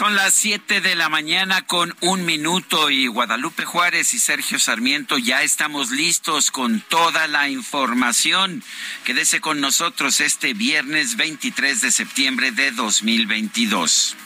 [0.00, 5.18] Son las 7 de la mañana con un minuto y Guadalupe Juárez y Sergio Sarmiento
[5.18, 8.64] ya estamos listos con toda la información.
[9.04, 14.16] Quédese con nosotros este viernes 23 de septiembre de 2022.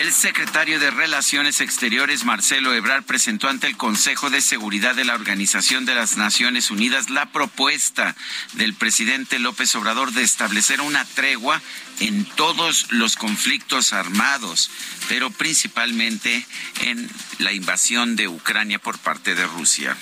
[0.00, 5.14] El secretario de Relaciones Exteriores, Marcelo Ebrard, presentó ante el Consejo de Seguridad de la
[5.14, 8.16] Organización de las Naciones Unidas la propuesta
[8.54, 11.62] del presidente López Obrador de establecer una tregua
[12.02, 14.70] en todos los conflictos armados,
[15.08, 16.44] pero principalmente
[16.80, 17.08] en
[17.38, 19.96] la invasión de Ucrania por parte de Rusia.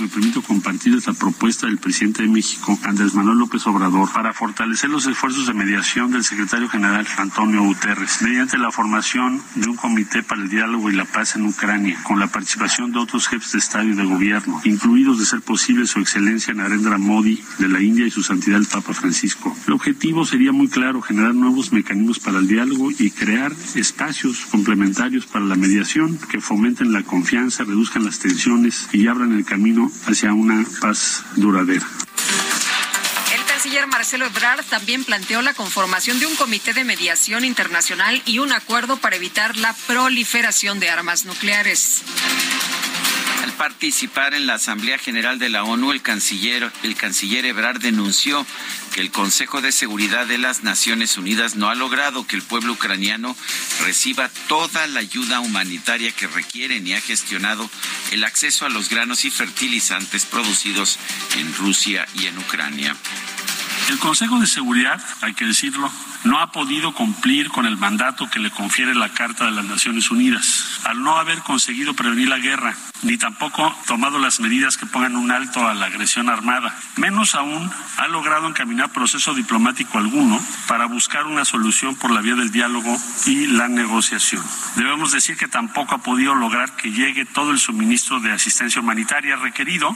[0.00, 4.90] Me permito compartir esta propuesta del presidente de México, Andrés Manuel López Obrador, para fortalecer
[4.90, 10.22] los esfuerzos de mediación del secretario general Antonio Guterres, mediante la formación de un comité
[10.22, 13.58] para el diálogo y la paz en Ucrania, con la participación de otros jefes de
[13.58, 18.06] Estado y de gobierno, incluidos de ser posible su excelencia Narendra Modi de la India
[18.06, 19.56] y su santidad el Papa Francisco.
[19.66, 25.26] El objetivo sería muy claro, generar nuevos mecanismos para el diálogo y crear espacios complementarios
[25.26, 30.32] para la mediación que fomenten la confianza, reduzcan las tensiones y abran el camino hacia
[30.32, 31.86] una paz duradera.
[33.34, 38.38] El canciller Marcelo Ebrard también planteó la conformación de un comité de mediación internacional y
[38.38, 42.02] un acuerdo para evitar la proliferación de armas nucleares.
[43.58, 48.44] Participar en la Asamblea General de la ONU, el canciller, el canciller Ebrard denunció
[48.92, 52.72] que el Consejo de Seguridad de las Naciones Unidas no ha logrado que el pueblo
[52.72, 53.36] ucraniano
[53.84, 57.70] reciba toda la ayuda humanitaria que requiere ni ha gestionado
[58.10, 60.98] el acceso a los granos y fertilizantes producidos
[61.38, 62.96] en Rusia y en Ucrania.
[63.90, 65.90] El Consejo de Seguridad, hay que decirlo,
[66.24, 70.10] no ha podido cumplir con el mandato que le confiere la Carta de las Naciones
[70.10, 75.16] Unidas, al no haber conseguido prevenir la guerra, ni tampoco tomado las medidas que pongan
[75.16, 76.74] un alto a la agresión armada.
[76.96, 82.36] Menos aún ha logrado encaminar proceso diplomático alguno para buscar una solución por la vía
[82.36, 82.96] del diálogo
[83.26, 84.42] y la negociación.
[84.76, 89.36] Debemos decir que tampoco ha podido lograr que llegue todo el suministro de asistencia humanitaria
[89.36, 89.94] requerido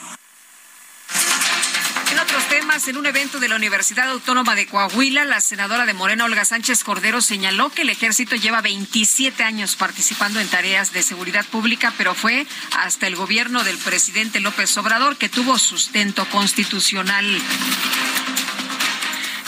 [2.18, 5.94] En otros temas, en un evento de la Universidad Autónoma de Coahuila, la senadora de
[5.94, 11.04] Morena, Olga Sánchez Cordero, señaló que el ejército lleva 27 años participando en tareas de
[11.04, 12.44] seguridad pública, pero fue
[12.76, 17.40] hasta el gobierno del presidente López Obrador que tuvo sustento constitucional.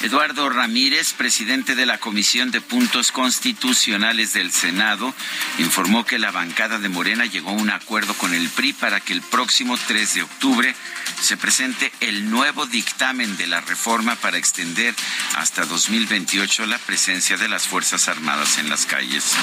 [0.03, 5.15] Eduardo Ramírez, presidente de la Comisión de Puntos Constitucionales del Senado,
[5.59, 9.13] informó que la bancada de Morena llegó a un acuerdo con el PRI para que
[9.13, 10.75] el próximo 3 de octubre
[11.21, 14.95] se presente el nuevo dictamen de la reforma para extender
[15.37, 19.35] hasta 2028 la presencia de las Fuerzas Armadas en las calles.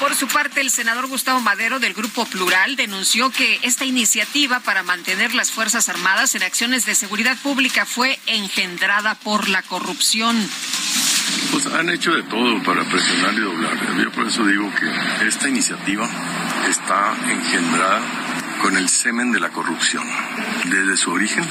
[0.00, 4.82] Por su parte, el senador Gustavo Madero del Grupo Plural denunció que esta iniciativa para
[4.82, 10.36] mantener las Fuerzas Armadas en acciones de seguridad pública fue engendrada por la corrupción.
[11.52, 14.02] Pues han hecho de todo para presionar y doblar.
[14.02, 16.08] Yo por eso digo que esta iniciativa
[16.66, 18.00] está engendrada
[18.62, 20.04] con el semen de la corrupción.
[20.64, 21.44] Desde su origen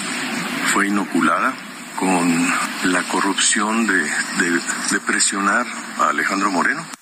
[0.73, 1.53] fue inoculada
[1.99, 2.47] con
[2.85, 5.67] la corrupción de, presionar
[5.99, 6.98] a Alejandro Moreno.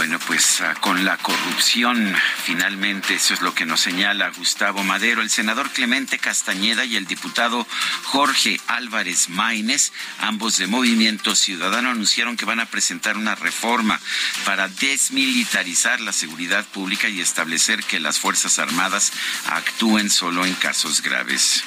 [0.00, 5.20] Bueno, pues uh, con la corrupción, finalmente, eso es lo que nos señala Gustavo Madero.
[5.20, 7.66] El senador Clemente Castañeda y el diputado
[8.04, 14.00] Jorge Álvarez Maínez, ambos de Movimiento Ciudadano, anunciaron que van a presentar una reforma
[14.46, 19.12] para desmilitarizar la seguridad pública y establecer que las Fuerzas Armadas
[19.48, 21.62] actúen solo en casos graves.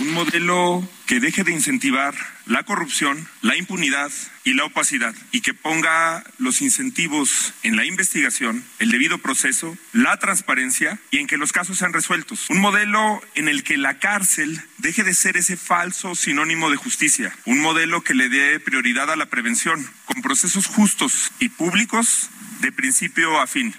[0.00, 2.14] Un modelo que deje de incentivar
[2.46, 4.10] la corrupción, la impunidad
[4.44, 10.16] y la opacidad y que ponga los incentivos en la investigación, el debido proceso, la
[10.16, 12.48] transparencia y en que los casos sean resueltos.
[12.48, 17.36] Un modelo en el que la cárcel deje de ser ese falso sinónimo de justicia.
[17.44, 22.30] Un modelo que le dé prioridad a la prevención con procesos justos y públicos
[22.60, 23.74] de principio a fin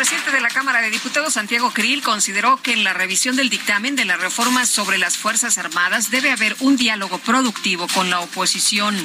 [0.00, 3.96] presidente de la Cámara de Diputados, Santiago Krill, consideró que en la revisión del dictamen
[3.96, 8.96] de la reforma sobre las Fuerzas Armadas debe haber un diálogo productivo con la oposición.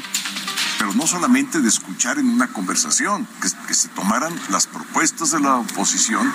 [0.80, 5.58] Pero no solamente de escuchar en una conversación, que, se tomaran las propuestas de la
[5.58, 6.32] oposición,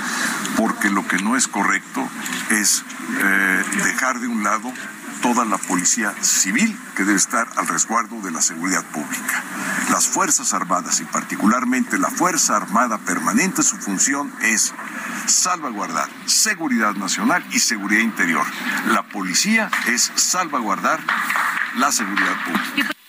[0.59, 2.07] porque lo que no es correcto
[2.51, 2.85] es
[3.19, 4.71] eh, dejar de un lado
[5.23, 9.43] toda la policía civil que debe estar al resguardo de la seguridad pública.
[9.91, 14.73] Las Fuerzas Armadas y particularmente la Fuerza Armada Permanente, su función es
[15.27, 18.47] salvaguardar seguridad nacional y seguridad interior.
[18.89, 21.01] La policía es salvaguardar
[21.77, 23.00] la seguridad pública.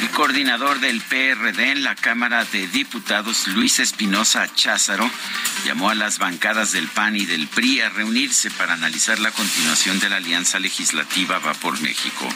[0.00, 5.10] El coordinador del PRD en la Cámara de Diputados, Luis Espinosa Cházaro,
[5.64, 9.98] llamó a las bancadas del PAN y del PRI a reunirse para analizar la continuación
[9.98, 12.28] de la alianza legislativa Va por México.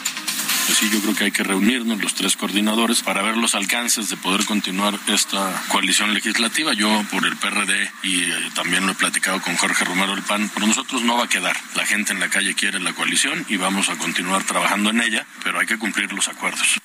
[0.65, 4.09] Pues sí, yo creo que hay que reunirnos los tres coordinadores para ver los alcances
[4.09, 6.73] de poder continuar esta coalición legislativa.
[6.73, 10.49] Yo por el PRD y eh, también lo he platicado con Jorge Romero el PAN,
[10.49, 11.57] por nosotros no va a quedar.
[11.75, 15.25] La gente en la calle quiere la coalición y vamos a continuar trabajando en ella,
[15.43, 16.79] pero hay que cumplir los acuerdos.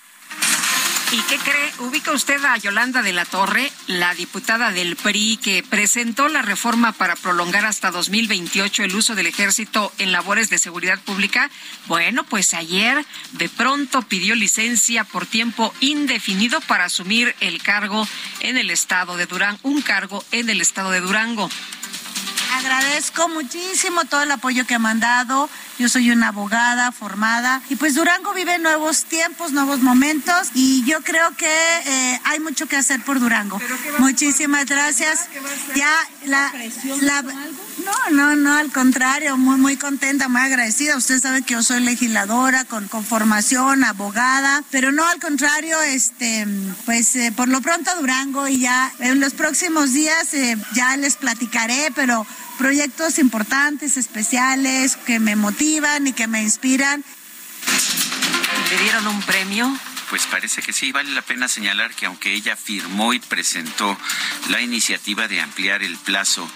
[1.12, 1.73] ¿Y qué cree?
[1.79, 6.91] ¿Ubica usted a Yolanda de la Torre, la diputada del PRI, que presentó la reforma
[6.91, 11.49] para prolongar hasta 2028 el uso del ejército en labores de seguridad pública?
[11.87, 18.06] Bueno, pues ayer de pronto pidió licencia por tiempo indefinido para asumir el cargo
[18.41, 21.49] en el estado de Durango, un cargo en el estado de Durango.
[22.54, 25.48] Agradezco muchísimo todo el apoyo que ha mandado.
[25.78, 31.02] Yo soy una abogada formada y pues Durango vive nuevos tiempos, nuevos momentos y yo
[31.02, 33.60] creo que eh, hay mucho que hacer por Durango.
[33.98, 35.28] Muchísimas gracias.
[35.75, 35.90] Ya
[36.25, 36.52] la,
[37.00, 37.22] la
[37.87, 40.96] no, no, no, al contrario, muy, muy contenta, muy agradecida.
[40.96, 46.46] Usted sabe que yo soy legisladora con, con formación, abogada, pero no, al contrario, este,
[46.84, 51.16] pues eh, por lo pronto Durango y ya en los próximos días eh, ya les
[51.16, 52.26] platicaré, pero
[52.58, 57.04] proyectos importantes, especiales, que me motivan y que me inspiran.
[58.70, 59.72] ¿Le dieron un premio?
[60.11, 63.99] Pues parece que sí, vale la pena señalar que aunque ella firmó y presentó
[64.49, 66.49] la iniciativa de ampliar el plazo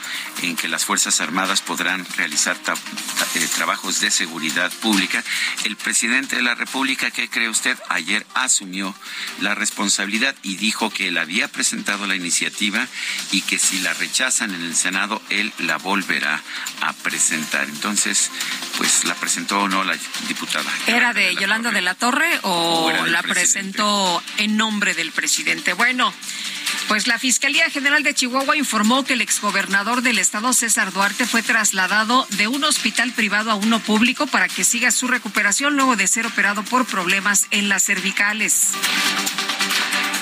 [0.42, 5.22] en que las Fuerzas Armadas podrán realizar eh, trabajos de seguridad pública,
[5.64, 7.76] el presidente de la República, ¿qué cree usted?
[7.88, 8.94] Ayer asumió
[9.40, 12.86] la responsabilidad y dijo que él había presentado la iniciativa
[13.32, 16.40] y que si la rechazan en el Senado, él la volverá
[16.82, 17.68] a presentar.
[17.68, 18.30] Entonces,
[18.76, 19.96] pues la presentó o no la
[20.28, 20.70] diputada.
[20.86, 23.39] ¿Era de, Yolanda de la Torre o, la presentó
[24.38, 25.72] en nombre del presidente?
[25.72, 26.12] Bueno.
[26.88, 31.42] Pues la Fiscalía General de Chihuahua informó que el exgobernador del estado, César Duarte, fue
[31.42, 36.08] trasladado de un hospital privado a uno público para que siga su recuperación luego de
[36.08, 38.72] ser operado por problemas en las cervicales.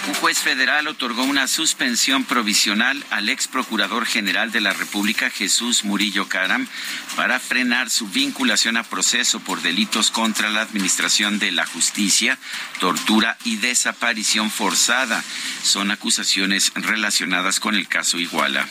[0.09, 5.85] Un juez federal otorgó una suspensión provisional al ex procurador general de la República, Jesús
[5.85, 6.67] Murillo Caram,
[7.15, 12.39] para frenar su vinculación a proceso por delitos contra la administración de la justicia,
[12.81, 15.23] tortura y desaparición forzada.
[15.63, 18.67] Son acusaciones relacionadas con el caso Iguala.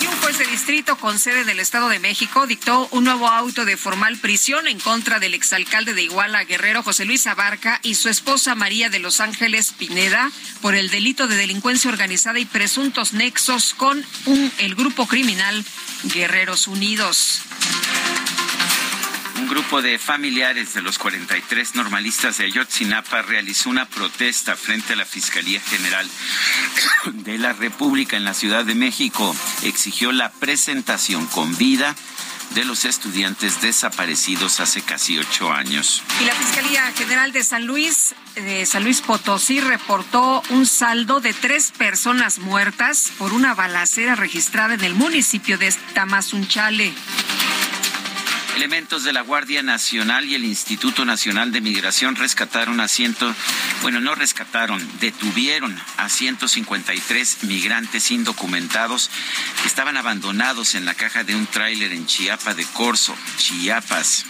[0.00, 3.66] Y un juez de distrito con sede del Estado de México dictó un nuevo auto
[3.66, 8.08] de formal prisión en contra del exalcalde de Iguala, Guerrero José Luis Abarca, y su
[8.08, 10.29] esposa María de Los Ángeles Pineda
[10.60, 14.04] por el delito de delincuencia organizada y presuntos nexos con
[14.58, 15.64] el grupo criminal
[16.04, 17.42] Guerreros Unidos.
[19.40, 24.96] Un grupo de familiares de los 43 normalistas de Ayotzinapa realizó una protesta frente a
[24.96, 26.06] la Fiscalía General
[27.06, 29.34] de la República en la Ciudad de México.
[29.62, 31.96] Exigió la presentación con vida
[32.54, 36.02] de los estudiantes desaparecidos hace casi ocho años.
[36.20, 41.32] Y la Fiscalía General de San Luis, de San Luis Potosí, reportó un saldo de
[41.32, 46.92] tres personas muertas por una balacera registrada en el municipio de Tamazunchale.
[48.56, 53.34] Elementos de la Guardia Nacional y el Instituto Nacional de Migración rescataron a ciento,
[53.82, 59.10] bueno, no rescataron, detuvieron a 153 migrantes indocumentados
[59.62, 64.26] que estaban abandonados en la caja de un tráiler en Chiapa de Corzo, Chiapas.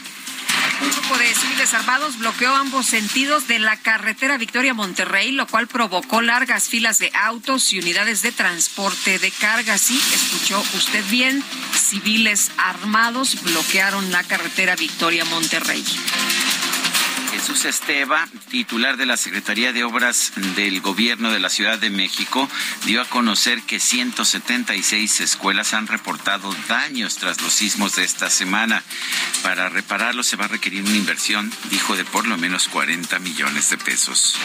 [0.83, 5.67] Un grupo de civiles armados bloqueó ambos sentidos de la carretera Victoria Monterrey, lo cual
[5.67, 9.77] provocó largas filas de autos y unidades de transporte de carga.
[9.77, 11.45] Sí, escuchó usted bien,
[11.75, 15.85] civiles armados bloquearon la carretera Victoria Monterrey.
[17.41, 22.47] Jesús Esteva, titular de la Secretaría de Obras del Gobierno de la Ciudad de México,
[22.85, 28.85] dio a conocer que 176 escuelas han reportado daños tras los sismos de esta semana.
[29.43, 33.71] Para repararlos se va a requerir una inversión, dijo, de por lo menos 40 millones
[33.71, 34.37] de pesos.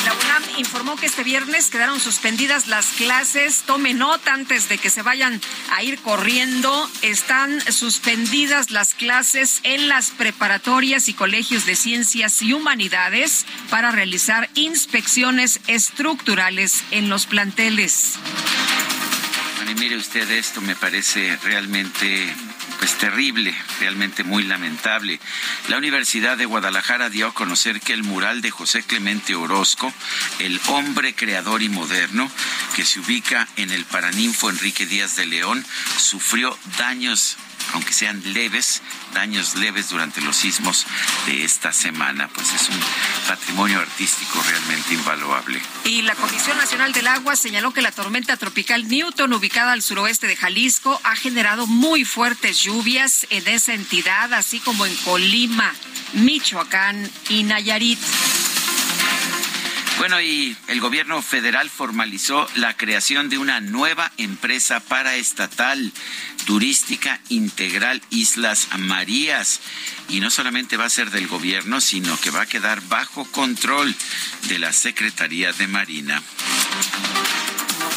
[0.00, 3.64] Y la UNAM informó que este viernes quedaron suspendidas las clases.
[3.66, 5.38] Tome nota antes de que se vayan
[5.72, 6.90] a ir corriendo.
[7.02, 11.76] Están suspendidas las clases en las preparatorias y colegios de
[12.42, 18.18] y Humanidades para realizar inspecciones estructurales en los planteles.
[19.78, 22.28] Mire usted esto, me parece realmente
[22.78, 25.18] pues terrible, realmente muy lamentable.
[25.68, 29.92] La Universidad de Guadalajara dio a conocer que el mural de José Clemente Orozco,
[30.38, 32.30] el hombre creador y moderno,
[32.74, 35.64] que se ubica en el Paraninfo Enrique Díaz de León,
[35.98, 37.38] sufrió daños
[37.72, 38.82] aunque sean leves,
[39.14, 40.86] daños leves durante los sismos
[41.26, 42.28] de esta semana.
[42.28, 42.78] Pues es un
[43.28, 45.60] patrimonio artístico realmente invaluable.
[45.84, 50.26] Y la Comisión Nacional del Agua señaló que la tormenta tropical Newton, ubicada al suroeste
[50.26, 55.74] de Jalisco, ha generado muy fuertes lluvias en esa entidad, así como en Colima,
[56.14, 57.98] Michoacán y Nayarit.
[59.98, 65.92] Bueno, y el gobierno federal formalizó la creación de una nueva empresa paraestatal
[66.46, 69.60] turística integral Islas Marías.
[70.08, 73.94] Y no solamente va a ser del gobierno, sino que va a quedar bajo control
[74.48, 76.22] de la Secretaría de Marina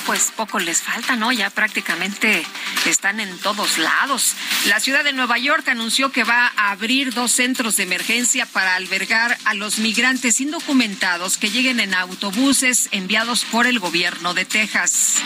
[0.06, 1.32] pues poco les falta, ¿no?
[1.32, 2.46] Ya prácticamente
[2.86, 4.36] están en todos lados.
[4.68, 8.76] La ciudad de Nueva York anunció que va a abrir dos centros de emergencia para
[8.76, 15.18] albergar a los migrantes indocumentados que lleguen en autobuses enviados por el gobierno de Texas.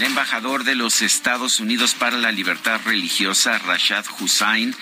[0.00, 4.74] El embajador de los Estados Unidos para la Libertad Religiosa, Rashad Hussain,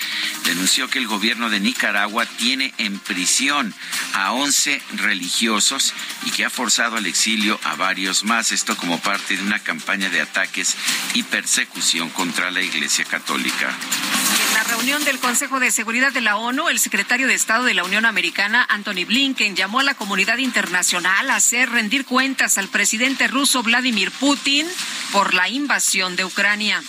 [0.44, 3.74] denunció que el gobierno de Nicaragua tiene en prisión
[4.14, 5.92] a 11 religiosos
[6.24, 10.08] y que ha forzado al exilio a varios más, esto como parte de una campaña
[10.08, 10.76] de ataques
[11.14, 13.76] y persecución contra la Iglesia Católica.
[14.48, 17.74] En la reunión del Consejo de Seguridad de la ONU, el secretario de Estado de
[17.74, 22.68] la Unión Americana, Anthony Blinken, llamó a la comunidad internacional a hacer rendir cuentas al
[22.68, 24.68] presidente ruso Vladimir Putin
[25.12, 26.82] por la invasión de Ucrania.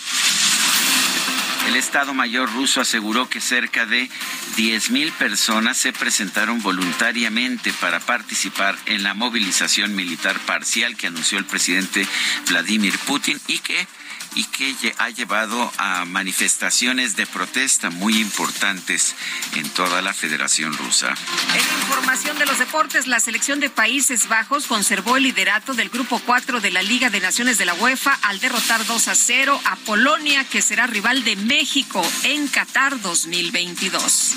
[1.66, 4.08] El Estado Mayor ruso aseguró que cerca de
[4.56, 11.44] 10.000 personas se presentaron voluntariamente para participar en la movilización militar parcial que anunció el
[11.44, 12.06] presidente
[12.48, 13.86] Vladimir Putin y que
[14.34, 19.14] y que ha llevado a manifestaciones de protesta muy importantes
[19.54, 21.14] en toda la Federación Rusa.
[21.54, 26.20] En información de los deportes, la selección de Países Bajos conservó el liderato del Grupo
[26.24, 29.76] 4 de la Liga de Naciones de la UEFA al derrotar 2 a 0 a
[29.76, 34.36] Polonia, que será rival de México en Qatar 2022.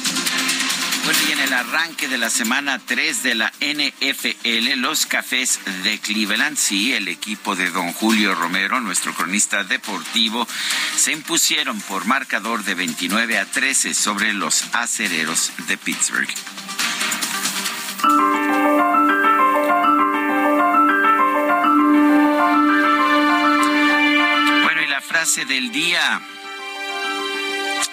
[1.03, 5.99] Bueno, y en el arranque de la semana 3 de la NFL, los Cafés de
[5.99, 10.47] Cleveland, sí, el equipo de don Julio Romero, nuestro cronista deportivo,
[10.95, 16.33] se impusieron por marcador de 29 a 13 sobre los acereros de Pittsburgh.
[24.63, 26.21] Bueno, y la frase del día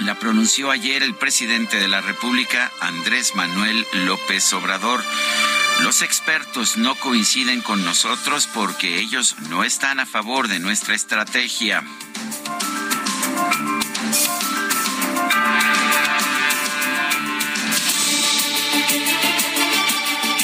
[0.00, 5.04] la pronunció ayer el presidente de la República, Andrés Manuel López Obrador.
[5.82, 11.84] Los expertos no coinciden con nosotros porque ellos no están a favor de nuestra estrategia.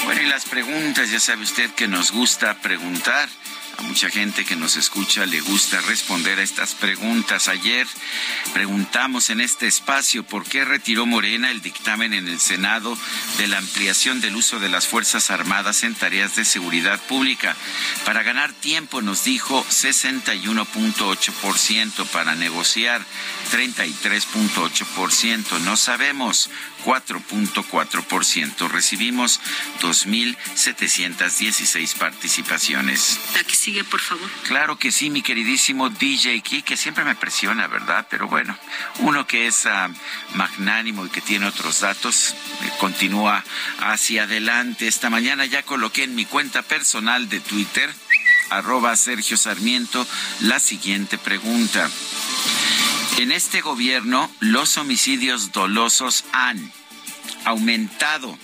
[0.04, 3.28] Bueno, y las preguntas, ya sabe usted que nos gusta preguntar.
[3.78, 7.48] A mucha gente que nos escucha le gusta responder a estas preguntas.
[7.48, 7.86] Ayer
[8.54, 12.96] preguntamos en este espacio por qué retiró Morena el dictamen en el Senado
[13.38, 17.56] de la ampliación del uso de las Fuerzas Armadas en tareas de seguridad pública.
[18.04, 23.04] Para ganar tiempo nos dijo 61.8% para negociar
[23.52, 25.60] 33.8%.
[25.60, 26.50] No sabemos
[26.84, 28.68] 4.4%.
[28.68, 29.40] Recibimos
[29.80, 33.18] 2.716 participaciones.
[33.66, 34.30] Sigue, por favor.
[34.44, 38.06] Claro que sí, mi queridísimo DJ Key, que siempre me presiona, ¿verdad?
[38.08, 38.56] Pero bueno,
[39.00, 42.30] uno que es uh, magnánimo y que tiene otros datos,
[42.62, 43.42] eh, continúa
[43.80, 44.86] hacia adelante.
[44.86, 47.92] Esta mañana ya coloqué en mi cuenta personal de Twitter,
[48.50, 50.06] arroba Sergio Sarmiento,
[50.42, 51.90] la siguiente pregunta.
[53.18, 56.72] En este gobierno, los homicidios dolosos han
[57.44, 58.38] aumentado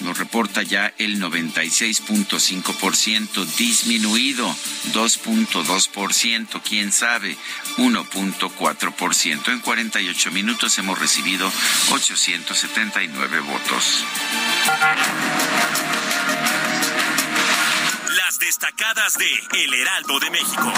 [0.00, 4.48] nos reporta ya el 96.5%, disminuido
[4.92, 7.36] 2.2%, quién sabe,
[7.76, 9.52] 1.4%.
[9.52, 11.50] En 48 minutos hemos recibido
[11.90, 14.04] 879 votos.
[18.16, 19.28] Las destacadas de
[19.64, 20.72] El Heraldo de México.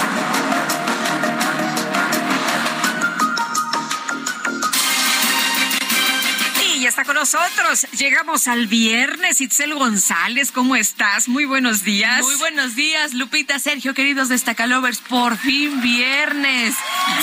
[6.97, 7.85] Está con nosotros.
[7.95, 9.39] Llegamos al viernes.
[9.39, 11.27] Itzel González, ¿cómo estás?
[11.27, 12.23] Muy buenos días.
[12.23, 14.97] Muy buenos días, Lupita, Sergio, queridos Destacalovers.
[14.97, 16.73] Por fin viernes.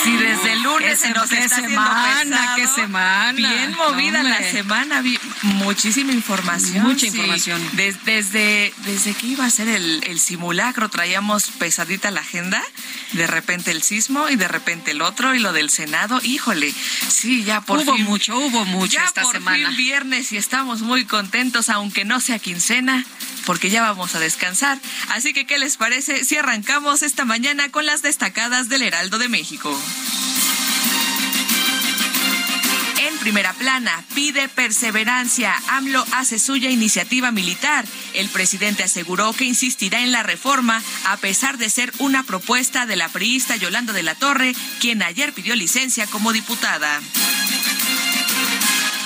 [0.01, 3.33] Si desde el lunes se nos está semana, qué semana.
[3.33, 5.03] Bien movida la semana,
[5.41, 6.83] muchísima información.
[6.83, 7.61] Mucha información.
[7.73, 12.63] desde, desde que iba a ser el, el simulacro traíamos pesadita la agenda.
[13.11, 16.21] De repente el sismo y de repente el otro y lo del Senado.
[16.23, 16.73] Híjole,
[17.09, 18.03] sí, ya por hubo fin.
[18.05, 23.05] Hubo mucho, hubo mucho esta semana viernes y estamos muy contentos, aunque no sea quincena,
[23.45, 24.79] porque ya vamos a descansar.
[25.09, 29.29] Así que, ¿qué les parece si arrancamos esta mañana con las destacadas del Heraldo de
[29.29, 29.79] México?
[32.97, 35.55] En primera plana, pide perseverancia.
[35.69, 37.85] AMLO hace suya iniciativa militar.
[38.13, 42.95] El presidente aseguró que insistirá en la reforma a pesar de ser una propuesta de
[42.95, 47.01] la priista Yolanda de la Torre, quien ayer pidió licencia como diputada.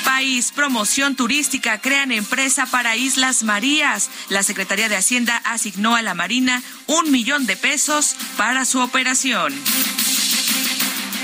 [0.09, 4.09] País, promoción turística, crean empresa para Islas Marías.
[4.29, 9.53] La Secretaría de Hacienda asignó a la Marina un millón de pesos para su operación.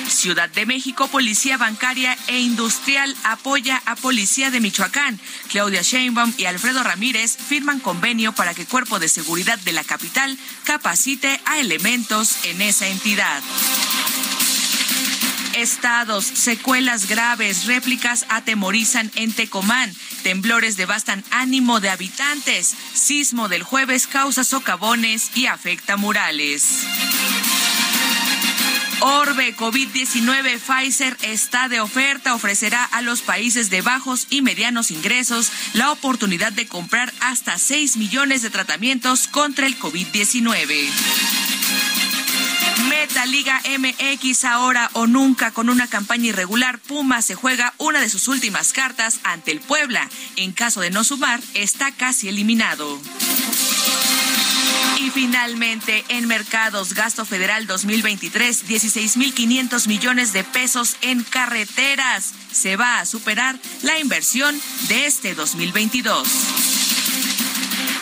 [0.07, 5.19] Ciudad de México, Policía Bancaria e Industrial apoya a Policía de Michoacán.
[5.49, 10.37] Claudia Sheinbaum y Alfredo Ramírez firman convenio para que Cuerpo de Seguridad de la capital
[10.63, 13.41] capacite a elementos en esa entidad
[15.55, 16.25] estados.
[16.25, 19.93] Secuelas graves, réplicas atemorizan en Tecomán.
[20.23, 22.75] Temblores devastan ánimo de habitantes.
[22.93, 26.85] Sismo del jueves causa socavones y afecta murales.
[29.01, 35.51] Orbe COVID-19 Pfizer está de oferta, ofrecerá a los países de bajos y medianos ingresos
[35.73, 40.89] la oportunidad de comprar hasta 6 millones de tratamientos contra el COVID-19.
[42.89, 46.79] Meta Liga MX ahora o nunca con una campaña irregular.
[46.79, 50.09] Puma se juega una de sus últimas cartas ante el Puebla.
[50.35, 52.99] En caso de no sumar, está casi eliminado.
[54.99, 62.33] Y finalmente, en mercados, gasto federal 2023, 16.500 millones de pesos en carreteras.
[62.51, 66.84] Se va a superar la inversión de este 2022.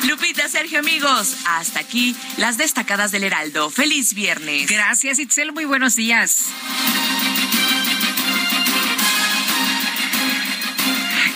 [0.08, 3.70] Lupita, Sergio, amigos, hasta aquí las destacadas del Heraldo.
[3.70, 4.70] Feliz viernes.
[4.70, 5.54] Gracias, Itzel.
[5.54, 6.50] Muy buenos días.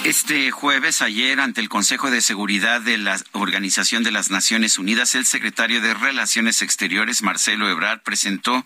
[0.08, 5.16] Este jueves, ayer, ante el Consejo de Seguridad de la Organización de las Naciones Unidas,
[5.16, 8.64] el secretario de Relaciones Exteriores, Marcelo Ebrard, presentó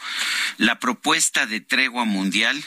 [0.57, 2.63] la propuesta de tregua mundial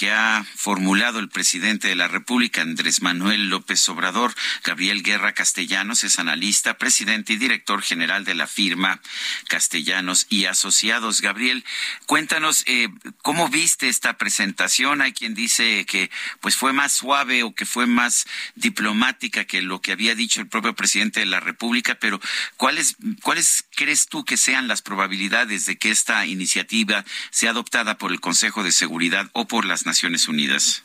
[0.00, 4.32] que ha formulado el presidente de la República, Andrés Manuel López Obrador.
[4.64, 9.02] Gabriel Guerra Castellanos es analista, presidente y director general de la firma
[9.48, 11.20] Castellanos y Asociados.
[11.20, 11.66] Gabriel,
[12.06, 12.88] cuéntanos eh,
[13.20, 15.02] cómo viste esta presentación.
[15.02, 16.10] Hay quien dice que
[16.40, 20.48] pues fue más suave o que fue más diplomática que lo que había dicho el
[20.48, 22.22] propio presidente de la República, pero
[22.56, 28.12] ¿cuáles cuáles crees tú que sean las probabilidades de que esta iniciativa sea adoptada por
[28.12, 30.84] el Consejo de Seguridad o por las Naciones Unidas?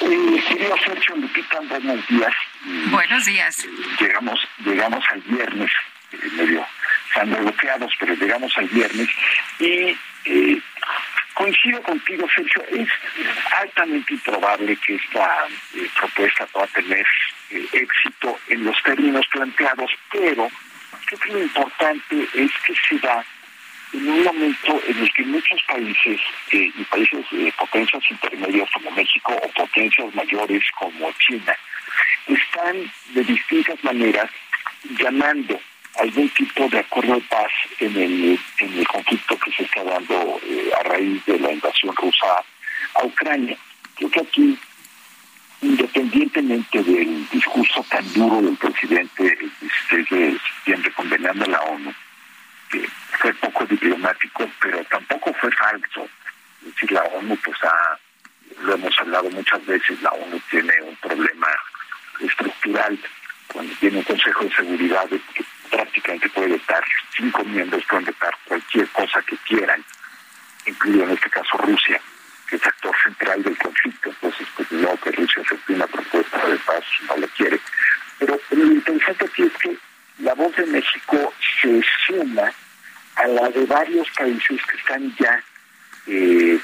[0.00, 2.34] Eh, querido Sergio Lupita, buenos días.
[2.90, 3.66] Buenos días.
[4.00, 5.70] Llegamos, llegamos al viernes,
[6.12, 6.66] eh, medio
[7.24, 9.08] bloqueados, pero llegamos al viernes
[9.58, 10.62] y eh,
[11.34, 12.88] coincido contigo, Sergio, es
[13.60, 17.06] altamente improbable que esta eh, propuesta pueda tener
[17.50, 20.50] eh, éxito en los términos planteados, pero
[21.04, 23.22] creo que lo importante es que se da
[23.92, 26.20] en un momento en el que muchos países
[26.52, 31.56] eh, y países de potencias intermedias como México o potencias mayores como China
[32.26, 34.30] están de distintas maneras
[34.98, 35.60] llamando
[35.98, 40.40] algún tipo de acuerdo de paz en el, en el conflicto que se está dando
[40.44, 42.44] eh, a raíz de la invasión rusa
[42.94, 43.56] a Ucrania.
[43.96, 44.58] Creo que aquí,
[45.62, 51.94] independientemente del discurso tan duro del presidente el 16 de septiembre condenando a la ONU,
[52.70, 52.86] que
[53.26, 56.08] fue poco diplomático, pero tampoco fue falso.
[56.64, 57.98] Es decir, la ONU, pues ha,
[58.62, 61.48] lo hemos hablado muchas veces, la ONU tiene un problema
[62.20, 62.98] estructural
[63.52, 66.84] cuando tiene un Consejo de Seguridad que prácticamente puede vetar,
[67.16, 69.84] cinco miembros pueden vetar cualquier cosa que quieran,
[70.66, 72.00] incluido en este caso Rusia.
[72.48, 74.08] que es actor central del conflicto.
[74.08, 77.58] Entonces, pues no que Rusia acepte una propuesta de paz, no lo quiere.
[78.20, 79.76] Pero lo interesante aquí es que
[80.20, 82.52] la voz de México se suma
[83.16, 85.42] a la de varios países que están ya
[86.06, 86.58] eh,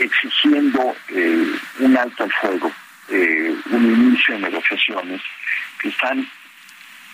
[0.00, 2.72] exigiendo eh, un alto al fuego,
[3.10, 5.20] eh, un inicio de negociaciones
[5.80, 6.28] que están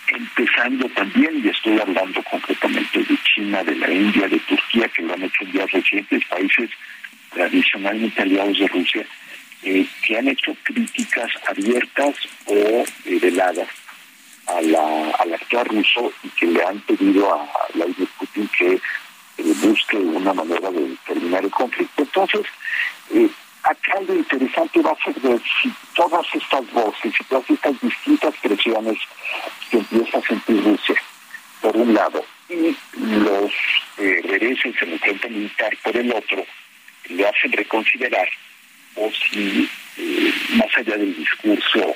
[0.07, 5.13] empezando también, y estoy hablando concretamente de China, de la India, de Turquía, que lo
[5.13, 6.69] han hecho en días recientes, países
[7.33, 9.05] tradicionalmente aliados de Rusia,
[9.61, 13.69] que han hecho críticas abiertas o veladas
[14.47, 19.53] a la, al actor ruso y que le han pedido a Vladimir Putin que eh,
[19.63, 22.03] busque una manera de terminar el conflicto.
[22.03, 22.45] Entonces,
[23.13, 23.29] eh,
[23.63, 28.35] acá lo interesante va a ser ver si todas estas voces y todas estas distintas
[28.41, 28.97] presiones
[29.69, 31.01] que empieza a sentir Rusia,
[31.61, 33.51] por un lado, y los
[33.97, 36.45] eh, reveses en el frente militar por el otro,
[37.09, 38.27] le hacen reconsiderar
[38.95, 41.95] o si, eh, más allá del discurso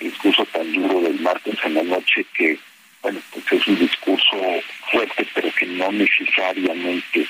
[0.00, 2.58] discurso tan duro del martes en la noche que,
[3.02, 7.26] bueno, pues es un discurso fuerte, pero que no necesariamente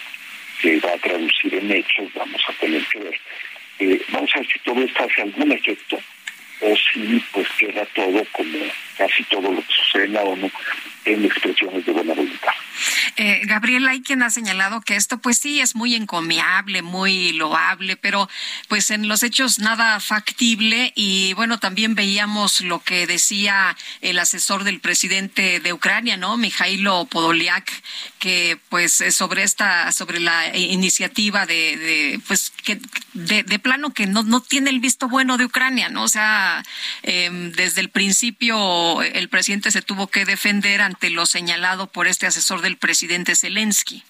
[0.61, 3.21] se va a traducir en hechos, vamos a tener que ver.
[3.79, 5.99] Eh, vamos a ver si todo esto hace algún efecto
[6.61, 8.59] o si pues queda todo como
[8.97, 10.51] casi todo lo que sucede en la ONU
[11.07, 12.53] en expresiones de buena voluntad.
[13.17, 17.97] Eh, Gabriel, hay quien ha señalado que esto pues sí es muy encomiable, muy loable,
[17.97, 18.29] pero
[18.69, 24.65] pues en los hechos nada factible y bueno, también veíamos lo que decía el asesor
[24.65, 26.37] del presidente de Ucrania, ¿no?
[26.37, 27.71] Mijailo Podoliak,
[28.19, 32.79] que pues sobre esta, sobre la iniciativa de, de pues que
[33.15, 36.03] de, plano que no, no tiene el visto bueno de Ucrania, ¿no?
[36.03, 36.63] O sea,
[37.03, 42.27] eh, desde el principio el presidente se tuvo que defender ante lo señalado por este
[42.27, 44.03] asesor del presidente Zelensky?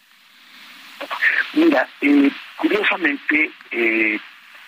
[1.52, 4.18] Mira, eh, curiosamente, eh,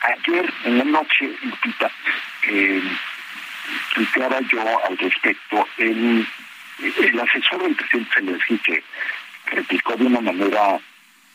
[0.00, 1.90] ayer en la noche, Lupita,
[2.42, 2.83] eh,
[4.50, 6.26] yo al respecto, el,
[6.78, 8.83] el asesor del presidente Zelensky que
[9.46, 10.78] replicó de una manera,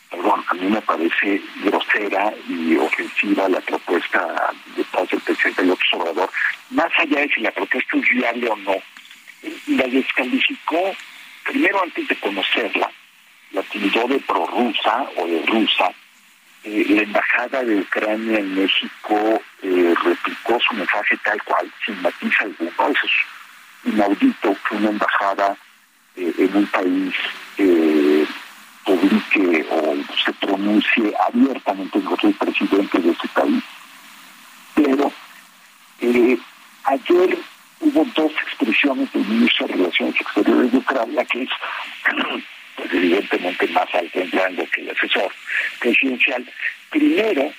[0.10, 5.88] perdón, a mí me parece grosera y ofensiva la propuesta de paz del presidente López
[5.94, 6.30] Obrador,
[6.72, 8.76] más allá de si la propuesta es viable o no,
[9.68, 10.96] la descalificó
[11.44, 12.90] primero antes de conocerla,
[13.52, 15.92] la tildó de prorrusa o de rusa.
[16.64, 22.34] Eh, la embajada de Ucrania en México eh, replicó su mensaje tal cual, sin matiz
[22.40, 22.72] alguno.
[22.72, 25.58] Eso es inaudito que una embajada
[26.16, 27.14] eh, en un país
[28.86, 33.64] publique o se pronuncie abiertamente contra el presidente de ese país.
[34.76, 35.12] Pero
[36.86, 37.38] ayer
[37.84, 41.50] hubo dos expresiones del ministro de Relaciones Exteriores de Ucrania, que es
[42.76, 45.32] pues, evidentemente más alto en rango que el asesor
[45.80, 46.46] presidencial.
[46.90, 47.54] Primero,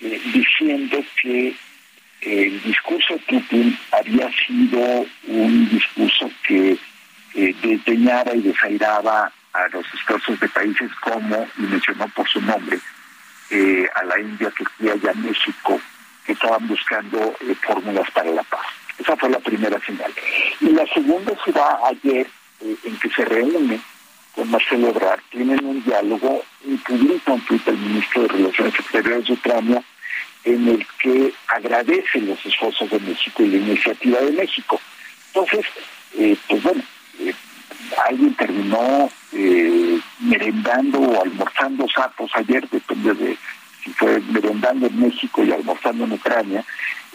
[0.00, 1.54] eh, diciendo que
[2.20, 6.76] el discurso de Putin había sido un discurso que
[7.34, 12.78] eh, y desairaba a los esfuerzos de países como, y mencionó por su nombre,
[13.50, 15.80] eh, a la India, Turquía y a México,
[16.24, 18.66] que estaban buscando eh, fórmulas para la paz.
[18.98, 20.12] Esa fue la primera señal.
[20.60, 22.26] Y la segunda se da ayer
[22.60, 23.80] eh, en que se reúne
[24.34, 29.82] con Marcelo Ebrard, tienen un diálogo un tweet el ministro de Relaciones Exteriores de Ucrania
[30.44, 34.80] en el que agradece los esfuerzos de México y la iniciativa de México.
[35.28, 35.66] Entonces,
[36.18, 36.82] eh, pues bueno,
[37.20, 37.34] eh,
[38.08, 39.10] alguien terminó
[40.20, 43.36] merendando o almorzando sapos ayer, depende de
[43.92, 46.64] fue merendando en México y almorzando en Ucrania,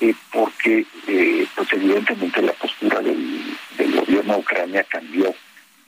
[0.01, 5.33] eh, porque eh, pues evidentemente la postura del, gobierno de Ucrania cambió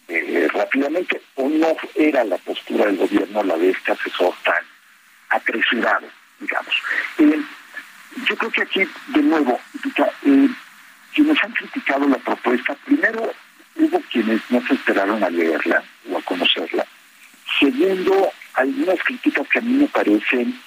[0.07, 4.63] eh, rápidamente, o no era la postura del gobierno la de este asesor tan
[5.29, 6.07] apresurado,
[6.39, 6.73] digamos.
[8.27, 9.59] yo creo que aquí, de nuevo,
[11.13, 13.31] quienes han criticado la propuesta, primero
[13.75, 16.85] hubo quienes no se esperaron a leerla o a conocerla.
[17.59, 20.59] Segundo, algunas críticas que a mí me parecen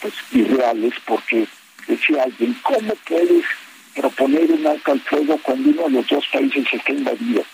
[0.00, 1.46] pues irreales porque
[1.86, 3.44] decía alguien, ¿cómo puedes
[3.94, 7.44] proponer un alto al fuego cuando uno de los dos países está invadido?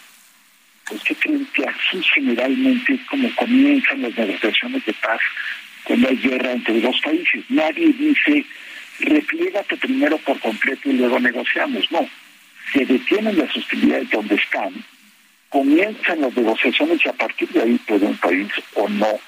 [0.89, 5.21] Pues que creen que así generalmente es como comienzan las negociaciones de paz
[5.85, 7.45] cuando hay guerra entre dos países.
[7.49, 8.45] Nadie dice,
[9.01, 11.91] repliégate primero por completo y luego negociamos.
[11.91, 12.09] No,
[12.73, 14.73] se detienen las hostilidades donde están,
[15.49, 19.21] comienzan las negociaciones y a partir de ahí puede un país o no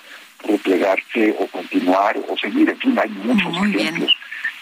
[0.46, 2.68] replegarse o continuar o seguir.
[2.68, 4.16] En fin, hay muchos Muy ejemplos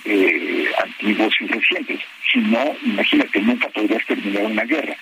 [0.04, 2.00] eh, antiguos y recientes.
[2.32, 4.96] Si no, imagínate, nunca podrías terminar una guerra.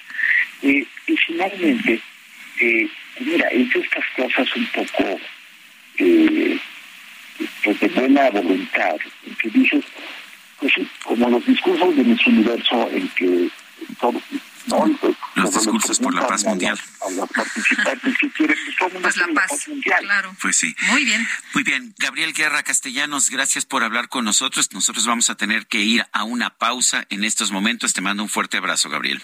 [0.62, 2.01] Eh, y finalmente,
[2.61, 2.88] eh,
[3.21, 5.21] mira, entre estas cosas un poco
[5.99, 6.59] eh,
[7.64, 9.85] pues de buena voluntad, en que dices,
[10.59, 10.73] pues
[11.05, 13.49] como los discursos de mis universo en que
[14.01, 14.21] todo,
[14.66, 16.79] los discursos por la paz mundial.
[17.01, 20.03] A, los participantes que quieren que todo pues la paz, mundial.
[20.03, 20.37] Claro.
[20.40, 20.75] Pues sí.
[20.90, 21.27] Muy bien.
[21.55, 21.94] Muy bien.
[21.99, 24.73] Gabriel Guerra Castellanos, gracias por hablar con nosotros.
[24.73, 27.92] Nosotros vamos a tener que ir a una pausa en estos momentos.
[27.92, 29.23] Te mando un fuerte abrazo, Gabriel.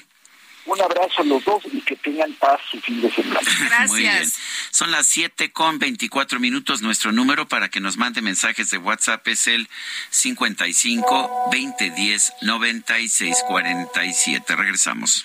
[0.66, 3.40] Un abrazo a los dos y que tengan paz su fin de semana.
[3.61, 3.88] Gracias.
[3.88, 4.24] Muy bien.
[4.70, 6.83] Son las 7 con 24 minutos.
[6.83, 9.68] Nuestro número para que nos mande mensajes de WhatsApp es el
[10.11, 14.57] 55 2010 9647.
[14.57, 15.24] Regresamos.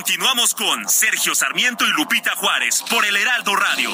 [0.00, 3.90] Continuamos con Sergio Sarmiento y Lupita Juárez por el Heraldo Radio.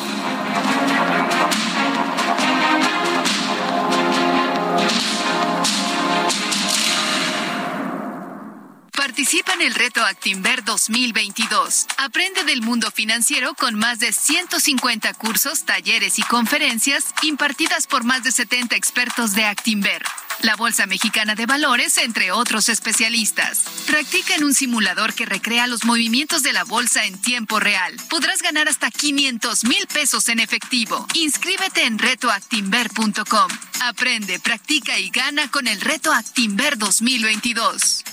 [8.93, 11.87] Participa en el reto Actinver 2022.
[11.99, 18.23] Aprende del mundo financiero con más de 150 cursos, talleres y conferencias impartidas por más
[18.23, 20.05] de 70 expertos de Actinver
[20.43, 23.65] la Bolsa Mexicana de Valores, entre otros especialistas.
[23.87, 27.95] Practica en un simulador que recrea los movimientos de la bolsa en tiempo real.
[28.09, 31.07] Podrás ganar hasta 500 mil pesos en efectivo.
[31.15, 33.49] Inscríbete en retoactimber.com.
[33.83, 38.05] Aprende, practica y gana con el Reto Actimber 2022.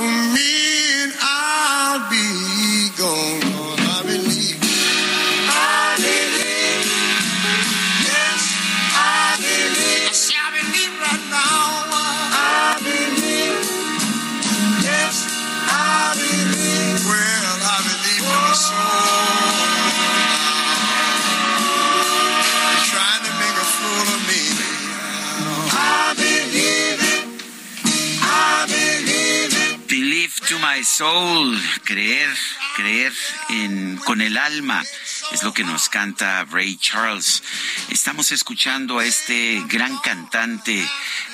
[0.00, 3.49] for me and I'll be gone.
[30.58, 32.28] My soul, creer,
[32.74, 33.12] creer
[33.50, 34.82] en, con el alma.
[35.32, 37.44] Es lo que nos canta Ray Charles.
[37.88, 40.84] Estamos escuchando a este gran cantante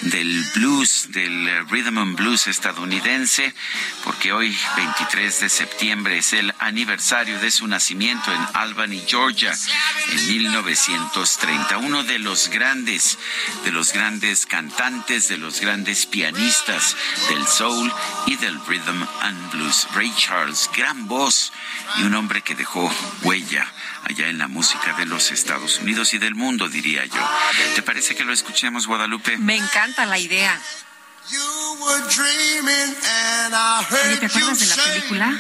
[0.03, 3.55] del blues, del rhythm and blues estadounidense,
[4.05, 9.55] porque hoy, 23 de septiembre, es el aniversario de su nacimiento en Albany, Georgia,
[10.13, 11.79] en 1930.
[11.79, 13.19] Uno de los grandes,
[13.65, 16.95] de los grandes cantantes, de los grandes pianistas
[17.31, 17.91] del soul
[18.27, 19.89] y del rhythm and blues.
[19.95, 21.51] Ray Charles, gran voz
[21.97, 23.67] y un hombre que dejó huella
[24.07, 27.21] allá en la música de los Estados Unidos y del mundo, diría yo.
[27.75, 29.37] ¿Te parece que lo escuchemos, Guadalupe?
[29.39, 30.61] Me encanta la idea.
[34.21, 35.35] ¿Te acuerdas de la película?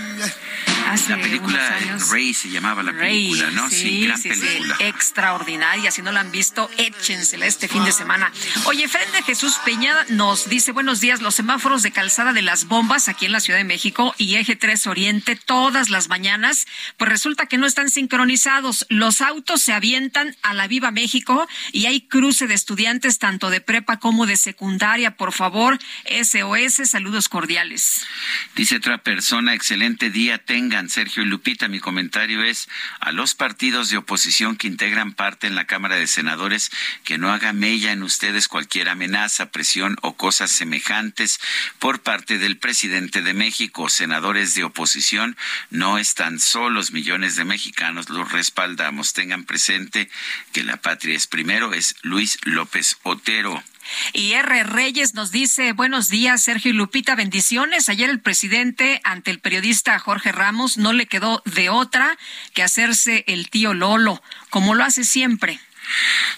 [1.08, 1.78] la película
[2.10, 3.68] Ray se llamaba la película, ¿no?
[3.68, 4.76] Sí, gran película.
[4.80, 5.90] extraordinaria.
[5.90, 8.32] Si no la han visto, échensela este fin de semana.
[8.64, 11.22] Oye, Frente Jesús Peña nos dice buenos días.
[11.22, 14.56] Los semáforos de calzada de las bombas aquí en la Ciudad de México y Eje
[14.56, 18.86] 3 Oriente todas las mañanas, pues resulta que no están sincronizados.
[18.88, 23.60] Los autos se avientan a la Viva México y hay cruce de estudiantes tanto de
[23.60, 25.16] prepa como de secundaria.
[25.16, 28.06] Por favor, SOS, saludos cordiales.
[28.54, 31.68] Dice otra persona, excelente día tenga Sergio y Lupita.
[31.68, 32.68] Mi comentario es
[33.00, 36.70] a los partidos de oposición que integran parte en la Cámara de Senadores
[37.04, 41.40] que no haga mella en ustedes cualquier amenaza, presión o cosas semejantes
[41.78, 43.88] por parte del presidente de México.
[43.88, 45.36] Senadores de oposición
[45.70, 49.12] no están solos, millones de mexicanos los respaldamos.
[49.12, 50.10] Tengan presente
[50.52, 53.62] que la patria es primero, es Luis López Otero.
[54.12, 54.64] Y R.
[54.64, 57.88] Reyes nos dice, buenos días, Sergio y Lupita, bendiciones.
[57.88, 62.16] Ayer el presidente ante el periodista Jorge Ramos no le quedó de otra
[62.54, 65.60] que hacerse el tío Lolo, como lo hace siempre.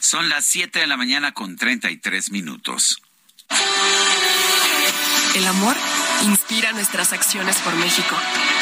[0.00, 3.02] Son las 7 de la mañana con 33 minutos.
[5.34, 5.76] El amor
[6.24, 8.16] inspira nuestras acciones por México.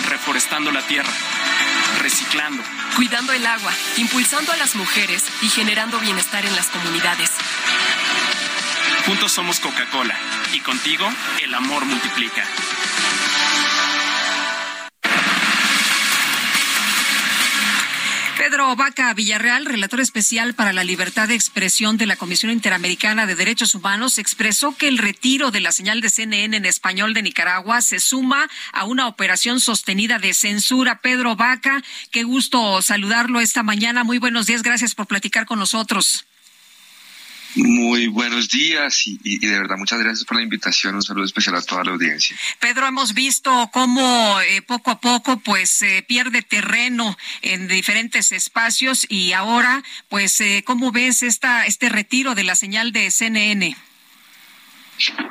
[0.08, 1.10] Reforestando la tierra,
[2.02, 2.62] reciclando,
[2.96, 7.30] cuidando el agua, impulsando a las mujeres y generando bienestar en las comunidades.
[9.06, 10.18] Juntos somos Coca-Cola
[10.52, 11.08] y contigo
[11.40, 12.44] el amor multiplica.
[18.36, 23.36] Pedro Vaca Villarreal, relator especial para la libertad de expresión de la Comisión Interamericana de
[23.36, 27.82] Derechos Humanos, expresó que el retiro de la señal de CNN en español de Nicaragua
[27.82, 31.00] se suma a una operación sostenida de censura.
[31.00, 34.02] Pedro Vaca, qué gusto saludarlo esta mañana.
[34.02, 34.64] Muy buenos días.
[34.64, 36.26] Gracias por platicar con nosotros.
[37.56, 40.94] Muy buenos días y, de verdad muchas gracias por la invitación.
[40.94, 42.36] Un saludo especial a toda la audiencia.
[42.60, 49.06] Pedro, hemos visto cómo eh, poco a poco pues eh, pierde terreno en diferentes espacios
[49.08, 53.74] y ahora pues eh, cómo ves esta este retiro de la señal de CNN.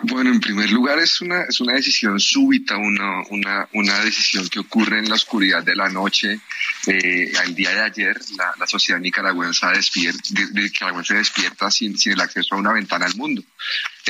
[0.04, 4.60] Bueno, en primer lugar es una, es una decisión súbita, una, una, una decisión que
[4.60, 6.40] ocurre en la oscuridad de la noche.
[6.88, 10.22] Eh, al día de ayer la, la sociedad nicaragüense despierta,
[10.54, 13.44] nicaragüense despierta sin, sin el acceso a una ventana al mundo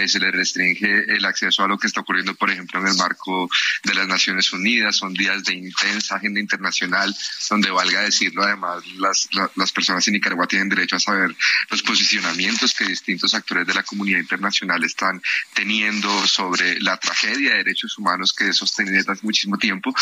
[0.08, 3.49] se le restringe el acceso a lo que está ocurriendo, por ejemplo, en el marco
[3.84, 4.97] de las Naciones Unidas.
[4.97, 7.15] Son días de intensa agenda internacional,
[7.49, 11.36] donde valga decirlo, además, las, las personas en Nicaragua tienen derecho a saber
[11.69, 15.21] los posicionamientos que distintos actores de la comunidad internacional están
[15.53, 19.93] teniendo sobre la tragedia de derechos humanos que sostiene desde hace muchísimo tiempo.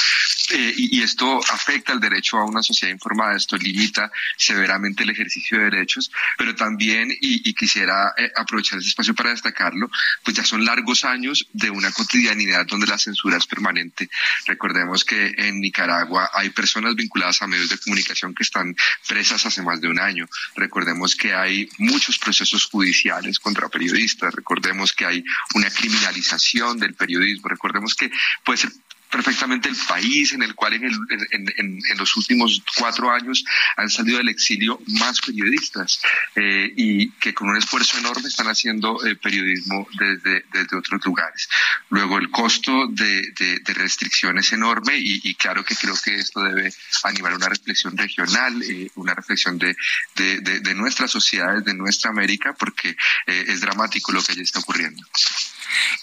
[0.51, 5.57] Eh, y, esto afecta el derecho a una sociedad informada, esto limita severamente el ejercicio
[5.57, 9.82] de derechos, pero también, y, quisiera eh, aprovechar ese espacio para destacarlo,
[10.23, 14.09] pues ya son largos años de una cotidianidad donde la censura es permanente.
[14.45, 18.75] Recordemos que en Nicaragua hay personas vinculadas a medios de comunicación que están
[19.07, 20.27] presas hace más de un año.
[20.55, 24.33] Recordemos que hay muchos procesos judiciales contra periodistas.
[24.33, 25.23] Recordemos que hay
[25.55, 27.49] una criminalización del periodismo.
[27.49, 28.11] Recordemos que
[28.43, 28.71] puede ser
[29.13, 30.83] perfectamente el país en el cual en,
[31.31, 33.45] en, los últimos cuatro años
[33.77, 36.01] han salido del exilio más periodistas
[36.35, 40.43] eh, y que con un esfuerzo enorme están haciendo eh, periodismo desde,
[40.75, 41.47] otros lugares.
[41.89, 46.73] Luego el costo de, restricción es enorme y, claro que creo que esto debe
[47.03, 49.75] animar una reflexión regional, eh, una reflexión de,
[50.15, 52.95] de, nuestras sociedades, de nuestra América, porque
[53.27, 55.03] es dramático lo que allí está ocurriendo.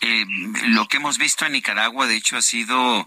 [0.00, 0.24] Eh,
[0.68, 3.06] lo que hemos visto en Nicaragua, de hecho, ha sido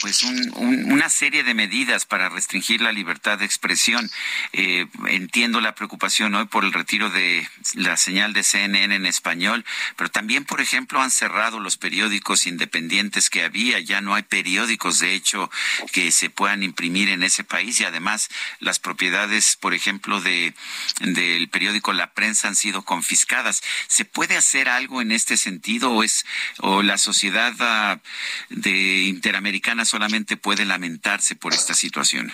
[0.00, 4.10] pues una serie de medidas para restringir la libertad de expresión.
[4.52, 9.64] Eh, entiendo la preocupación hoy por el retiro de la señal de CNN en español,
[9.96, 13.78] pero también, por ejemplo, han cerrado los periódicos independientes que había.
[13.78, 15.50] Ya no hay periódicos, de hecho,
[15.92, 20.54] que se puedan imprimir en ese país y además las propiedades, por ejemplo, de
[21.00, 23.62] del periódico La Prensa han sido confiscadas.
[23.86, 26.24] ¿Se puede hacer algo en este sentido o es
[26.58, 28.00] o la sociedad ah,
[28.48, 32.32] de interamericana solamente puede lamentarse por esta situación?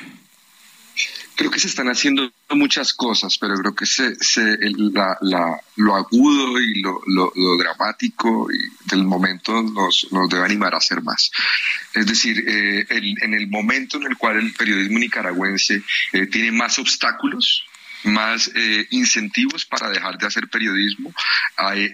[1.36, 4.16] Creo que se están haciendo muchas cosas, pero creo que se,
[5.76, 8.48] lo agudo y lo, dramático
[8.86, 11.30] del momento nos, debe animar a hacer más.
[11.94, 15.80] Es decir, eh, en el momento en el cual el periodismo nicaragüense
[16.12, 17.67] eh, tiene más obstáculos,
[18.04, 21.12] más eh, incentivos para dejar de hacer periodismo.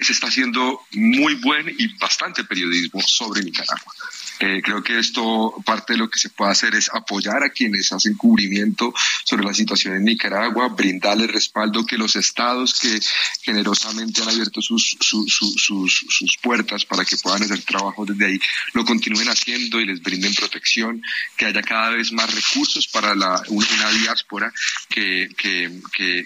[0.01, 3.93] se está haciendo muy buen y bastante periodismo sobre Nicaragua.
[4.41, 7.93] Eh, creo que esto, parte de lo que se puede hacer es apoyar a quienes
[7.93, 8.93] hacen cubrimiento
[9.25, 12.99] sobre la situación en Nicaragua, brindarle respaldo que los estados que
[13.43, 18.41] generosamente han abierto sus, sus, sus, puertas para que puedan hacer trabajo desde ahí,
[18.73, 21.01] lo continúen haciendo y les brinden protección,
[21.37, 24.53] que haya cada vez más recursos para la, una, diáspora
[24.89, 25.71] que, que,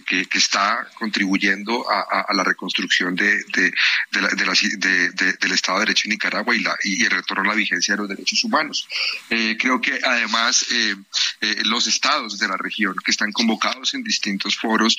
[0.06, 3.72] que, está contribuyendo a, la reconstrucción de, de,
[4.12, 7.48] de, la, de del Estado de Derecho en Nicaragua y, la, y el retorno a
[7.48, 8.88] la vigencia los derechos humanos.
[9.30, 10.96] Eh, creo que además eh,
[11.40, 14.96] eh, los estados de la región que están convocados en distintos foros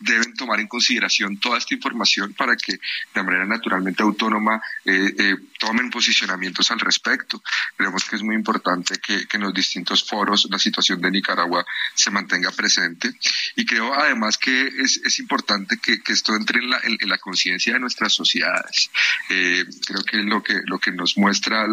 [0.00, 2.78] deben tomar en consideración toda esta información para que
[3.14, 4.60] de manera naturalmente autónoma
[5.60, 7.42] tomen posicionamientos al respecto.
[7.76, 12.10] Creemos que es muy importante que, en los distintos foros la situación de Nicaragua se
[12.10, 13.12] mantenga presente
[13.54, 17.78] y creo además que es, importante que, esto entre en la, en, la conciencia de
[17.78, 18.90] nuestras sociedades.
[19.28, 21.66] creo que lo que lo que nos muestra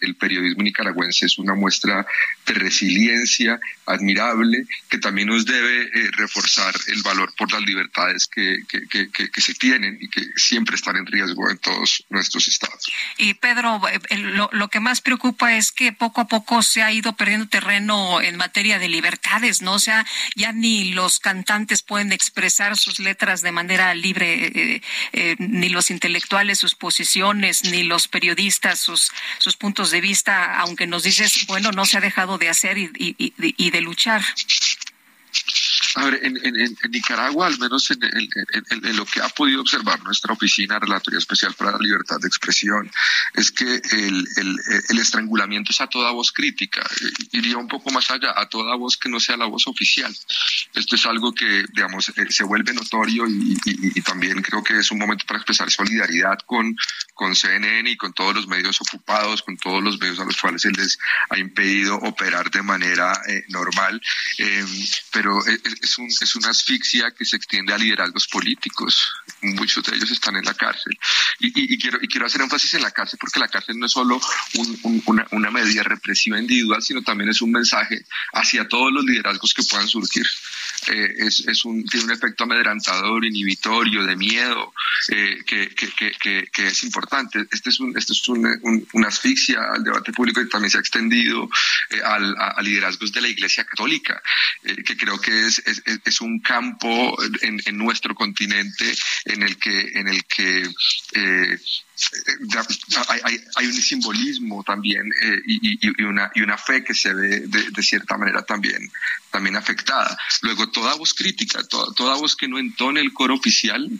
[0.00, 2.06] el el periodismo nicaragüense es una muestra
[2.46, 8.58] de resiliencia admirable que también nos debe eh, reforzar el valor por las libertades que,
[8.68, 12.90] que, se tienen y que siempre están en riesgo en todos nuestros estados.
[13.34, 17.48] Pedro, eh, lo, que más preocupa es que poco a poco se ha ido perdiendo
[17.48, 19.74] terreno en materia de libertades, ¿no?
[19.74, 24.80] O sea, ya ni los cantantes pueden expresar sus letras de manera libre,
[25.12, 30.86] eh, ni los intelectuales sus posiciones, ni los periodistas sus, sus puntos de vista, aunque
[30.86, 34.22] nos dices, bueno, no se ha dejado de hacer y, y, de luchar.
[35.96, 36.34] A ver, en,
[36.90, 41.78] Nicaragua, al menos en, lo que ha podido observar nuestra oficina Relatoría Especial para la
[41.78, 42.90] Libertad de Expresión,
[43.34, 48.34] es que el, estrangulamiento es a toda voz crítica, eh, iría un poco más allá,
[48.36, 50.14] a toda voz que no sea la voz oficial.
[50.74, 53.58] Esto es algo que, digamos, eh, se vuelve notorio y,
[54.02, 56.74] también creo que es un momento para expresar solidaridad con,
[57.14, 60.62] con CNN y con todos los medios ocupados, con todos los medios a los cuales
[60.62, 64.00] se les ha impedido operar de manera eh, normal.
[65.12, 65.40] pero
[65.80, 69.12] es, un, es una asfixia que se extiende a liderazgos políticos.
[69.42, 70.98] Muchos de ellos están en la cárcel.
[71.38, 74.20] Y, quiero, quiero hacer énfasis en la cárcel porque la cárcel no es solo
[75.06, 79.62] una, una medida represiva individual, sino también es un mensaje hacia todos los liderazgos que
[79.62, 80.26] puedan surgir.
[80.88, 84.72] Eh, es, es un, tiene un efecto amedrentador, inhibitorio, de miedo,
[85.08, 87.46] eh, que, que, que, que, es importante.
[87.50, 90.80] Este es, un, este es un, una asfixia al debate público y también se ha
[90.80, 91.48] extendido
[91.90, 94.22] eh, al, a, liderazgos de la Iglesia Católica,
[94.62, 99.80] que creo que es, es, es un campo en, en, nuestro continente en el que,
[99.94, 100.68] en el que
[103.08, 105.04] hay, hay, un simbolismo también
[105.46, 108.90] y, y, una, y una fe que se ve de, de, cierta manera también,
[109.30, 110.16] también afectada.
[110.42, 113.90] Luego, toda voz crítica, toda, toda voz que no entone el coro oficial,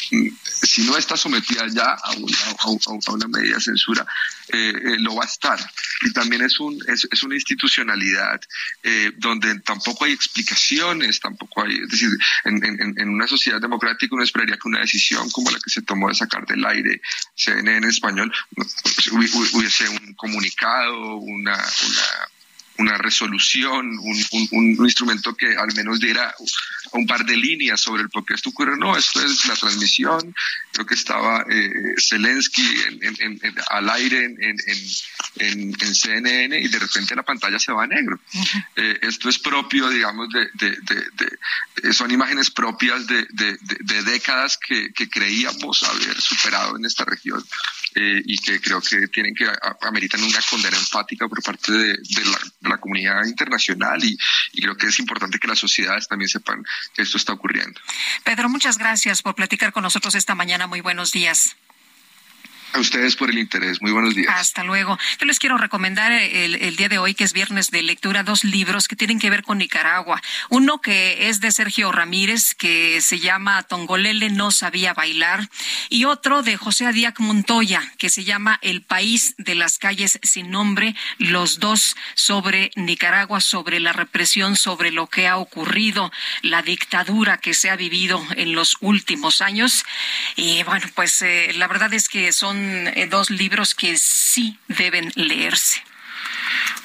[0.00, 4.06] si no está sometida ya a una, medida de censura,
[4.48, 5.58] eh, eh, lo va a estar.
[6.02, 8.40] Y también es, un, es, es una institucionalidad
[8.82, 12.10] eh, donde tampoco hay explicaciones, tampoco hay, es decir,
[12.44, 16.08] en, en, una sociedad democrática uno esperaría que una decisión como la que se tomó
[16.08, 17.00] de sacar del aire
[17.34, 22.28] CNN en español pues, hubiese un comunicado, una, una
[22.80, 26.34] una resolución, un, un, un, instrumento que al menos diera
[26.92, 28.76] un par de líneas sobre el por qué esto ocurre.
[28.76, 30.34] No, esto es la transmisión.
[30.72, 32.66] Creo que estaba eh, Zelensky
[33.02, 38.18] en, al aire en, CNN y de repente la pantalla se va a negro.
[38.76, 40.76] Eh, esto es propio, digamos, de, de,
[41.82, 43.26] de, son imágenes propias de,
[44.04, 47.44] décadas que, que, creíamos haber superado en esta región
[47.94, 49.46] eh, y que creo que tienen que
[49.82, 51.98] ameritan una condena enfática por parte de,
[52.62, 54.16] la, comunidad internacional y,
[54.52, 56.64] y creo que es importante que las sociedades también sepan
[56.94, 57.80] que esto está ocurriendo.
[58.24, 60.66] Pedro, muchas gracias por platicar con nosotros esta mañana.
[60.66, 61.56] Muy buenos días.
[62.72, 63.82] A ustedes por el interés.
[63.82, 64.32] Muy buenos días.
[64.32, 64.96] Hasta luego.
[65.18, 68.86] Yo les quiero recomendar el, día de hoy, que es viernes de lectura, dos libros
[68.86, 70.22] que tienen que ver con Nicaragua.
[70.50, 75.48] Uno que es de Sergio Ramírez, que se llama Tongolele no sabía bailar,
[75.88, 80.50] y otro de José Adiac Montoya, que se llama El país de las calles sin
[80.50, 86.12] nombre, los dos sobre Nicaragua, sobre la represión, sobre lo que ha ocurrido,
[86.42, 89.84] la dictadura que se ha vivido en los últimos años.
[90.36, 95.12] Y bueno, pues eh, la verdad es que son eh, dos libros que sí deben
[95.14, 95.82] leerse.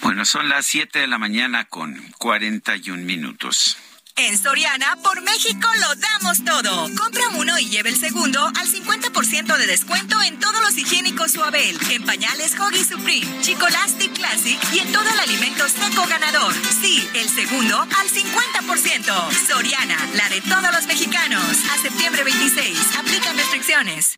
[0.01, 3.78] Bueno, son las 7 de la mañana con 41 minutos.
[4.17, 6.89] En Soriana, por México lo damos todo.
[6.95, 11.78] Compra uno y lleve el segundo al 50% de descuento en todos los higiénicos Suabel,
[11.89, 16.53] en pañales Hoggy Supreme, Chicolastic Classic y en todo el alimento seco ganador.
[16.82, 19.47] Sí, el segundo al 50%.
[19.47, 21.43] Soriana, la de todos los mexicanos.
[21.73, 22.95] A septiembre 26.
[22.97, 24.17] Aplican restricciones.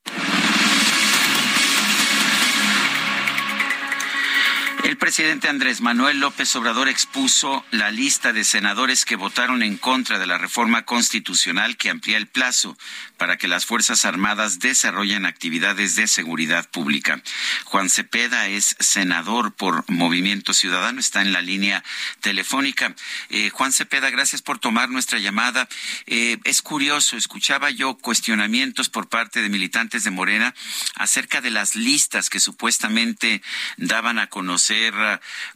[4.88, 10.18] El presidente Andrés Manuel López Obrador expuso la lista de senadores que votaron en contra
[10.18, 12.78] de la reforma constitucional que amplía el plazo
[13.18, 17.22] para que las Fuerzas Armadas desarrollen actividades de seguridad pública.
[17.65, 21.84] Juan Cepeda es senador por Movimiento Ciudadano, está en la línea
[22.22, 22.95] telefónica.
[23.30, 25.68] Eh, Juan Cepeda, gracias por tomar nuestra llamada.
[26.05, 30.53] Eh, es curioso, escuchaba yo cuestionamientos por parte de militantes de Morena
[30.95, 33.41] acerca de las listas que supuestamente
[33.78, 34.93] daban a conocer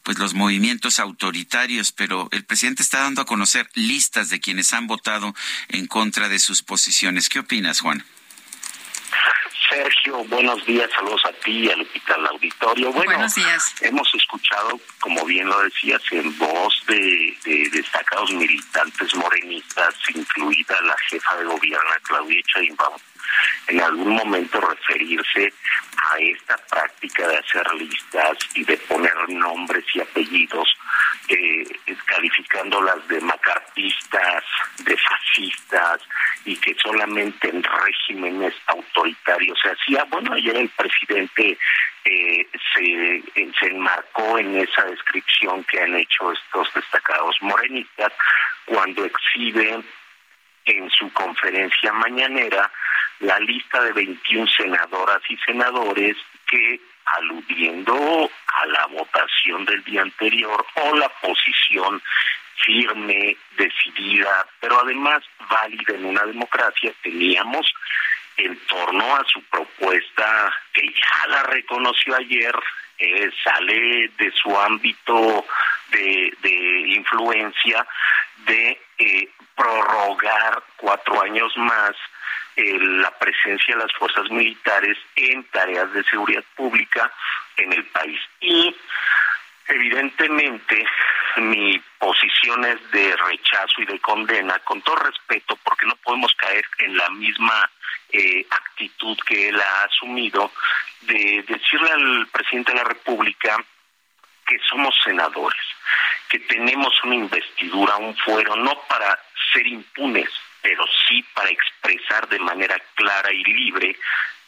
[0.03, 4.88] pues los movimientos autoritarios, pero el presidente está dando a conocer listas de quienes han
[4.88, 5.36] votado
[5.70, 7.30] en contra de sus posiciones.
[7.30, 8.02] ¿Qué opinas, Juan?
[9.70, 12.93] Sergio, buenos días, saludos a ti, a Lupita, al auditorio.
[12.93, 13.76] Bueno, buenos días.
[13.82, 17.38] hemos escuchado, como bien lo decías, en voz de,
[17.74, 22.97] destacados militantes morenistas, incluida la jefa de gobierno, Claudia Sheinbaum,
[23.68, 25.54] en algún momento referirse
[26.12, 30.68] a esta práctica de hacer listas y de poner nombres y apellidos,
[31.28, 31.64] eh,
[32.06, 34.44] calificándolas de macartistas,
[34.80, 36.02] de fascistas
[36.46, 40.04] y que solamente en regímenes autoritarios se hacía.
[40.06, 41.58] Bueno, ayer el presidente
[42.04, 43.24] eh, se,
[43.60, 48.12] se enmarcó en esa descripción que han hecho estos destacados morenistas
[48.66, 49.86] cuando exhiben
[50.66, 52.72] en su conferencia mañanera
[53.22, 56.18] la lista de 21 senadoras y senadores
[56.48, 62.02] que aludiendo a la votación del día anterior o la posición
[62.64, 67.66] firme, decidida, pero además válida en una democracia, teníamos
[68.38, 72.54] en torno a su propuesta, que ya la reconoció ayer,
[73.00, 75.46] eh, sale de su ámbito
[75.92, 76.32] de,
[76.86, 77.86] influencia
[78.46, 81.92] de eh, prorrogar cuatro años más
[82.56, 87.12] eh, la presencia de las fuerzas militares en tareas de seguridad pública
[87.58, 88.20] en el país.
[88.42, 88.76] Y
[89.68, 90.86] evidentemente
[91.38, 96.66] mi posición es de rechazo y de condena, con todo respeto, porque no podemos caer
[96.80, 97.70] en la misma
[98.12, 100.52] eh, actitud que él ha asumido
[101.02, 103.58] de decirle al presidente de la República
[104.52, 105.62] que somos senadores,
[106.28, 109.18] que tenemos una investidura, un fuero, no para
[109.54, 110.28] ser impunes,
[110.62, 113.95] pero sí para expresar de manera clara y libre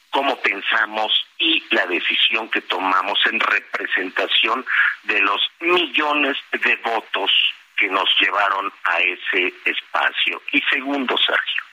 [0.09, 4.65] cómo pensamos y la decisión que tomamos en representación
[5.03, 7.31] de los millones de votos
[7.77, 10.41] que nos llevaron a ese espacio.
[10.51, 11.63] Y segundo, Sergio,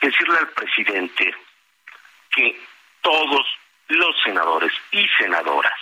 [0.00, 1.32] decirle al presidente
[2.32, 2.60] que
[3.02, 3.46] todos
[3.86, 5.78] los senadores y senadoras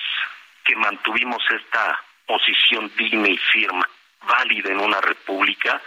[0.68, 3.82] que mantuvimos esta posición digna y firme,
[4.20, 5.80] válida en una república,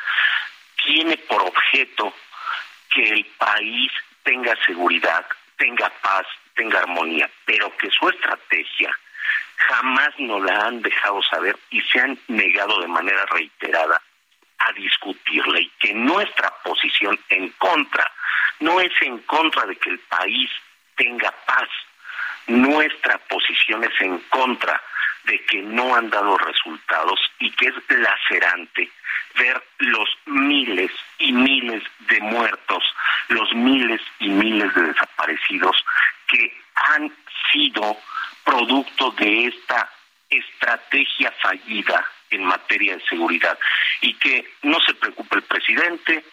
[0.83, 2.11] tiene por objeto
[2.91, 3.91] que el país
[4.23, 5.23] tenga seguridad,
[5.55, 6.25] tenga paz,
[6.55, 8.97] tenga armonía, pero que su estrategia
[9.57, 14.01] jamás nos la han dejado saber y se han negado de manera reiterada
[14.57, 18.11] a discutirla y que nuestra posición en contra
[18.59, 20.49] no es en contra de que el país
[20.95, 21.69] tenga paz,
[22.51, 24.81] nuestra posición es en contra
[25.23, 28.91] de que no han dado resultados y que es lacerante
[29.37, 32.83] ver los miles y miles de muertos,
[33.29, 35.83] los miles y miles de desaparecidos
[36.27, 37.11] que han
[37.51, 37.97] sido
[38.43, 39.89] producto de esta
[40.29, 43.57] estrategia fallida en materia de seguridad.
[44.01, 46.23] Y que no se preocupe el presidente,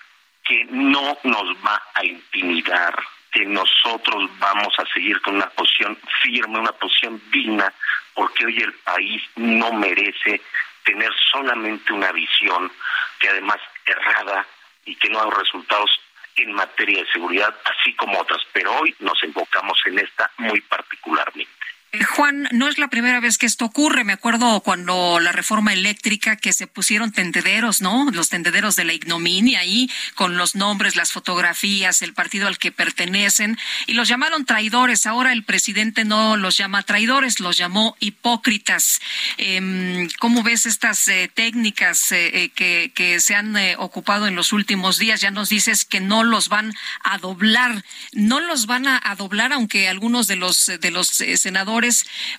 [0.45, 2.97] que no nos va a intimidar,
[3.33, 7.73] que nosotros vamos a seguir con una posición firme, una posición digna,
[8.15, 10.41] porque hoy el país no merece
[10.85, 12.71] tener solamente una visión
[13.19, 14.47] que además errada
[14.85, 15.91] y que no dado resultados
[16.37, 21.51] en materia de seguridad, así como otras, pero hoy nos enfocamos en esta muy particularmente.
[21.91, 24.05] Eh, Juan, no es la primera vez que esto ocurre.
[24.05, 28.11] Me acuerdo cuando la reforma eléctrica que se pusieron tendederos, ¿no?
[28.13, 32.73] Los tendederos de la ignominia ahí con los nombres, las fotografías, el partido al que
[32.73, 35.07] pertenecen y los llamaron traidores.
[35.07, 39.01] Ahora el presidente no los llama traidores, los llamó hipócritas.
[39.39, 44.99] Em, ¿Cómo ves estas eh, técnicas eh, que, que, se han ocupado en los últimos
[44.99, 45.23] días?
[45.23, 47.83] Ya nos dices que no los van a doblar,
[48.13, 51.78] no los van a, a doblar, aunque algunos de los de los senadores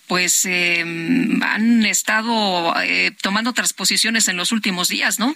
[0.07, 5.35] pues eh, han estado eh, tomando otras posiciones en los últimos días, ¿no?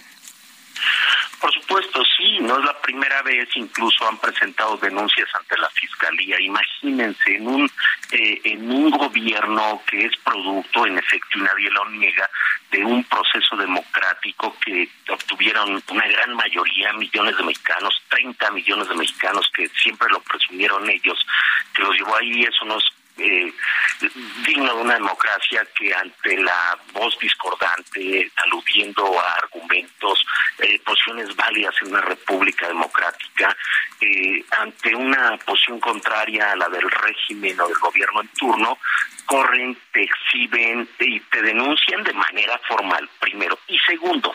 [1.40, 6.40] Por supuesto, sí, no es la primera vez, incluso han presentado denuncias ante la fiscalía.
[6.40, 7.70] Imagínense en un
[8.12, 12.30] eh, en un gobierno que es producto, en efecto, y nadie lo niega,
[12.70, 18.94] de un proceso democrático que obtuvieron una gran mayoría, millones de mexicanos, 30 millones de
[18.94, 21.26] mexicanos que siempre lo presumieron ellos,
[21.74, 22.84] que los llevó ahí, eso nos
[23.16, 23.52] eh,
[24.44, 30.26] digno de una democracia que ante la voz discordante, aludiendo a argumentos,
[30.58, 33.56] eh, posiciones válidas en una república democrática,
[34.00, 38.78] eh, ante una posición contraria a la del régimen o del gobierno en turno,
[39.26, 43.58] corren, te exhiben y te denuncian de manera formal, primero.
[43.68, 44.33] Y segundo,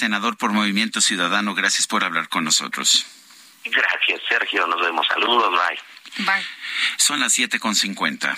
[0.00, 3.06] senador por Movimiento Ciudadano, gracias por hablar con nosotros.
[3.64, 4.66] Gracias, Sergio.
[4.66, 5.06] Nos vemos.
[5.06, 5.50] Saludos.
[5.50, 6.24] Bye.
[6.24, 6.46] Bye.
[6.96, 8.36] Son las siete con cincuenta.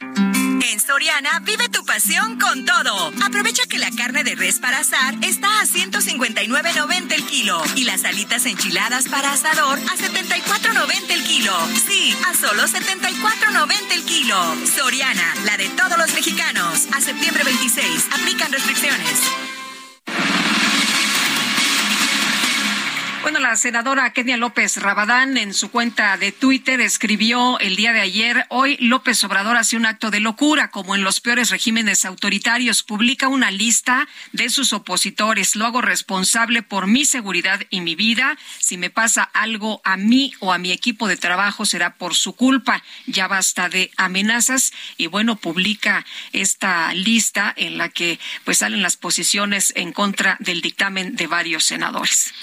[0.00, 3.12] En Soriana vive tu pasión con todo.
[3.22, 8.04] Aprovecha que la carne de res para asar está a 159.90 el kilo y las
[8.04, 11.52] alitas enchiladas para asador a 74.90 el kilo.
[11.86, 14.38] Sí, a solo 74.90 el kilo.
[14.74, 16.88] Soriana, la de todos los mexicanos.
[16.94, 18.08] A septiembre 26.
[18.12, 19.20] Aplican restricciones.
[23.54, 28.46] La senadora Kenia López Rabadán en su cuenta de Twitter escribió el día de ayer,
[28.48, 33.28] hoy López Obrador hace un acto de locura, como en los peores regímenes autoritarios, publica
[33.28, 38.76] una lista de sus opositores, lo hago responsable por mi seguridad y mi vida, si
[38.76, 42.82] me pasa algo a mí o a mi equipo de trabajo será por su culpa,
[43.06, 44.72] ya basta de amenazas.
[44.96, 50.60] Y bueno, publica esta lista en la que pues salen las posiciones en contra del
[50.60, 52.34] dictamen de varios senadores.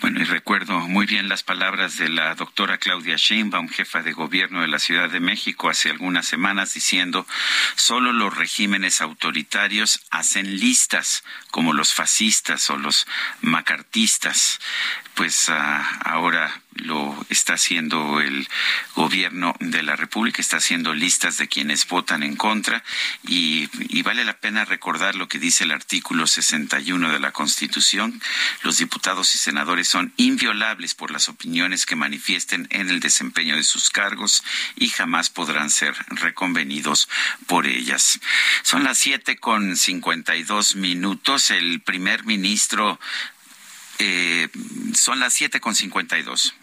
[0.00, 4.60] Bueno, y recuerdo muy bien las palabras de la doctora Claudia Sheinbaum, jefa de gobierno
[4.60, 7.26] de la Ciudad de México, hace algunas semanas, diciendo
[7.74, 11.15] solo los regímenes autoritarios hacen listas,
[11.50, 13.06] como los fascistas o los
[13.40, 14.60] macartistas.
[15.14, 18.48] Pues ah, ahora lo está haciendo el
[18.94, 22.82] gobierno de la República, está haciendo listas de quienes votan en contra
[23.26, 23.68] y,
[24.02, 28.20] vale la pena recordar lo que dice el artículo 61 de la Constitución.
[28.62, 33.64] Los diputados y senadores son inviolables por las opiniones que manifiesten en el desempeño de
[33.64, 34.44] sus cargos
[34.76, 37.08] y jamás podrán ser reconvenidos
[37.46, 38.20] por ellas.
[38.62, 41.50] Son las siete con cincuenta y dos minutos.
[41.50, 43.00] El primer ministro
[43.98, 44.48] eh,
[44.94, 46.54] son las siete con cincuenta y dos.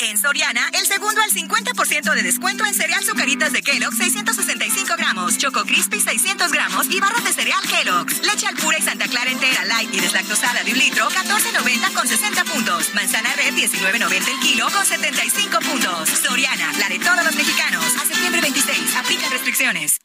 [0.00, 5.38] En Soriana, el segundo al 50% de descuento en cereal Zucaritas de Kellogg 665 gramos,
[5.38, 8.24] Choco Crispy 600 gramos y barras de cereal Kellogg's.
[8.24, 12.06] Leche al pura y Santa Clara entera light y deslactosada de un litro 14.90 con
[12.06, 12.94] 60 puntos.
[12.94, 16.08] Manzana red 19.90 el kilo con 75 puntos.
[16.10, 17.84] Soriana, la de todos los mexicanos.
[17.96, 18.94] A septiembre 26.
[18.94, 20.00] Aplica restricciones.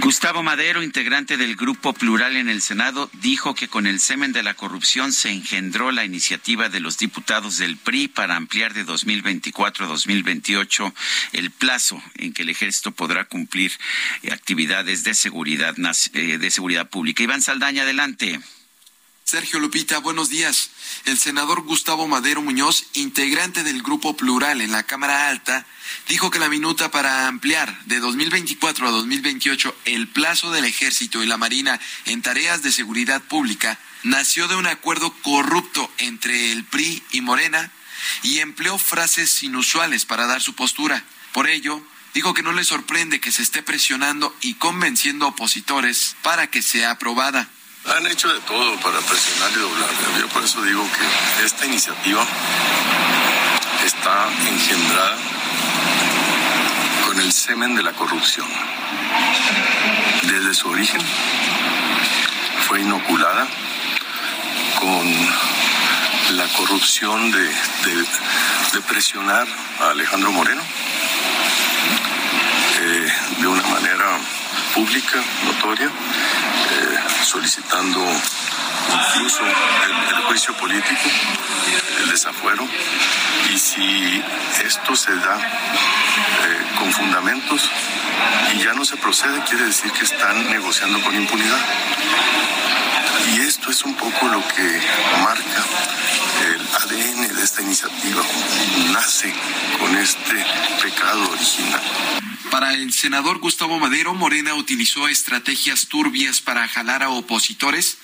[0.00, 4.42] Gustavo Madero, integrante del Grupo Plural en el Senado, dijo que con el semen de
[4.42, 9.84] la corrupción se engendró la iniciativa de los diputados del PRI para ampliar de 2024
[9.84, 10.94] a 2028
[11.32, 13.72] el plazo en que el ejército podrá cumplir
[14.32, 15.74] actividades de seguridad,
[16.14, 17.22] eh, de seguridad pública.
[17.22, 18.40] Iván Saldaña, adelante.
[19.24, 20.70] Sergio Lupita, buenos días.
[21.06, 25.66] El senador Gustavo Madero Muñoz, integrante del Grupo Plural en la Cámara Alta,
[26.08, 31.26] dijo que la minuta para ampliar de 2024 a 2028 el plazo del Ejército y
[31.26, 37.02] la Marina en tareas de seguridad pública nació de un acuerdo corrupto entre el PRI
[37.12, 37.72] y Morena
[38.22, 41.04] y empleó frases inusuales para dar su postura.
[41.32, 41.82] Por ello,
[42.14, 46.92] dijo que no le sorprende que se esté presionando y convenciendo opositores para que sea
[46.92, 47.48] aprobada.
[47.86, 49.90] Han hecho de todo para presionar y doblar.
[50.20, 52.24] Yo por eso digo que esta iniciativa
[53.84, 55.16] está engendrada
[57.20, 58.46] el semen de la corrupción.
[60.22, 61.00] Desde su origen
[62.66, 63.46] fue inoculada
[64.80, 67.50] con la corrupción de,
[68.88, 69.46] presionar
[69.80, 70.62] a Alejandro Moreno
[72.80, 73.12] eh,
[74.74, 78.00] pública, notoria, eh, solicitando
[79.14, 81.10] incluso el, juicio político,
[82.00, 82.66] el desafuero,
[83.52, 84.22] y si
[84.64, 87.68] esto se da eh, con fundamentos
[88.54, 91.58] y ya no se procede, quiere decir que están negociando con impunidad.
[93.28, 94.80] Y esto es un poco lo que
[95.22, 95.64] marca
[96.46, 98.22] el ADN de esta iniciativa.
[98.92, 99.32] Nace
[99.78, 100.44] con este
[100.82, 101.82] pecado original.
[102.50, 107.98] Para el senador Gustavo Madero, Morena utilizó estrategias turbias para jalar a opositores,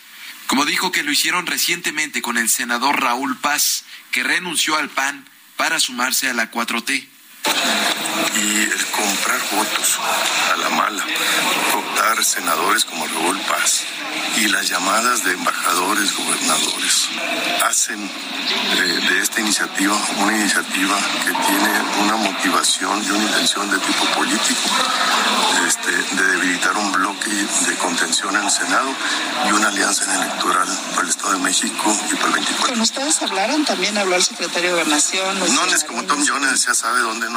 [0.46, 5.28] como dijo que lo hicieron recientemente con el senador Raúl Paz, que renunció al PAN
[5.56, 7.15] para sumarse a la 4T
[8.34, 9.98] y el comprar votos
[10.52, 11.04] a la mala,
[11.72, 13.82] cooptar senadores como Raúl Paz
[14.36, 17.08] y las llamadas de embajadores, gobernadores,
[17.66, 23.78] hacen eh, de esta iniciativa una iniciativa que tiene una motivación y una intención de
[23.78, 24.60] tipo político,
[25.66, 28.88] este, de debilitar un bloque de contención en el Senado
[29.48, 32.74] y una alianza electoral para el Estado de México y para el 24.
[32.74, 35.38] Con ustedes hablaron, también habló el secretario de Gobernación.
[35.54, 37.35] No, es como Tom Jones ya sabe dónde no,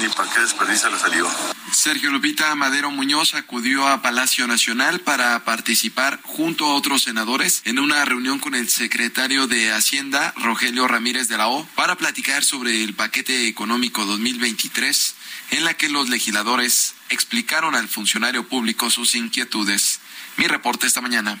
[0.00, 1.28] ni para qué desperdicia la salió.
[1.72, 7.78] Sergio Lupita Madero Muñoz acudió a Palacio Nacional para participar junto a otros senadores en
[7.78, 12.82] una reunión con el secretario de Hacienda, Rogelio Ramírez de la O, para platicar sobre
[12.82, 15.14] el paquete económico 2023,
[15.52, 20.00] en la que los legisladores explicaron al funcionario público sus inquietudes.
[20.36, 21.40] Mi reporte esta mañana.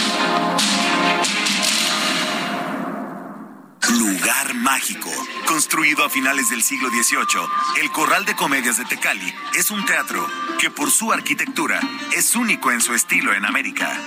[3.97, 5.09] Lugar mágico.
[5.45, 10.25] Construido a finales del siglo XVIII, el Corral de Comedias de Tecali es un teatro
[10.59, 11.79] que por su arquitectura
[12.15, 13.97] es único en su estilo en América.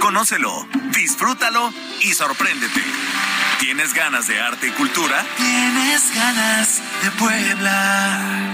[0.00, 2.82] Conócelo, disfrútalo y sorpréndete.
[3.58, 5.24] ¿Tienes ganas de arte y cultura?
[5.36, 8.50] Tienes ganas de Puebla.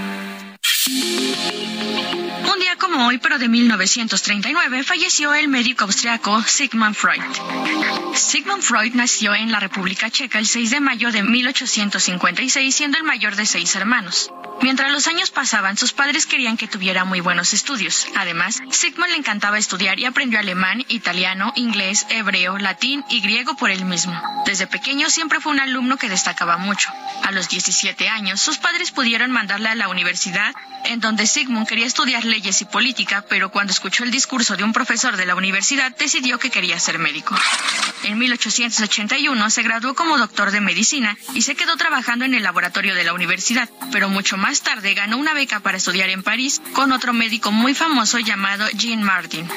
[2.56, 7.20] Un día como hoy, pero de 1939, falleció el médico austriaco Sigmund Freud.
[8.14, 13.04] Sigmund Freud nació en la República Checa el 6 de mayo de 1856, siendo el
[13.04, 14.32] mayor de seis hermanos.
[14.62, 18.06] Mientras los años pasaban, sus padres querían que tuviera muy buenos estudios.
[18.16, 23.70] Además, Sigmund le encantaba estudiar y aprendió alemán, italiano, inglés, hebreo, latín y griego por
[23.70, 24.20] él mismo.
[24.46, 26.90] Desde pequeño siempre fue un alumno que destacaba mucho.
[27.22, 30.54] A los 17 años, sus padres pudieron mandarle a la universidad,
[30.84, 34.72] en donde Sigmund quería estudiar leyes y política, pero cuando escuchó el discurso de un
[34.72, 37.36] profesor de la universidad, decidió que quería ser médico.
[38.04, 42.94] En 1881 se graduó como doctor de medicina y se quedó trabajando en el laboratorio
[42.94, 46.92] de la universidad, pero mucho más tarde ganó una beca para estudiar en París con
[46.92, 49.48] otro médico muy famoso llamado Jean Martin.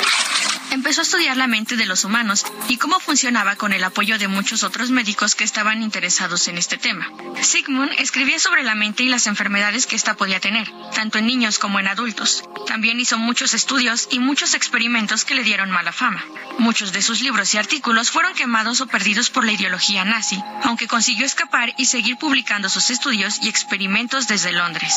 [0.71, 4.27] Empezó a estudiar la mente de los humanos y cómo funcionaba con el apoyo de
[4.27, 7.07] muchos otros médicos que estaban interesados en este tema.
[7.41, 11.57] Sigmund escribía sobre la mente y las enfermedades que ésta podía tener, tanto en niños
[11.57, 12.43] como en adultos.
[12.67, 16.23] También hizo muchos estudios y muchos experimentos que le dieron mala fama.
[16.59, 20.87] Muchos de sus libros y artículos fueron quemados o perdidos por la ideología nazi, aunque
[20.87, 24.93] consiguió escapar y seguir publicando sus estudios y experimentos desde Londres.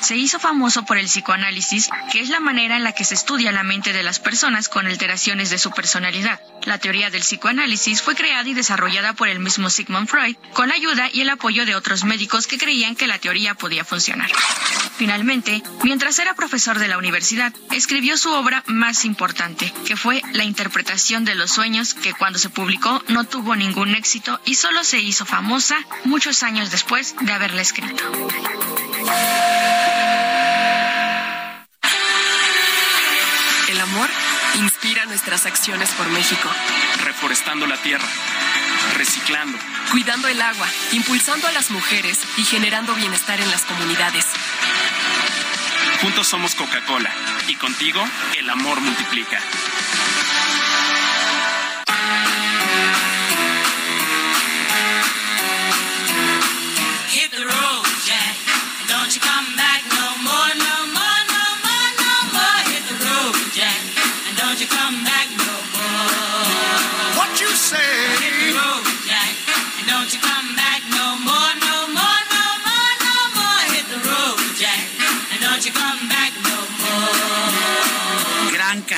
[0.00, 3.52] Se hizo famoso por el psicoanálisis, que es la manera en la que se estudia
[3.52, 6.40] la mente de las personas con alteraciones de su personalidad.
[6.64, 10.74] La teoría del psicoanálisis fue creada y desarrollada por el mismo Sigmund Freud, con la
[10.74, 14.30] ayuda y el apoyo de otros médicos que creían que la teoría podía funcionar.
[14.96, 20.44] Finalmente, mientras era profesor de la universidad, escribió su obra más importante, que fue La
[20.44, 25.00] interpretación de los sueños, que cuando se publicó no tuvo ningún éxito y solo se
[25.00, 28.04] hizo famosa muchos años después de haberla escrito.
[34.58, 36.48] Inspira nuestras acciones por México.
[37.02, 38.06] Reforestando la tierra.
[38.96, 39.58] Reciclando.
[39.90, 40.68] Cuidando el agua.
[40.92, 44.26] Impulsando a las mujeres y generando bienestar en las comunidades.
[46.00, 47.10] Juntos somos Coca-Cola.
[47.48, 48.04] Y contigo,
[48.38, 49.40] el amor multiplica.
[57.10, 58.34] Hit the road, Jack.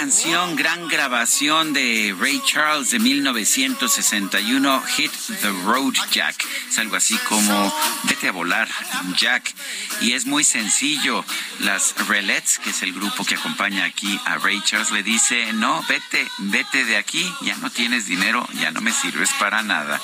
[0.06, 6.36] Canción, gran grabación de Ray Charles de 1961, Hit the Road Jack.
[6.68, 8.68] Es algo así como Vete a volar,
[9.16, 9.52] Jack.
[10.00, 11.24] Y es muy sencillo.
[11.58, 15.84] Las Relets, que es el grupo que acompaña aquí a Ray Charles, le dice, no,
[15.88, 20.00] vete, vete de aquí, ya no tienes dinero, ya no me sirves para nada.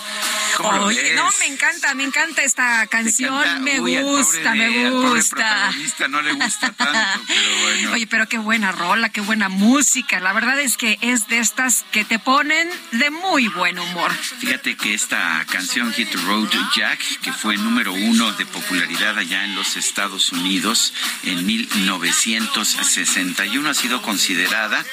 [0.59, 5.71] Oye, no, me encanta, me encanta esta canción, me gusta, me gusta.
[6.09, 7.93] no le gusta tanto, pero bueno.
[7.93, 9.93] Oye, pero qué buena rola, qué buena música.
[10.11, 14.13] La verdad es que es de estas que te ponen de muy buen humor.
[14.13, 19.55] Fíjate que esta canción Hit Road Jack, que fue número uno de popularidad allá en
[19.55, 20.93] los Estados Unidos
[21.25, 24.85] en 1961, ha sido considerada,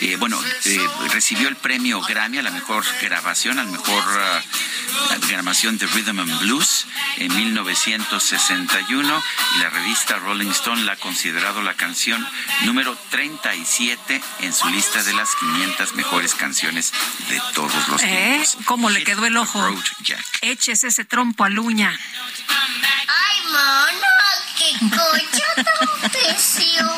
[0.00, 0.80] eh, bueno, eh,
[1.12, 6.40] recibió el premio Grammy a la mejor grabación, al mejor uh, grabación de Rhythm and
[6.40, 6.86] Blues
[7.16, 9.22] en 1961
[9.56, 12.26] y la revista Rolling Stone la ha considerado la canción
[12.64, 16.92] número 37 en su lista de las 500 mejores canciones
[17.28, 18.06] de todos los ¿Eh?
[18.06, 18.56] tiempos.
[18.64, 19.60] ¿Cómo le quedó el ojo?
[20.42, 21.98] Eches ese trompo a luña.
[22.48, 24.06] Ay, mono,
[24.56, 26.94] qué cocho tan precioso.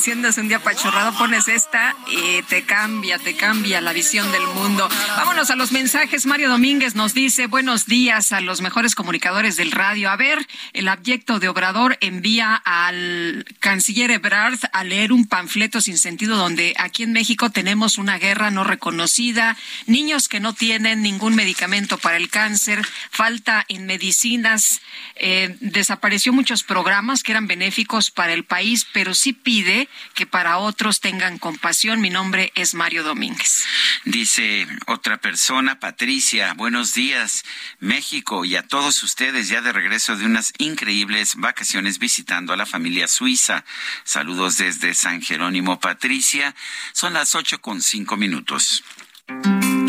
[0.00, 4.88] Siendo un día pachorrado, pones esta y te cambia, te cambia la visión del mundo.
[5.16, 6.24] Vámonos a los mensajes.
[6.24, 10.08] Mario Domínguez nos dice, buenos días a los mejores comunicadores del radio.
[10.10, 15.98] A ver, el abyecto de Obrador envía al canciller Ebrard a leer un panfleto sin
[15.98, 21.34] sentido donde aquí en México tenemos una guerra no reconocida, niños que no tienen ningún
[21.34, 24.80] medicamento para el cáncer, falta en medicinas,
[25.16, 30.58] eh, desapareció muchos programas que eran benéficos para el país, pero sí pide que para
[30.58, 32.00] otros tengan compasión.
[32.00, 33.64] Mi nombre es Mario Domínguez.
[34.04, 37.44] Dice otra persona, Patricia, buenos días,
[37.80, 42.66] México, y a todos ustedes ya de regreso de unas increíbles vacaciones visitando a la
[42.66, 43.64] familia suiza.
[44.04, 46.54] Saludos desde San Jerónimo, Patricia.
[46.92, 48.82] Son las ocho con cinco minutos.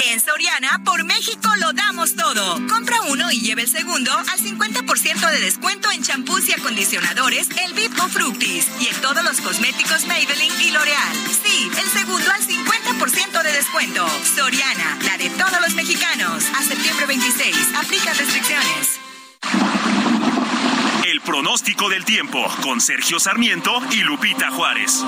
[0.06, 2.56] En Soriana, por México lo damos todo.
[2.68, 7.74] Compra uno y lleve el segundo al 50% de descuento en champús y acondicionadores El
[7.74, 11.16] Vipo Fructis y en todos los cosméticos Maybelline y L'Oreal.
[11.44, 14.08] Sí, el segundo al 50% de descuento.
[14.36, 16.46] Soriana, la de todos los mexicanos.
[16.58, 19.00] A septiembre 26, aplica restricciones.
[21.06, 25.04] El pronóstico del tiempo con Sergio Sarmiento y Lupita Juárez.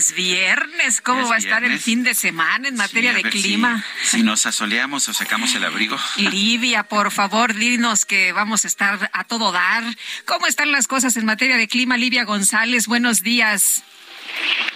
[0.00, 3.84] Es viernes, ¿cómo va a estar el fin de semana en materia de clima?
[4.02, 5.98] Si, nos asoleamos o sacamos el abrigo.
[6.16, 9.84] Livia, por favor, dinos que vamos a estar a todo dar.
[10.24, 11.98] ¿Cómo están las cosas en materia de clima?
[11.98, 13.84] Livia González, buenos días.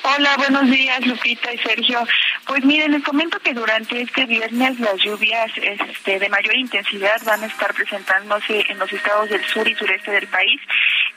[0.02, 2.06] Hola, buenos días, Lupita y Sergio.
[2.46, 7.42] Pues miren, les comento que durante este viernes las lluvias este, de mayor intensidad van
[7.42, 10.60] a estar presentándose en los estados del sur y sureste del país.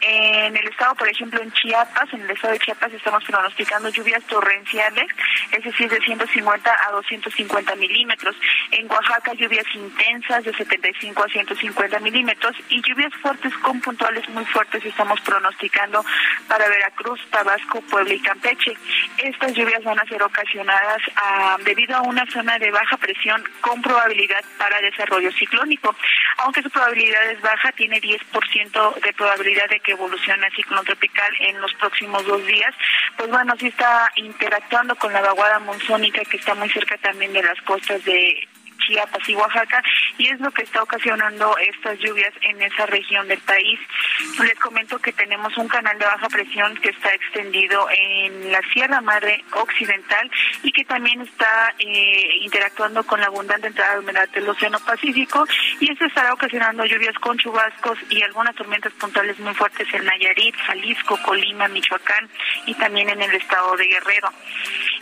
[0.01, 4.23] En el estado, por ejemplo, en Chiapas, en el estado de Chiapas estamos pronosticando lluvias
[4.25, 5.07] torrenciales,
[5.51, 8.35] es decir, de 150 a 250 milímetros.
[8.71, 14.45] En Oaxaca, lluvias intensas de 75 a 150 milímetros y lluvias fuertes con puntuales muy
[14.45, 16.03] fuertes estamos pronosticando
[16.47, 18.73] para Veracruz, Tabasco, Puebla y Campeche.
[19.17, 23.81] Estas lluvias van a ser ocasionadas ah, debido a una zona de baja presión con
[23.81, 25.95] probabilidad para desarrollo ciclónico.
[26.37, 31.31] Aunque su probabilidad es baja, tiene 10% de probabilidad de que evolucione a ciclón tropical
[31.39, 32.75] en los próximos dos días.
[33.15, 37.41] Pues bueno, sí está interactuando con la vaguada monzónica que está muy cerca también de
[37.41, 38.45] las costas de
[38.87, 39.83] Chiapas y Oaxaca
[40.17, 43.79] y es lo que está ocasionando estas lluvias en esa región del país.
[44.39, 49.01] Les comento que tenemos un canal de baja presión que está extendido en la Sierra
[49.01, 50.31] Madre Occidental
[50.63, 55.45] y que también está eh, interactuando con la abundante entrada de humedad del Océano Pacífico
[55.79, 60.55] y esto estará ocasionando lluvias con chubascos y algunas tormentas puntuales muy fuertes en Nayarit,
[60.55, 62.29] Jalisco, Colima, Michoacán
[62.65, 64.29] y también en el estado de Guerrero.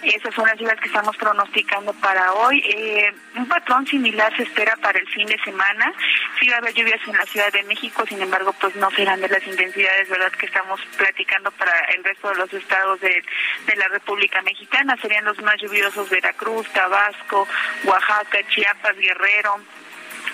[0.04, 2.60] Esas son las lluvias que estamos pronosticando para hoy.
[2.66, 5.94] Eh, un patrón similar se espera para el fin de semana.
[6.40, 9.22] Sí va a haber lluvias en la Ciudad de México, sin embargo, pues no serán
[9.22, 13.24] de las intensidades, ¿verdad?, que estamos platicando para el resto de los estados de,
[13.66, 14.98] de la República Mexicana.
[15.02, 17.48] Serían los más lluviosos Veracruz, Tabasco,
[17.86, 19.60] Oaxaca, Chiapas, Guerrero,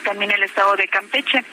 [0.03, 1.43] también el estado de Campeche.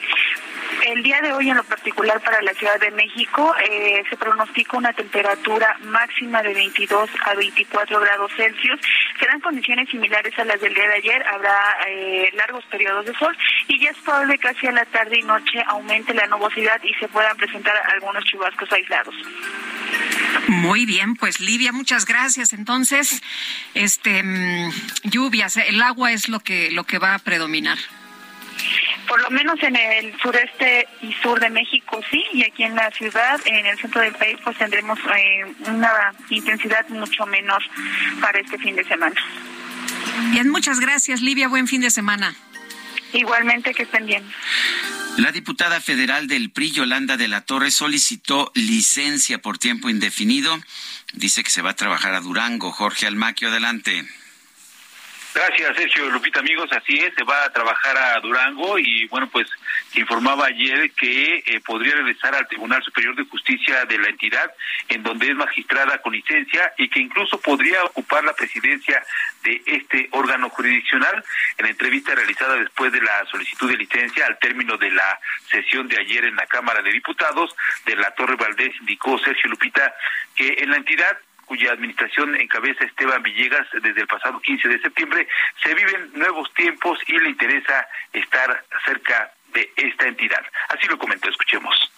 [0.85, 4.77] El día de hoy, en lo particular para la Ciudad de México, eh, se pronostica
[4.77, 8.79] una temperatura máxima de 22 a 24 grados Celsius.
[9.19, 11.27] Serán condiciones similares a las del día de ayer.
[11.27, 13.35] Habrá eh, largos periodos de sol
[13.67, 17.07] y ya es probable que hacia la tarde y noche aumente la nubosidad y se
[17.07, 19.15] puedan presentar algunos chubascos aislados.
[20.47, 22.53] Muy bien, pues Livia, muchas gracias.
[22.53, 23.21] Entonces,
[23.73, 24.71] este mm,
[25.03, 27.77] lluvias, el agua es lo que lo que va a predominar.
[29.07, 32.91] Por lo menos en el sureste y sur de México sí, y aquí en la
[32.91, 37.61] ciudad, en el centro del país, pues tendremos eh, una intensidad mucho menor
[38.21, 39.19] para este fin de semana.
[40.31, 41.47] Bien, muchas gracias, Livia.
[41.47, 42.35] Buen fin de semana.
[43.13, 44.23] Igualmente, que estén bien.
[45.17, 50.57] La diputada federal del PRI, Yolanda de la Torre, solicitó licencia por tiempo indefinido.
[51.13, 52.71] Dice que se va a trabajar a Durango.
[52.71, 54.05] Jorge Almaquio, adelante.
[55.39, 56.69] Gracias, Sergio Lupita, amigos.
[56.73, 59.47] Así es, se va a trabajar a Durango y, bueno, pues
[59.89, 64.51] se informaba ayer que eh, podría regresar al Tribunal Superior de Justicia de la entidad,
[64.89, 69.01] en donde es magistrada con licencia y que incluso podría ocupar la presidencia
[69.41, 71.23] de este órgano jurisdiccional.
[71.57, 75.19] En entrevista realizada después de la solicitud de licencia, al término de la
[75.49, 79.95] sesión de ayer en la Cámara de Diputados, de la Torre Valdés indicó Sergio Lupita
[80.35, 81.17] que en la entidad
[81.49, 85.27] cuya administración encabeza Esteban Villegas desde el pasado 15 de septiembre,
[85.63, 90.45] se viven nuevos tiempos y le interesa estar cerca de esta entidad.
[90.69, 91.91] Así lo comentó, escuchemos.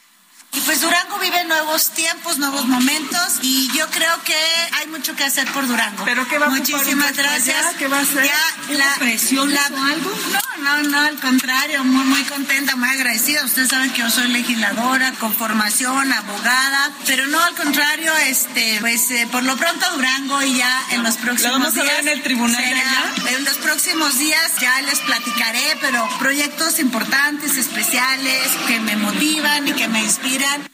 [0.53, 4.35] Y pues Durango vive nuevos tiempos, nuevos momentos y yo creo que
[4.79, 6.03] hay mucho que hacer por Durango.
[6.03, 7.67] ¿Pero qué va a Muchísimas gracias.
[7.79, 8.25] ¿Qué va a hacer?
[8.25, 10.11] Ya, la, presión la, o algo?
[10.59, 13.45] No, no, no, al contrario, muy, muy contenta, muy agradecida.
[13.45, 19.09] Ustedes saben que yo soy legisladora, con formación, abogada, pero no, al contrario, este, pues
[19.11, 21.85] eh, por lo pronto Durango y ya en los próximos vamos a días.
[21.87, 27.55] ver en el tribunal será- En los próximos días ya les platicaré, pero proyectos importantes,
[27.57, 30.40] especiales, que me motivan y que me inspiran.
[30.41, 30.70] Yeah.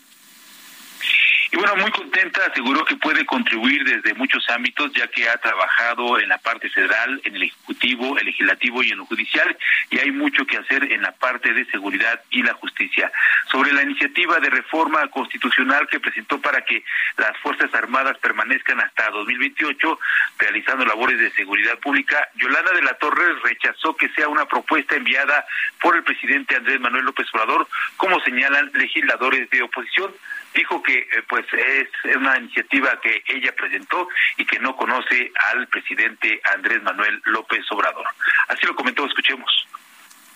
[1.52, 6.20] Y bueno, muy contenta, aseguró que puede contribuir desde muchos ámbitos, ya que ha trabajado
[6.20, 9.58] en la parte federal, en el Ejecutivo, el Legislativo y en lo judicial,
[9.90, 13.12] y hay mucho que hacer en la parte de seguridad y la justicia.
[13.50, 16.84] Sobre la iniciativa de reforma constitucional que presentó para que
[17.16, 20.00] las Fuerzas Armadas permanezcan hasta 2028,
[20.40, 25.46] realizando labores de seguridad pública, Yolanda de la Torre rechazó que sea una propuesta enviada
[25.80, 30.12] por el presidente Andrés Manuel López Obrador, como señalan legisladores de oposición
[30.54, 35.68] dijo que eh, pues es una iniciativa que ella presentó y que no conoce al
[35.68, 38.06] presidente Andrés Manuel López Obrador.
[38.48, 39.68] Así lo comentó, escuchemos.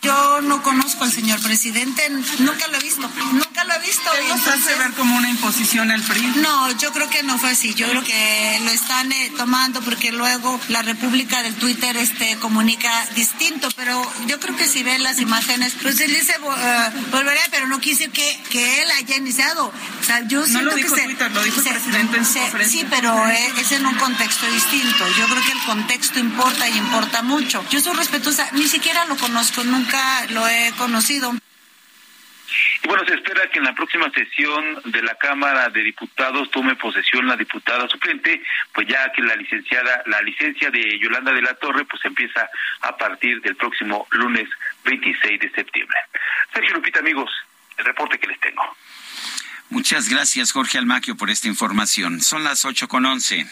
[0.02, 2.10] Yo no conozco al señor presidente,
[2.40, 4.10] nunca lo he visto, nunca lo he visto.
[4.26, 6.22] y ¿Nos hace ver como una imposición al PRI?
[6.38, 7.76] No, yo creo que no fue así.
[7.76, 12.90] Yo creo que lo están eh, tomando porque luego la República del Twitter este comunica
[13.42, 17.40] distinto, pero yo creo que si ven las imágenes, pues él dice vo- eh, volveré,
[17.50, 19.66] pero no quise que, que él haya iniciado.
[19.68, 22.18] O sea, yo No siento lo dijo que se- Twitter, lo dijo el se- presidente
[22.18, 22.80] en su se- conferencia.
[22.82, 25.06] Sí, pero eh, es en un contexto distinto.
[25.18, 27.66] Yo creo que el contexto importa y importa mucho.
[27.72, 31.34] Yo soy respetuosa, ni siquiera lo conozco, nunca lo he conocido.
[32.84, 36.76] Y bueno, se espera que en la próxima sesión de la Cámara de Diputados tome
[36.76, 38.42] posesión la diputada suplente,
[38.74, 42.50] pues ya que la licenciada, la licencia de Yolanda de la Torre, pues empieza
[42.82, 44.50] a partir del próximo lunes
[44.86, 45.98] 26 de septiembre.
[46.54, 47.32] Sergio Lupita, amigos,
[47.78, 48.64] el reporte que les tengo.
[49.70, 52.22] Muchas gracias, Jorge Almaquio, por esta información.
[52.22, 53.48] Son las ocho con once.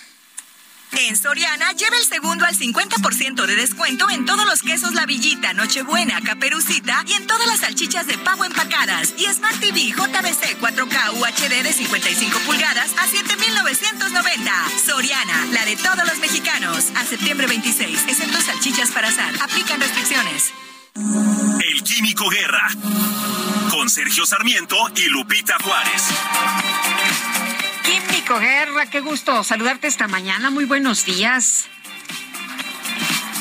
[0.91, 5.53] En Soriana lleva el segundo al 50% de descuento en todos los quesos La Villita,
[5.53, 9.13] Nochebuena, Caperucita y en todas las salchichas de pavo empacadas.
[9.17, 14.51] Y Smart TV JBC 4K UHD de 55 pulgadas a 7,990.
[14.83, 16.87] Soriana, la de todos los mexicanos.
[16.95, 19.33] A septiembre 26, excepto salchichas para asar.
[19.41, 20.51] Aplican restricciones.
[20.95, 22.67] El Químico Guerra.
[23.69, 26.03] Con Sergio Sarmiento y Lupita Juárez.
[27.83, 30.49] Químico Guerra, qué gusto saludarte esta mañana.
[30.49, 31.67] Muy buenos días.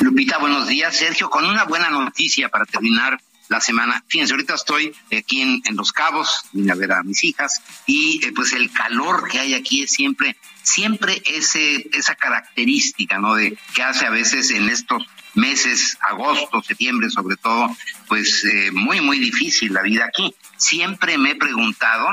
[0.01, 0.97] Lupita, buenos días.
[0.97, 4.05] Sergio, con una buena noticia para terminar la semana.
[4.09, 8.24] Fíjense, ahorita estoy aquí en, en Los Cabos, vine a ver a mis hijas, y
[8.24, 13.34] eh, pues el calor que hay aquí es siempre, siempre ese, esa característica, ¿no?
[13.34, 17.74] De que hace a veces en estos meses, agosto, septiembre sobre todo,
[18.07, 20.34] pues eh, muy, muy difícil la vida aquí.
[20.57, 22.09] Siempre me he preguntado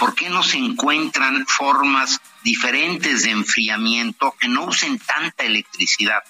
[0.00, 6.22] ¿por qué no se encuentran formas diferentes de enfriamiento que no usen tanta electricidad?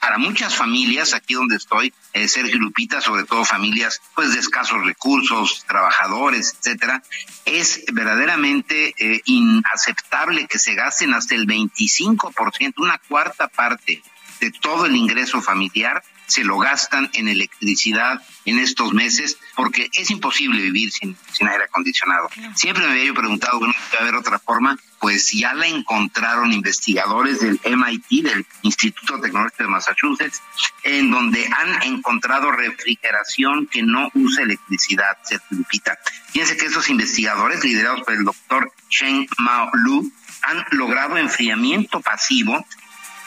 [0.00, 4.84] Para muchas familias, aquí donde estoy, eh, Sergio Lupita, sobre todo familias pues de escasos
[4.84, 7.02] recursos, trabajadores, etcétera,
[7.44, 14.02] es verdaderamente eh, inaceptable que se gasten hasta el 25%, una cuarta parte
[14.40, 20.10] de todo el ingreso familiar se lo gastan en electricidad en estos meses porque es
[20.10, 22.28] imposible vivir sin, sin aire acondicionado.
[22.54, 24.78] Siempre me había yo preguntado, bueno, ¿puede haber otra forma?
[25.00, 30.42] Pues ya la encontraron investigadores del MIT, del Instituto Tecnológico de Massachusetts,
[30.82, 35.98] en donde han encontrado refrigeración que no usa electricidad, Sergio Lupita.
[36.30, 40.12] Fíjense que esos investigadores, liderados por el doctor Shen Mao Lu,
[40.42, 42.64] han logrado enfriamiento pasivo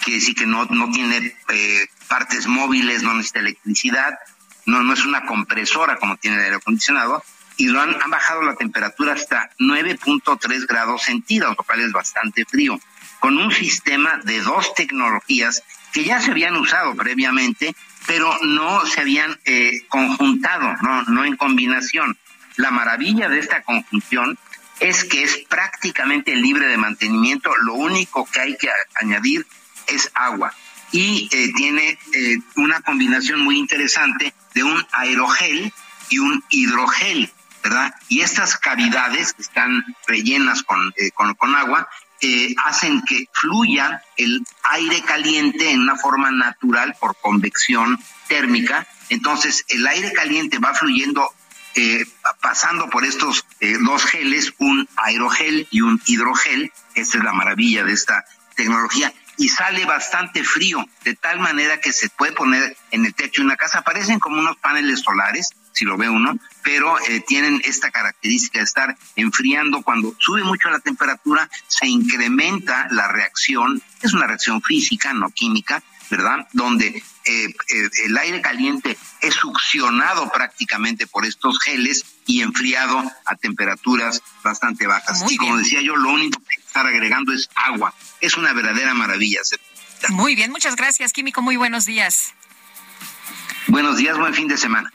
[0.02, 1.18] quiere decir que no, no tiene
[1.50, 4.20] eh, partes móviles, no necesita electricidad,
[4.66, 7.24] no, no es una compresora como tiene el aire acondicionado,
[7.56, 12.44] y lo han, han bajado la temperatura hasta 9.3 grados centígrados, lo cual es bastante
[12.44, 12.78] frío,
[13.22, 17.74] con un sistema de dos tecnologías que ya se habían usado previamente,
[18.08, 22.18] pero no se habían eh, conjuntado, no, no en combinación.
[22.58, 24.38] La maravilla de esta conjunción
[24.82, 29.48] es que es prácticamente libre de mantenimiento, lo único que hay que añadir
[29.88, 30.54] es agua
[30.92, 35.72] y eh, tiene eh, una combinación muy interesante de un aerogel
[36.10, 37.32] y un hidrogel,
[37.64, 37.94] ¿verdad?
[38.10, 41.88] Y estas cavidades que están rellenas con, eh, con, agua
[42.66, 48.86] hacen que fluya el aire caliente en una forma natural por convección térmica.
[49.10, 51.34] Entonces el aire caliente va fluyendo
[51.74, 52.06] eh,
[52.42, 57.86] pasando por estos eh, dos geles, un aerogel y un hidrogel, esa es la maravilla
[57.86, 58.26] de esta
[58.56, 63.42] tecnología, y sale bastante frío, de tal manera que se puede poner en el techo
[63.42, 63.82] de una casa.
[63.82, 68.66] Parecen como unos paneles solares, si lo ve uno, pero eh, tienen esta característica de
[68.66, 69.82] estar enfriando.
[69.82, 75.82] Cuando sube mucho la temperatura, se incrementa la reacción, es una reacción física, no química,
[76.12, 76.48] ¿verdad?
[76.52, 83.36] Donde eh, eh, el aire caliente es succionado prácticamente por estos geles y enfriado a
[83.38, 85.24] temperaturas bastante bajas.
[85.32, 87.94] y como decía yo, lo único que estar agregando es agua.
[88.20, 89.40] Es una verdadera maravilla.
[90.10, 91.42] Muy bien, muchas gracias, Químico.
[91.42, 92.34] Muy buenos días.
[93.68, 94.92] Buenos días, buen fin de semana.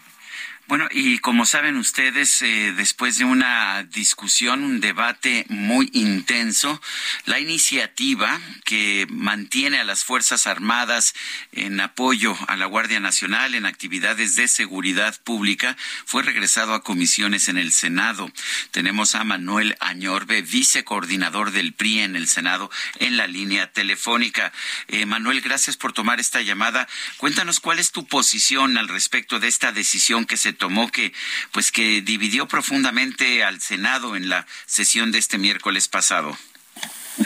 [0.68, 6.82] Bueno, y como saben ustedes, eh, después de una discusión, un debate muy intenso,
[7.24, 11.14] la iniciativa que mantiene a las Fuerzas Armadas
[11.52, 17.48] en apoyo a la Guardia Nacional en actividades de seguridad pública fue regresado a comisiones
[17.48, 18.28] en el Senado.
[18.72, 24.52] Tenemos a Manuel Añorbe, vicecoordinador del PRI en el Senado, en la línea telefónica.
[24.88, 26.88] Eh, Manuel, gracias por tomar esta llamada.
[27.18, 31.12] Cuéntanos cuál es tu posición al respecto de esta decisión que se tomó que
[31.52, 36.36] pues que dividió profundamente al Senado en la sesión de este miércoles pasado.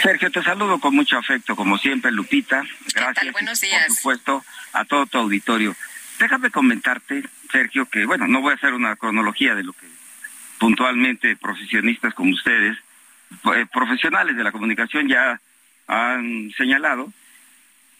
[0.02, 2.62] Sergio, te saludo con mucho afecto, como siempre, Lupita.
[2.94, 3.32] Gracias.
[3.32, 3.86] Buenos días.
[3.86, 5.74] Por supuesto, a todo tu auditorio.
[6.18, 9.86] Déjame comentarte, Sergio, que, bueno, no voy a hacer una cronología de lo que
[10.58, 12.76] puntualmente profesionistas como ustedes,
[13.54, 15.40] eh, profesionales de la comunicación ya
[15.86, 17.12] han señalado.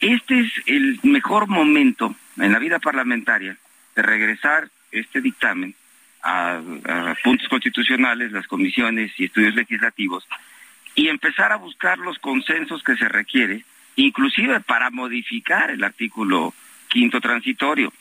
[0.01, 3.57] Este es el mejor momento en la vida parlamentaria
[3.97, 5.75] de regresar este dictamen
[6.23, 6.61] a,
[7.23, 10.27] puntos constitucionales, las comisiones y estudios legislativos,
[10.95, 13.65] y empezar a buscar los consensos que se requiere,
[13.97, 16.55] inclusive para modificar el artículo
[16.89, 17.93] quinto transitorio.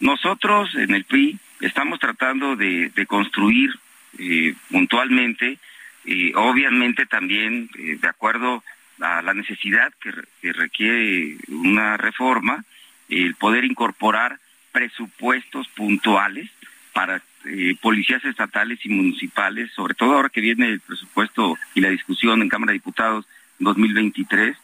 [0.00, 3.70] Nosotros en el PRI estamos tratando de, construir
[4.18, 5.58] eh, puntualmente,
[6.04, 8.62] eh, obviamente también eh, de acuerdo
[9.00, 12.64] a la necesidad que requiere una reforma,
[13.08, 14.38] el poder incorporar
[14.74, 16.50] presupuestos puntuales
[16.92, 21.90] para eh, policías estatales y municipales, sobre todo ahora que viene el presupuesto y la
[21.90, 23.24] discusión en Cámara de Diputados
[23.60, 24.56] 2023,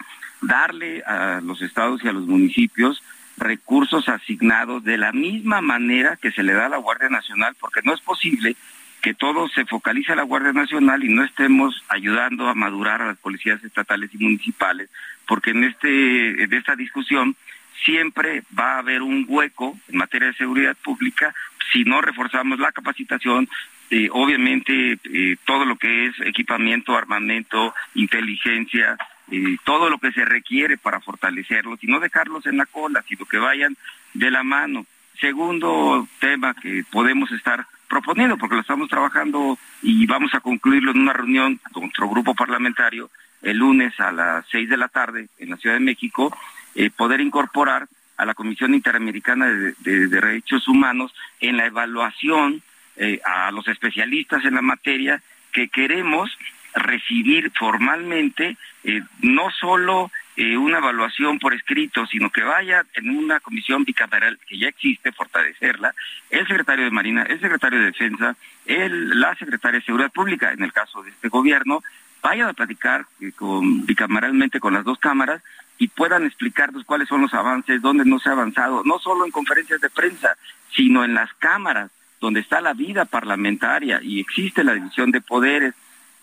[0.43, 3.05] darle a los estados y a los municipios
[3.37, 7.81] recursos asignados de la misma manera que se le da a la Guardia Nacional, porque
[7.85, 8.57] no es posible
[9.03, 13.07] que todo se focalice a la Guardia Nacional y no estemos ayudando a madurar a
[13.07, 14.91] las policías estatales y municipales,
[15.27, 17.37] porque en este en esta discusión
[17.85, 21.35] siempre va a haber un hueco en materia de seguridad pública
[21.73, 23.49] si no reforzamos la capacitación,
[23.91, 28.97] eh, obviamente eh, todo lo que es equipamiento, armamento, inteligencia,
[29.31, 33.25] eh, todo lo que se requiere para fortalecerlos y no dejarlos en la cola, sino
[33.25, 33.77] que vayan
[34.15, 34.87] de la mano.
[35.21, 41.01] Segundo tema que podemos estar proponiendo, porque lo estamos trabajando y vamos a concluirlo en
[41.01, 43.11] una reunión con nuestro grupo parlamentario
[43.43, 46.37] el lunes a las seis de la tarde en la Ciudad de México,
[46.75, 52.63] eh, poder incorporar a la Comisión Interamericana de, Derechos Humanos en la evaluación
[52.97, 55.23] eh, a los especialistas en la materia
[55.53, 56.31] que queremos
[56.75, 60.11] recibir formalmente eh, no solo
[60.57, 65.95] una evaluación por escrito, sino que vaya en una comisión bicameral que ya existe, fortalecerla,
[66.31, 68.35] el secretario de Marina, el secretario de Defensa,
[68.65, 71.83] el, la secretaria de Seguridad Pública, en el caso de este gobierno,
[72.23, 73.05] vayan a platicar
[73.37, 75.43] con, bicameralmente con las dos cámaras
[75.81, 79.33] y puedan explicarnos cuáles son los avances, dónde no se ha avanzado, no solo en
[79.33, 80.37] conferencias de prensa,
[80.77, 81.91] sino en las cámaras,
[82.21, 85.75] donde está la vida parlamentaria y existe la división de poderes.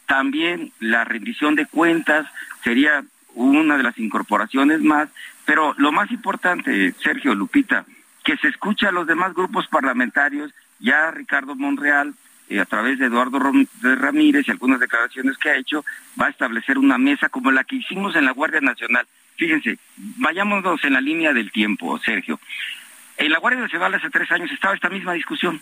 [0.06, 2.28] También la rendición de cuentas
[2.64, 3.04] sería
[3.34, 5.10] una de las incorporaciones más,
[5.44, 7.84] pero lo más importante, Sergio Lupita,
[8.24, 12.14] que se escucha a los demás grupos parlamentarios, ya Ricardo Monreal,
[12.50, 13.40] eh, a través de Eduardo
[13.82, 15.84] Ramírez y algunas declaraciones que ha hecho,
[16.22, 19.08] va a establecer una mesa como la que hicimos en la Guardia Nacional,
[19.38, 19.78] Fíjense,
[20.18, 22.40] vayámonos en la línea del tiempo, Sergio.
[23.18, 25.62] En la Guardia Nacional hace tres años estaba esta misma discusión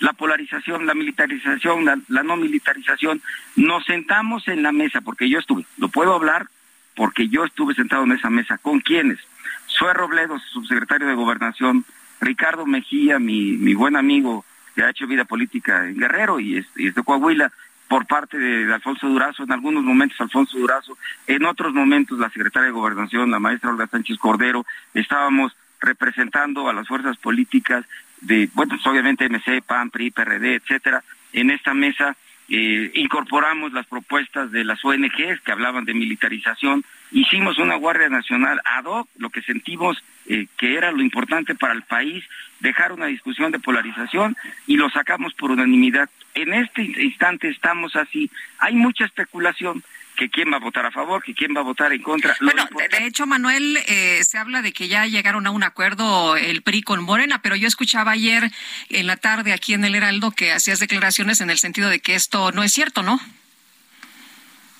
[0.00, 3.22] la polarización, la militarización, la, no militarización.
[3.56, 6.46] Nos sentamos en la mesa, porque yo estuve, lo puedo hablar
[6.94, 8.58] porque yo estuve sentado en esa mesa.
[8.58, 9.18] ¿Con quiénes?
[9.66, 11.84] Sue Robledo, subsecretario de Gobernación,
[12.20, 14.44] Ricardo Mejía, mi, mi buen amigo
[14.74, 17.52] que ha hecho vida política en Guerrero y y es de Coahuila,
[17.88, 20.96] por parte de, Alfonso Durazo, en algunos momentos Alfonso Durazo,
[21.26, 26.72] en otros momentos la secretaria de Gobernación, la maestra Olga Sánchez Cordero, estábamos representando a
[26.72, 27.84] las fuerzas políticas
[28.20, 32.16] de, bueno, pues, obviamente MC, PAN, PRI, PRD, etcétera, en esta mesa
[32.48, 38.60] eh, incorporamos las propuestas de las ONGs que hablaban de militarización, hicimos una Guardia Nacional
[38.64, 42.24] ad hoc, lo que sentimos eh, que era lo importante para el país,
[42.60, 44.36] dejar una discusión de polarización
[44.66, 46.08] y lo sacamos por unanimidad.
[46.34, 49.82] En este instante estamos así, hay mucha especulación,
[50.16, 52.36] que quién va a votar a favor, que quién va a votar en contra.
[52.40, 56.62] bueno, de hecho, Manuel, eh, se habla de que ya llegaron a un acuerdo el
[56.62, 58.50] PRI con Morena, pero yo escuchaba ayer
[58.88, 62.14] en la tarde aquí en el Heraldo que hacías declaraciones en el sentido de que
[62.14, 63.20] esto no es cierto, ¿no?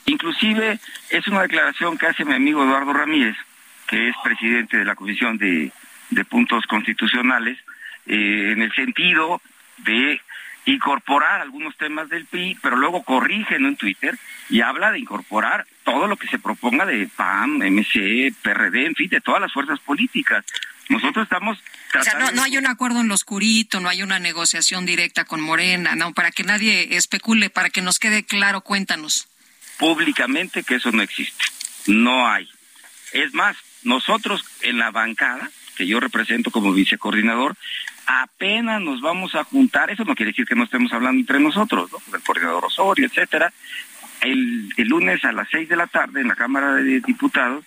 [0.06, 0.78] Inclusive
[1.10, 3.36] es una declaración que hace mi amigo Eduardo Ramírez,
[3.88, 5.72] que es presidente de la Comisión de,
[6.28, 7.58] Puntos Constitucionales,
[8.06, 9.42] eh, en el sentido
[9.78, 10.20] de
[10.66, 14.18] incorporar algunos temas del PRI, pero luego corrigen en Twitter
[14.50, 19.08] y habla de incorporar todo lo que se proponga de PAN, MC, PRD, en fin,
[19.08, 20.44] de todas las fuerzas políticas.
[20.88, 21.58] Nosotros estamos
[21.98, 25.24] o sea, no, no, hay un acuerdo en lo oscurito, no hay una negociación directa
[25.24, 29.28] con Morena, no, para que nadie especule, para que nos quede claro, cuéntanos.
[29.78, 31.44] Públicamente que eso no existe,
[31.86, 32.48] no hay.
[33.12, 37.54] Es más, nosotros en la bancada, que yo represento como vicecoordinador,
[38.06, 41.90] apenas nos vamos a juntar, eso no quiere decir que no estemos hablando entre nosotros,
[41.92, 42.16] ¿no?
[42.16, 43.52] el coordinador Osorio, etcétera,
[44.20, 47.64] el, lunes a las seis de la tarde en la Cámara de Diputados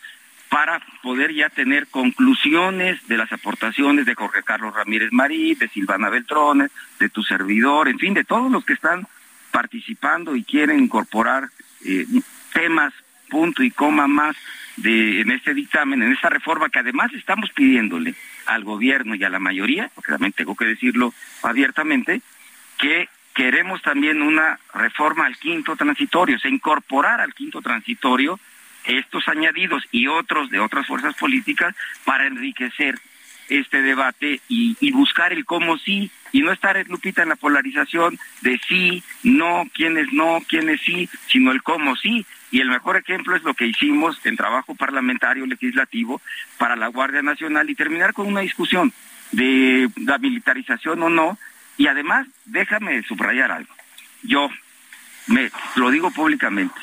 [0.50, 6.10] para poder ya tener conclusiones de las aportaciones de Jorge Carlos Ramírez Marí, de Silvana
[6.10, 9.08] Beltrones, de tu servidor, en fin, de todos los que están
[9.52, 11.50] participando y quieren incorporar
[11.86, 12.06] eh,
[12.54, 12.94] temas,
[13.30, 14.36] punto y coma más
[14.78, 18.16] de, en este dictamen, en esta reforma que además estamos pidiéndole
[18.46, 22.22] al gobierno y a la mayoría, porque también tengo que decirlo abiertamente,
[22.78, 28.40] que queremos también una reforma al quinto transitorio, se incorporar al quinto transitorio
[28.86, 31.76] estos añadidos y otros de otras fuerzas políticas
[32.06, 33.00] para enriquecer
[33.50, 38.18] este debate y, y, buscar el cómo sí y no estar, Lupita, en la polarización
[38.42, 42.26] de sí, no, quiénes no, quiénes sí, sino el cómo sí.
[42.52, 46.22] Y el mejor ejemplo es lo que hicimos en trabajo parlamentario legislativo
[46.58, 48.92] para la Guardia Nacional y terminar con una discusión
[49.32, 51.38] de la militarización o no.
[51.78, 53.74] Y además, déjame subrayar algo.
[54.24, 54.50] Yo
[55.28, 56.80] me lo digo públicamente,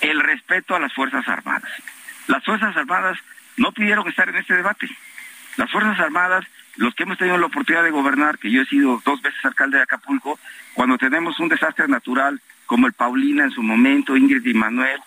[0.00, 1.70] el respeto a las Fuerzas Armadas.
[2.26, 3.18] Las Fuerzas Armadas
[3.56, 4.88] no pidieron estar en este debate.
[5.56, 6.44] Las Fuerzas Armadas,
[6.76, 9.78] los que hemos tenido la oportunidad de gobernar, que yo he sido dos veces alcalde
[9.78, 10.38] de Acapulco,
[10.74, 15.00] cuando tenemos un desastre natural como el Paulina en su momento, Ingrid y Manuel,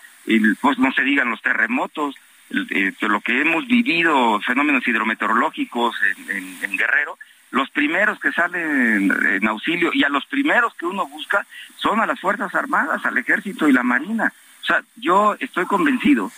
[0.60, 2.16] pues no se digan los terremotos,
[2.50, 5.94] eh, lo que hemos vivido, fenómenos hidrometeorológicos
[6.28, 7.16] en, Guerrero,
[7.52, 12.06] los primeros que salen en, auxilio y a los primeros que uno busca son a
[12.06, 14.32] las Fuerzas Armadas, al Ejército y la Marina.
[14.62, 16.32] O sea, yo estoy convencido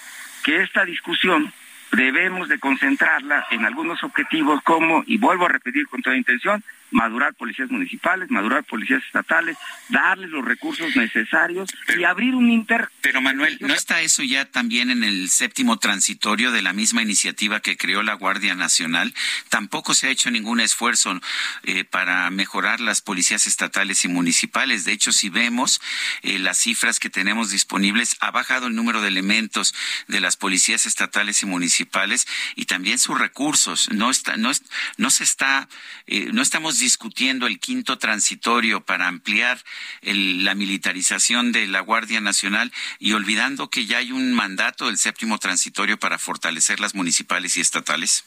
[0.45, 1.53] que esta discusión
[1.93, 6.63] debemos de concentrarla en algunos objetivos como, y vuelvo a repetir con toda intención,
[6.95, 9.59] madurar policías municipales, madurar policías estatales,
[9.89, 11.69] darles los recursos necesarios
[11.99, 12.89] y abrir un inter...
[13.01, 17.61] Pero Manuel, ¿no está eso ya también en el séptimo transitorio de la misma iniciativa
[17.61, 19.13] que creó la Guardia Nacional?
[19.49, 21.21] Tampoco se ha hecho ningún esfuerzo
[21.65, 24.85] eh, para mejorar las policías estatales y municipales.
[24.85, 25.81] De hecho, si vemos
[26.23, 29.75] eh, las cifras que tenemos disponibles, ha bajado el número de elementos
[30.07, 33.91] de las policías estatales y municipales y también sus recursos.
[33.91, 34.53] No está, no,
[34.97, 35.69] no se está,
[36.07, 39.59] eh, no estamos discutiendo el quinto transitorio para ampliar
[40.03, 45.39] la militarización de la Guardia Nacional y olvidando que ya hay un mandato del séptimo
[45.39, 48.27] transitorio para fortalecer las municipales y estatales?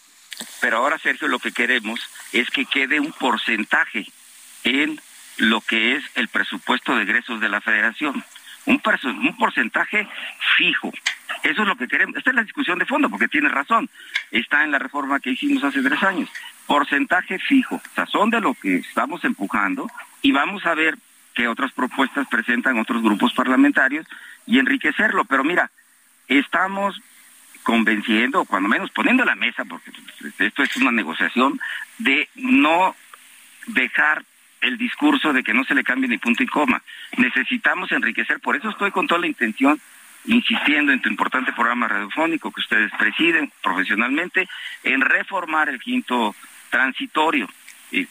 [0.59, 1.99] Pero ahora, Sergio, lo que queremos
[2.33, 4.07] es que quede un porcentaje
[4.63, 4.99] en
[5.37, 8.25] lo que es el presupuesto de egresos de la federación.
[8.65, 10.07] Un, un porcentaje
[10.57, 10.91] fijo.
[11.43, 12.17] Eso es lo que queremos.
[12.17, 13.87] Esta es la discusión de fondo, porque tiene razón.
[14.31, 16.27] Está en la reforma que hicimos hace tres años
[16.67, 19.89] porcentaje fijo, o sea, son de lo que estamos empujando
[20.21, 20.97] y vamos a ver
[21.33, 24.05] qué otras propuestas presentan otros grupos parlamentarios
[24.45, 25.25] y enriquecerlo.
[25.25, 25.71] Pero mira,
[26.27, 27.01] estamos
[27.63, 29.91] convenciendo, o cuando menos poniendo la mesa, porque
[30.39, 31.59] esto es una negociación,
[31.97, 32.95] de no
[33.67, 34.23] dejar
[34.61, 36.81] el discurso de que no se le cambie ni punto y coma.
[37.17, 39.79] Necesitamos enriquecer, por eso estoy con toda la intención
[40.25, 44.47] insistiendo en tu importante programa radiofónico que ustedes presiden profesionalmente,
[44.83, 46.35] en reformar el quinto
[46.69, 47.47] transitorio.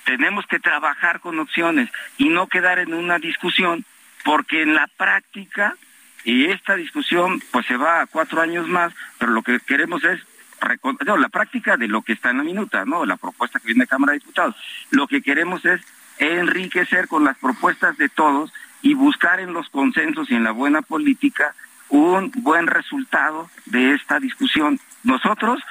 [0.05, 3.85] tenemos que trabajar con opciones y no quedar en una discusión,
[4.25, 5.77] porque en la práctica,
[6.25, 10.21] y esta discusión pues se va a cuatro años más, pero lo que queremos es
[11.05, 13.85] no, la práctica de lo que está en la minuta, no, la propuesta que viene
[13.85, 14.57] de Cámara de Diputados.
[14.91, 15.81] Lo que queremos es
[16.19, 18.53] enriquecer con las propuestas de todos
[18.83, 21.55] y buscar en los consensos y en la buena política
[21.89, 24.81] un buen resultado de esta discusión.
[25.03, 25.63] Nosotros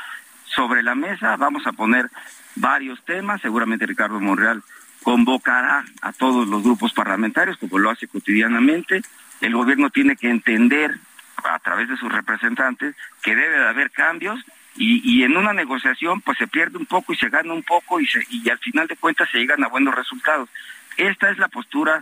[0.46, 2.10] sobre la mesa vamos a poner
[2.56, 4.64] varios temas, seguramente Ricardo Monreal
[5.04, 9.02] convocará a todos los grupos parlamentarios como lo hace cotidianamente.
[9.40, 10.98] El gobierno tiene que entender
[11.44, 14.44] a través de sus representantes que debe de haber cambios
[14.78, 18.10] y, en una negociación pues se pierde un poco y se gana un poco y,
[18.30, 20.50] y al final de cuentas se llegan a buenos resultados.
[20.98, 22.02] Esta es la postura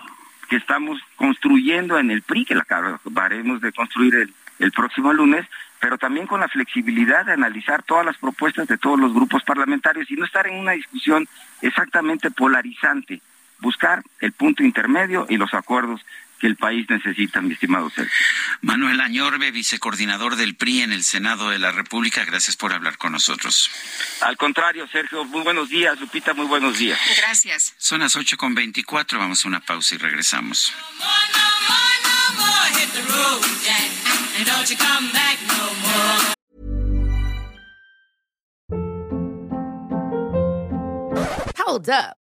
[0.49, 5.45] que estamos construyendo en el PRI, que la acabaremos de construir el próximo lunes,
[5.83, 10.09] pero también con la flexibilidad de analizar todas las propuestas de todos los grupos parlamentarios
[10.09, 11.27] y no estar en una discusión
[11.61, 13.21] exactamente polarizante,
[13.59, 15.99] buscar el punto intermedio y los acuerdos
[16.39, 18.13] que el país necesita, mi estimado Sergio.
[18.61, 23.11] Manuel Añorbe, vicecoordinador del PRI en el Senado de la República, gracias por hablar con
[23.11, 23.69] nosotros.
[24.21, 26.97] Al contrario, Sergio, muy buenos días, Lupita, muy buenos días.
[27.17, 27.73] Gracias.
[27.77, 30.73] Son las ocho con veinticuatro, vamos a una pausa y regresamos.
[34.35, 36.33] And don't you come back no more.
[41.57, 42.22] Hold up.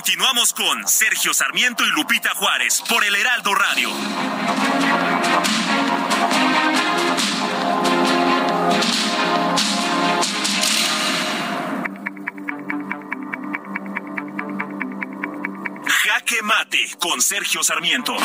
[0.00, 3.90] Continuamos con Sergio Sarmiento y Lupita Juárez por el Heraldo Radio.
[15.84, 18.16] Jaque Mate con Sergio Sarmiento.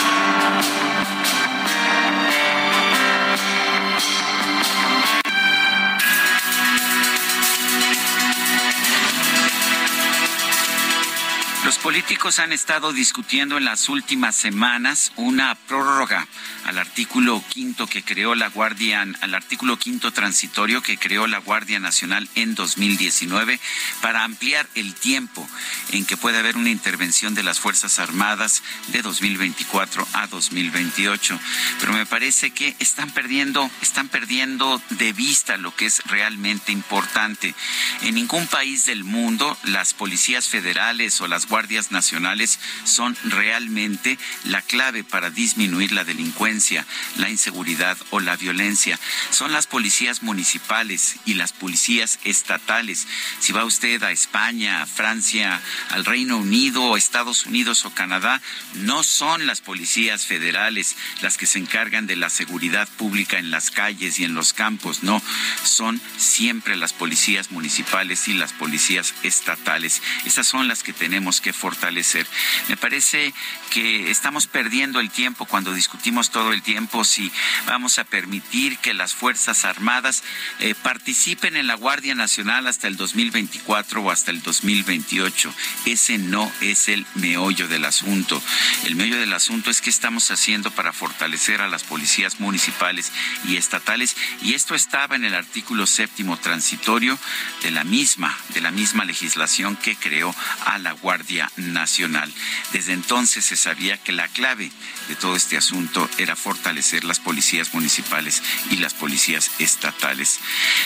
[11.66, 16.28] Los políticos han estado discutiendo en las últimas semanas una prórroga
[16.66, 21.80] al artículo quinto que creó la Guardia, al artículo quinto transitorio que creó la Guardia
[21.80, 23.60] Nacional en 2019
[24.00, 25.48] para ampliar el tiempo
[25.92, 31.40] en que puede haber una intervención de las Fuerzas Armadas de 2024 a 2028.
[31.80, 37.56] Pero me parece que están perdiendo, están perdiendo de vista lo que es realmente importante.
[38.02, 41.48] En ningún país del mundo las policías federales o las
[41.91, 48.99] nacionales son realmente la clave para disminuir la delincuencia, la inseguridad o la violencia.
[49.30, 53.07] Son las policías municipales y las policías estatales.
[53.40, 58.41] Si va usted a España, a Francia, al Reino Unido, Estados Unidos o Canadá,
[58.73, 63.72] no son las policías federales las que se encargan de la seguridad pública en las
[63.72, 65.22] calles y en los campos, no,
[65.64, 70.02] son siempre las policías municipales y las policías estatales.
[70.26, 72.28] Esas son las que tenemos fortalecer.
[72.70, 73.34] Me parece
[73.72, 77.32] que estamos perdiendo el tiempo cuando discutimos todo el tiempo si
[77.66, 80.24] vamos a permitir que las Fuerzas Armadas
[80.60, 85.54] eh, participen en la Guardia Nacional hasta el 2024 o hasta el 2028.
[85.86, 88.42] Ese no es el meollo del asunto.
[88.86, 93.12] El meollo del asunto es qué estamos haciendo para fortalecer a las policías municipales
[93.48, 97.18] y estatales y esto estaba en el artículo séptimo transitorio
[97.62, 100.34] de la misma de la misma legislación que creó
[100.66, 102.34] a la Guardia Nacional.
[102.72, 104.72] Desde entonces se sabía que la clave
[105.07, 108.41] de todo este asunto era fortalecer las policías municipales
[108.72, 110.40] y las policías estatales.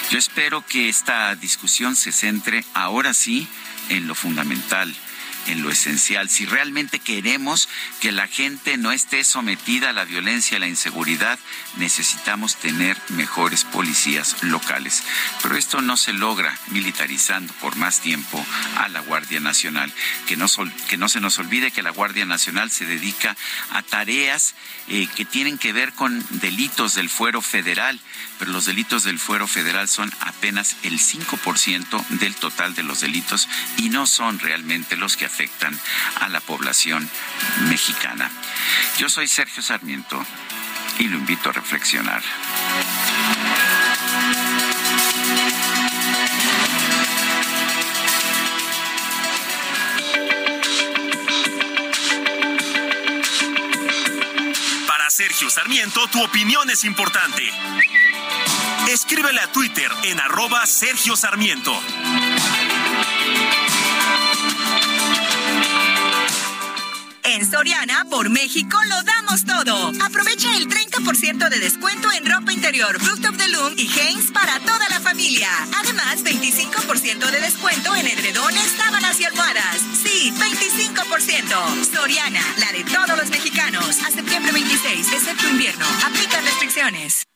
[0.09, 3.47] Yo espero que esta discusión se centre ahora sí
[3.89, 4.95] en lo fundamental
[5.49, 6.29] en lo esencial.
[6.29, 7.67] Si realmente queremos
[7.99, 11.39] que la gente no esté sometida a la violencia y la inseguridad,
[11.77, 15.03] necesitamos tener mejores policías locales.
[15.41, 18.43] Pero esto no se logra militarizando por más tiempo
[18.77, 19.91] a la Guardia Nacional.
[20.27, 20.47] Que no,
[20.87, 23.35] que no se nos olvide que la Guardia Nacional se dedica
[23.71, 24.55] a tareas
[24.87, 27.99] eh, que tienen que ver con delitos del fuero federal,
[28.39, 33.47] pero los delitos del fuero federal son apenas el 5% del total de los delitos
[33.77, 35.77] y no son realmente los que afectan
[36.21, 37.07] a la población
[37.67, 38.31] mexicana.
[38.97, 40.25] Yo soy Sergio Sarmiento
[40.97, 42.23] y lo invito a reflexionar.
[55.19, 57.43] Sergio Sarmiento, tu opinión es importante.
[58.91, 61.79] Escríbele a Twitter en arroba Sergio Sarmiento.
[67.23, 69.91] En Soriana, por México, lo damos todo.
[70.03, 74.59] Aprovecha el 30% de descuento en ropa interior, Fruit of the Loom y Hanes para
[74.61, 75.49] toda la familia.
[75.83, 79.77] Además, 25% de descuento en edredones, sábanas y almohadas.
[80.01, 81.93] Sí, 25%.
[81.93, 83.99] Soriana, la de todos los mexicanos.
[83.99, 85.85] A septiembre 26, excepto invierno.
[86.07, 87.28] Aplica restricciones.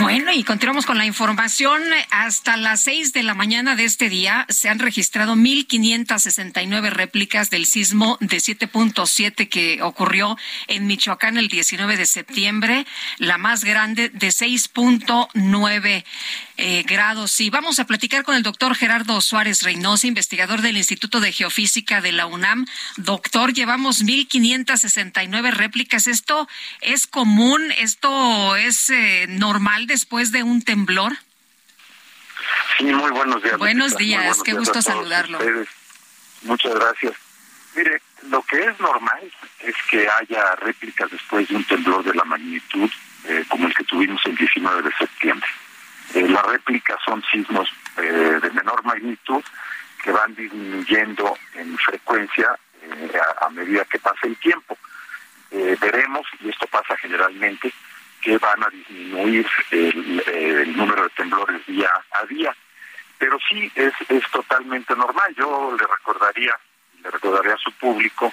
[0.00, 1.80] Bueno, y continuamos con la información.
[2.10, 7.66] Hasta las seis de la mañana de este día se han registrado 1.569 réplicas del
[7.66, 10.36] sismo de 7.7 que ocurrió
[10.66, 12.86] en Michoacán el 19 de septiembre,
[13.18, 16.04] la más grande de 6.9
[16.64, 17.40] eh, grados.
[17.40, 22.00] Y vamos a platicar con el doctor Gerardo Suárez Reynosa, investigador del Instituto de Geofísica
[22.00, 22.66] de la UNAM.
[22.98, 26.06] Doctor, llevamos 1.569 réplicas.
[26.06, 26.48] ¿Esto
[26.80, 27.60] es común?
[27.78, 31.14] ¿Esto es eh, normal después de un temblor?
[32.78, 33.58] Sí, muy buenos días.
[33.58, 35.40] Buenos días, qué gusto saludarlo.
[36.42, 37.14] Muchas gracias.
[37.74, 42.22] Mire, lo que es normal es que haya réplicas después de un temblor de la
[42.22, 42.88] magnitud
[43.24, 45.48] eh, como el que tuvimos el 19 de septiembre.
[46.14, 49.42] Eh, las réplicas son sismos eh, de menor magnitud
[50.02, 52.56] que van disminuyendo en frecuencia
[53.40, 54.76] a, medida que pasa el tiempo.
[55.50, 57.72] veremos, y esto pasa generalmente,
[58.20, 62.54] que van a disminuir el, número de temblores día a día.
[63.18, 65.32] Pero sí es, es totalmente normal.
[65.36, 66.58] Yo le recordaría,
[67.02, 68.32] le recordaría a su público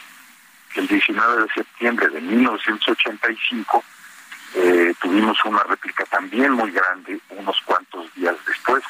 [0.73, 3.84] que el 19 de septiembre de 1985
[4.55, 8.84] eh, tuvimos una réplica también muy grande unos cuantos días después,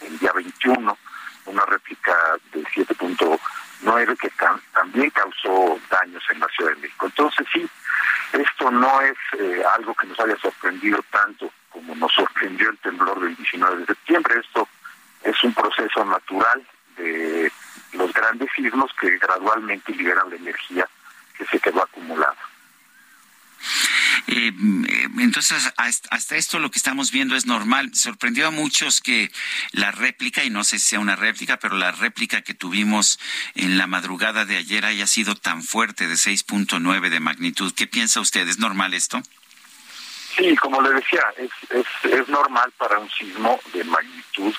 [0.00, 0.98] el, día 21,
[1.46, 2.14] una réplica
[2.52, 4.30] de 7.9 que
[4.72, 7.06] también causó daños en la Ciudad de México.
[7.06, 7.68] Entonces sí,
[8.32, 13.20] esto no es eh, algo que nos haya sorprendido tanto como nos sorprendió el temblor
[13.20, 14.40] del 19 de septiembre.
[14.40, 14.68] Esto
[15.22, 16.64] es un proceso natural
[16.96, 17.50] de
[17.92, 20.88] los grandes sismos que gradualmente liberan la energía
[21.36, 22.36] que se quedó acumulada.
[24.26, 24.52] Eh,
[25.18, 27.94] entonces, hasta esto lo que estamos viendo es normal.
[27.94, 29.30] Sorprendió a muchos que
[29.72, 33.18] la réplica, y no sé si sea una réplica, pero la réplica que tuvimos
[33.54, 37.72] en la madrugada de ayer haya sido tan fuerte de 6.9 de magnitud.
[37.74, 38.48] ¿Qué piensa usted?
[38.48, 39.22] ¿Es normal esto?
[40.36, 41.50] Sí, como le decía, es,
[42.10, 44.52] es, normal para un sismo de magnitud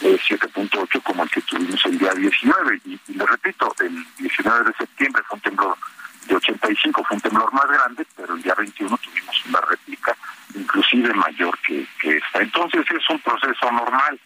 [0.00, 2.80] de 7.8 como el que tuvimos el día 19.
[2.84, 5.78] Y, y le repito, el 19 de septiembre fue un temblor
[6.26, 10.16] de 85 fue un temblor más grande, pero el día 21 tuvimos una réplica
[10.54, 12.40] inclusive mayor que, esta.
[12.40, 14.20] Entonces es un proceso normal.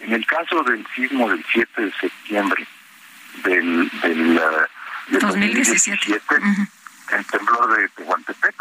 [0.00, 2.66] En el caso del sismo del 7 de septiembre
[3.42, 4.40] del, del,
[5.10, 6.22] 2017,
[7.10, 8.54] el temblor de Tehuantepec,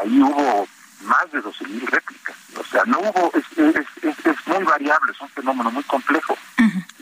[0.00, 0.68] ahí hubo
[1.02, 2.36] más de 12.000 réplicas.
[2.56, 6.36] O sea, no hubo, es, es, muy variable, es un fenómeno muy complejo.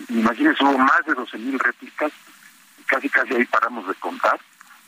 [0.08, 2.12] Imagínense, hubo más de 12.000 réplicas,
[2.86, 4.38] casi casi ahí paramos de contar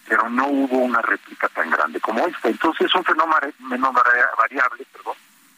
[0.09, 2.49] pero no hubo una réplica tan grande como esta.
[2.49, 5.15] Entonces es un fenómeno menos variable, perdón,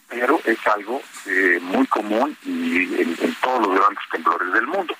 [0.08, 4.94] pero es algo eh, muy común y en, todos los grandes temblores del mundo.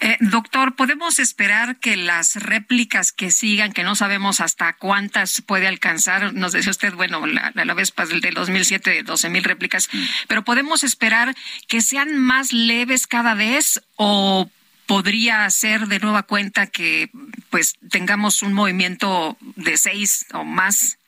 [0.00, 5.66] Eh, doctor, ¿podemos esperar que las réplicas que sigan, que no sabemos hasta cuántas puede
[5.66, 10.04] alcanzar, nos decía usted, bueno, la, la vez del 2007, 12 mil réplicas, mm.
[10.28, 11.34] pero ¿podemos esperar
[11.68, 14.48] que sean más leves cada vez o
[14.86, 17.10] podría ser de nueva cuenta que
[17.50, 20.98] pues tengamos un movimiento de seis o más?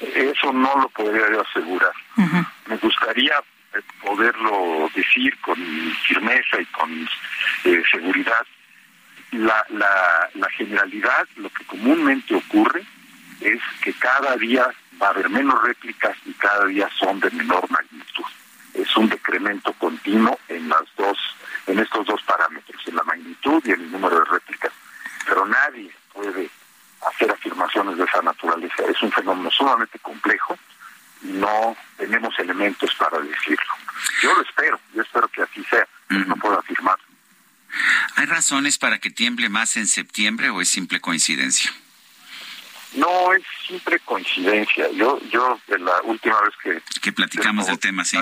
[0.00, 1.92] Eso no lo podría yo asegurar.
[2.66, 3.34] Me gustaría
[3.74, 5.56] eh, poderlo decir con
[6.08, 7.08] firmeza y con
[7.64, 8.46] eh, seguridad.
[9.30, 12.84] La, la, la generalidad, lo que comúnmente ocurre,
[13.40, 14.66] es que cada día
[15.00, 18.24] va a haber menos réplicas y cada día son de menor magnitud.
[18.74, 21.18] Es un decremento continuo en las dos,
[21.66, 24.72] en estos dos parámetros, en la magnitud y en el número de réplicas.
[25.26, 26.50] Pero nadie puede
[27.06, 28.82] hacer afirmaciones de esa naturaleza.
[28.88, 30.58] Es un fenómeno sumamente complejo
[31.22, 33.74] y no tenemos elementos para decirlo.
[34.22, 36.98] Yo lo espero, yo espero que así sea, pero no puedo afirmar.
[38.16, 41.72] ¿Hay razones para que tiemble más en septiembre o es simple coincidencia?
[42.94, 44.90] No es simple coincidencia.
[44.92, 48.18] Yo, yo la última vez que que platicamos del tema, sí.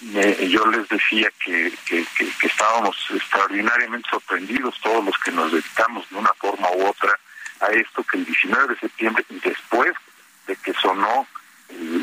[0.00, 6.16] Yo les decía que, que, que, estábamos extraordinariamente sorprendidos todos los que nos dedicamos de
[6.16, 7.18] una forma u otra
[7.60, 9.92] a esto que el 19 de septiembre, después
[10.46, 11.26] de que sonó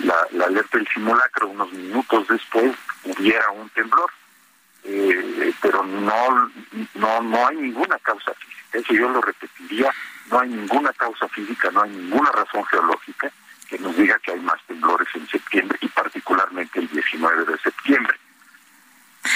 [0.03, 4.11] la, la alerta del simulacro, unos minutos después hubiera un temblor.
[4.84, 6.51] Eh, pero no,
[6.93, 8.77] no, no hay ninguna causa física.
[8.77, 9.91] Eso yo lo repetiría,
[10.30, 13.31] no hay ninguna causa física, no hay ninguna razón geológica
[13.69, 18.17] que nos diga que hay más temblores en septiembre y particularmente el 19 de septiembre.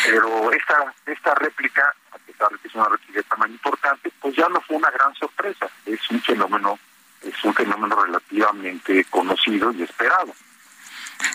[0.05, 4.35] Pero esta, esta réplica, a pesar de que es una réplica de tamaño importante, pues
[4.35, 5.67] ya no fue una gran sorpresa.
[5.85, 6.77] Es un fenómeno,
[7.21, 10.33] es un fenómeno relativamente conocido y esperado.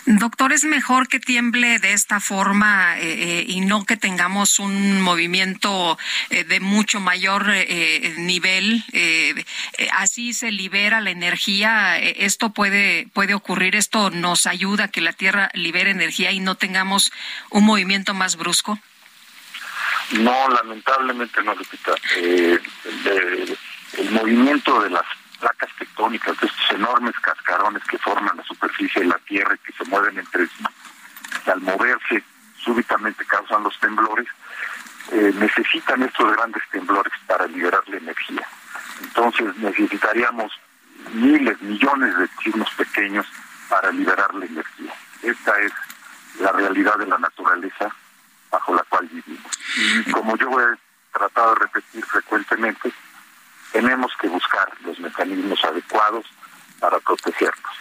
[0.07, 5.01] Doctor, ¿es mejor que tiemble de esta forma eh, eh, y no que tengamos un
[5.01, 5.97] movimiento
[6.29, 7.47] eh, de mucho mayor
[8.17, 8.83] nivel?
[9.93, 11.97] así se libera la energía.
[11.97, 13.75] ¿Esto puede, puede ocurrir?
[13.75, 17.11] ¿Esto nos ayuda a que la Tierra libere energía y no tengamos
[17.49, 18.79] un movimiento más brusco?
[20.11, 21.93] No, lamentablemente no, Lupita.
[22.17, 22.61] el,
[23.97, 25.05] el movimiento de las
[25.37, 29.73] placas tectónicas, de estos enormes cascarones que forman la superficie de la Tierra y que
[29.73, 30.63] se mueven entre sí,
[31.45, 32.23] y al moverse
[32.57, 34.27] súbitamente causan los temblores,
[35.11, 38.47] eh, necesitan estos grandes temblores para liberar la energía.
[39.01, 40.51] Entonces necesitaríamos
[41.13, 43.25] miles, millones de sismos pequeños
[43.69, 44.93] para liberar la energía.
[45.21, 45.71] Esta es
[46.39, 47.89] la realidad de la naturaleza
[48.49, 49.51] bajo la cual vivimos.
[50.05, 50.77] Y como yo he
[51.13, 52.91] tratado de repetir frecuentemente,
[53.75, 56.25] tenemos que buscar los mecanismos adecuados
[56.79, 57.75] para protegernos.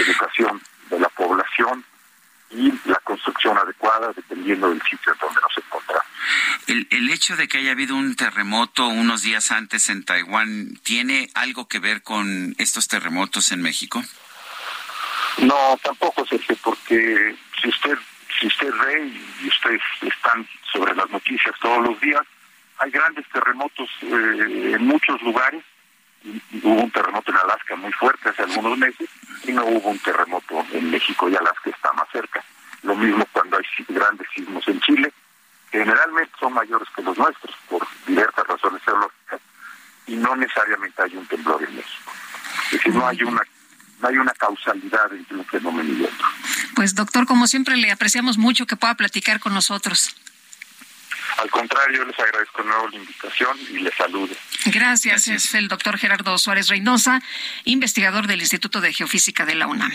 [0.00, 1.84] Educación de la población
[2.50, 6.06] y la construcción adecuada dependiendo del sitio en donde nos encontramos.
[6.66, 11.28] El, el hecho de que haya habido un terremoto unos días antes en Taiwán, ¿tiene
[11.34, 14.02] algo que ver con estos terremotos en México?
[15.36, 17.98] No, tampoco, Sergio, porque si usted,
[18.40, 19.12] si usted ve
[19.42, 22.22] y ustedes están sobre las noticias todos los días,
[22.84, 25.64] hay grandes terremotos eh, en muchos lugares.
[26.62, 29.08] Hubo un terremoto en Alaska muy fuerte hace algunos meses
[29.44, 32.44] y no hubo un terremoto en México y Alaska está más cerca.
[32.82, 35.12] Lo mismo cuando hay grandes sismos en Chile,
[35.70, 39.40] generalmente son mayores que los nuestros por diversas razones geológicas
[40.06, 42.12] y no necesariamente hay un temblor en México.
[42.66, 43.42] Es decir, no hay una
[44.00, 46.26] no hay una causalidad entre un fenómeno y otro.
[46.74, 50.14] Pues doctor, como siempre le apreciamos mucho que pueda platicar con nosotros.
[51.38, 54.34] Al contrario, les agradezco de nuevo la invitación y les saludo.
[54.66, 55.28] Gracias.
[55.28, 57.22] Es el doctor Gerardo Suárez Reynosa,
[57.64, 59.92] investigador del Instituto de Geofísica de la UNAM.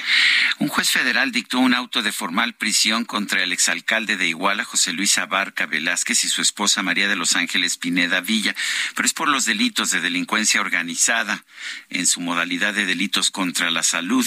[0.59, 4.93] Un juez federal dictó un auto de formal prisión contra el exalcalde de Iguala, José
[4.93, 8.55] Luis Abarca Velázquez, y su esposa María de los Ángeles Pineda Villa,
[8.95, 11.43] pero es por los delitos de delincuencia organizada
[11.89, 14.25] en su modalidad de delitos contra la salud,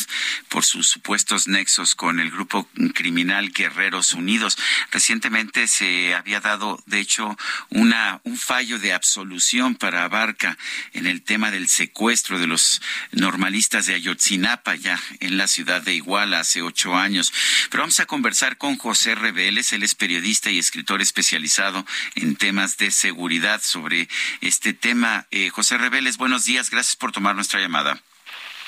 [0.49, 4.59] por sus supuestos nexos con el grupo criminal Guerreros Unidos.
[4.91, 7.39] Recientemente se había dado de hecho,
[7.70, 10.59] una, un fallo de absolución para Abarca
[10.93, 12.82] en el tema del secuestro de los
[13.12, 17.32] normalistas de Ayotzinapa, ya en la ciudad de Iguala hace ocho años.
[17.70, 22.77] Pero vamos a conversar con José Reveles, él es periodista y escritor especializado en temas
[22.77, 24.10] de seguridad sobre
[24.43, 25.27] este tema.
[25.31, 28.02] Eh, José Reveles, buenos días, gracias por tomar nuestra llamada.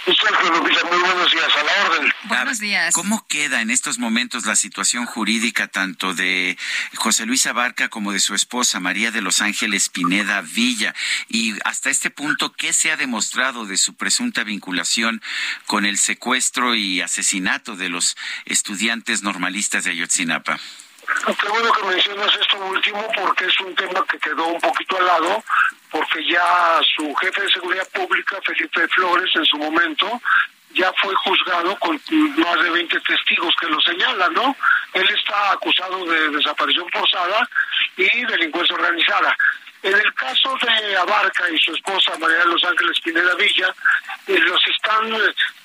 [0.06, 2.12] Muy buenos días, a la orden.
[2.24, 2.94] Buenos días.
[2.94, 6.58] ¿Cómo queda en estos momentos la situación jurídica tanto de
[6.96, 10.94] José Luis Abarca como de su esposa María de los Ángeles Pineda Villa?
[11.28, 15.22] Y hasta este punto, ¿qué se ha demostrado de su presunta vinculación
[15.66, 20.58] con el secuestro y asesinato de los estudiantes normalistas de Ayotzinapa?
[21.40, 25.06] Qué bueno que mencionas esto último porque es un tema que quedó un poquito al
[25.06, 25.44] lado,
[25.94, 30.20] porque ya su jefe de seguridad pública, Felipe Flores, en su momento,
[30.74, 31.94] ya fue juzgado con
[32.36, 34.56] más de 20 testigos que lo señalan, ¿no?
[34.92, 37.48] Él está acusado de desaparición forzada
[37.96, 39.36] y delincuencia organizada.
[39.84, 43.72] En el caso de Abarca y su esposa María de los Ángeles Pineda Villa,
[44.26, 45.14] los están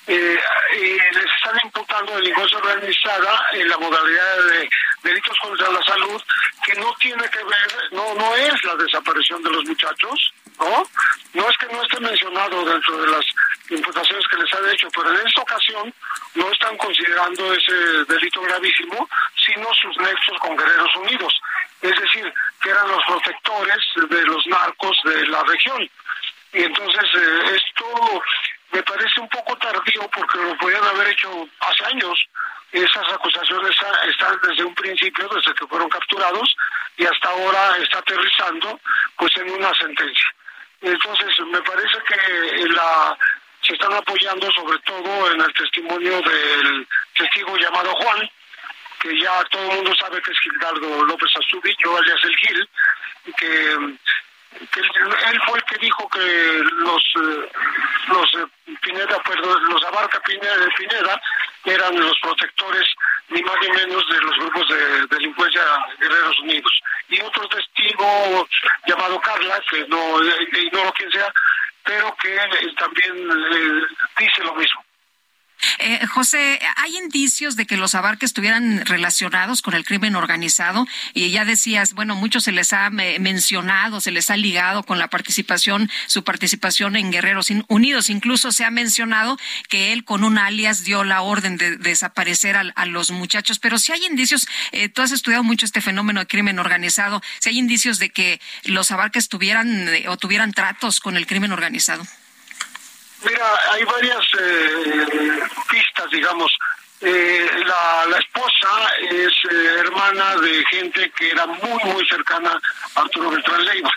[0.06, 0.38] eh,
[0.72, 4.70] eh, les están imputando delincuencia organizada en la modalidad de
[5.02, 6.20] delitos contra la salud
[6.64, 10.84] que no tiene que ver, no no es la desaparición de los muchachos, ¿no?
[11.32, 13.24] No es que no esté mencionado dentro de las
[13.70, 15.94] imputaciones que les han hecho, pero en esta ocasión
[16.34, 21.40] no están considerando ese delito gravísimo, sino sus nexos con Guerreros Unidos,
[21.82, 23.78] es decir, que eran los protectores
[24.08, 25.88] de los narcos de la región.
[26.52, 28.22] Y entonces eh, esto
[28.72, 32.18] me parece un poco tardío porque lo podían haber hecho hace años.
[32.72, 33.70] Esas acusaciones
[34.08, 36.56] están desde un principio, desde que fueron capturados,
[36.96, 38.80] y hasta ahora está aterrizando
[39.16, 40.34] pues en una sentencia.
[40.80, 43.18] Entonces me parece que la
[43.62, 48.30] se están apoyando sobre todo en el testimonio del testigo llamado Juan,
[49.00, 52.68] que ya todo el mundo sabe que es Gildardo López Azubi, yo alias el Gil,
[53.36, 53.76] que
[54.52, 57.52] él fue el que dijo que los eh,
[58.08, 61.20] los eh, Pineda, perdón, los Abarca Pineda
[61.64, 62.86] eran los protectores
[63.28, 65.62] ni más ni menos de los grupos de delincuencia
[66.00, 66.80] Guerreros Unidos.
[67.08, 68.48] Y otro testigo
[68.86, 71.32] llamado Carla, que no ignoro quién sea,
[71.84, 72.36] pero que
[72.76, 73.28] también
[74.18, 74.84] dice lo mismo.
[75.78, 80.86] Eh, José, ¿hay indicios de que los abarques estuvieran relacionados con el crimen organizado?
[81.14, 85.08] Y ya decías, bueno, muchos se les ha mencionado, se les ha ligado con la
[85.08, 88.10] participación, su participación en Guerreros Unidos.
[88.10, 89.38] Incluso se ha mencionado
[89.68, 93.58] que él con un alias dio la orden de, desaparecer a, los muchachos.
[93.58, 97.50] Pero si hay indicios, eh, tú has estudiado mucho este fenómeno de crimen organizado, si
[97.50, 102.06] hay indicios de que los abarques tuvieran eh, o tuvieran tratos con el crimen organizado.
[103.22, 106.56] Mira, hay varias eh, pistas, digamos.
[107.02, 108.68] Eh, la, la, esposa
[109.10, 112.60] es eh, hermana de gente que era muy, muy cercana
[112.94, 113.90] a Arturo Beltrán Leiva.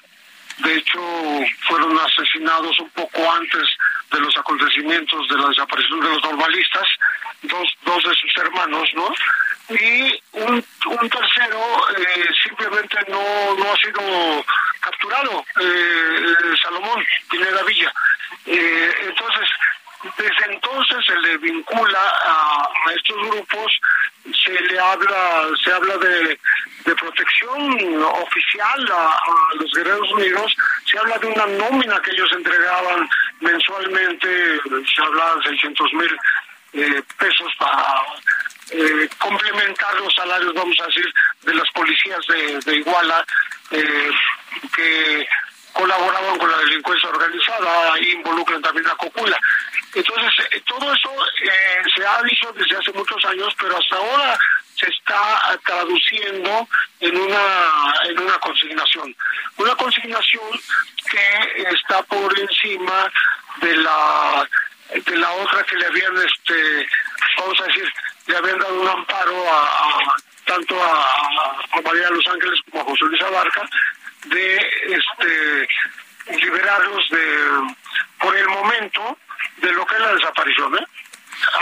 [0.60, 1.00] De hecho,
[1.68, 3.64] fueron asesinados un poco antes
[4.12, 6.88] de los acontecimientos de la desaparición de los normalistas,
[7.42, 9.14] dos, dos de sus hermanos, ¿no?
[9.70, 11.88] Y un, un tercero
[12.44, 14.46] simplemente no, no ha sido
[14.80, 15.46] capturado,
[16.62, 17.92] Salomón Pineda Villa.
[18.46, 19.50] Eh, entonces,
[20.18, 23.72] desde entonces se le vincula a, estos grupos,
[24.44, 26.38] se le habla, se habla de,
[26.84, 29.20] protección oficial a,
[29.56, 30.56] los Guerreros Unidos,
[30.86, 33.10] se habla de una nómina que ellos entregaban
[33.40, 34.60] mensualmente,
[34.94, 36.18] se habla de 600 mil
[36.74, 38.02] eh, pesos para
[38.72, 41.14] eh, complementar los salarios, vamos a decir,
[41.44, 43.26] de las policías de, de Iguala,
[43.70, 45.28] que
[45.74, 49.40] colaboraban con la delincuencia organizada, ahí involucran también a Cocula.
[49.94, 51.10] Entonces, eh, todo eso
[51.44, 54.40] eh, se ha dicho desde hace muchos años, pero hasta ahora
[54.76, 56.68] se está traduciendo
[57.00, 59.16] en una en una consignación.
[59.58, 60.50] Una consignación
[61.10, 63.12] que está por encima
[63.62, 64.50] de la
[64.94, 66.88] de la otra que le habían este
[67.38, 67.94] vamos a decir
[68.28, 70.00] le habían dado un amparo a,
[70.46, 73.70] tanto a, a, María de los Ángeles como a José Luis Abarca
[74.26, 75.68] de este
[76.42, 77.76] liberarlos de
[78.20, 79.18] por el momento
[79.58, 80.88] de lo que es la desaparición, ¿eh?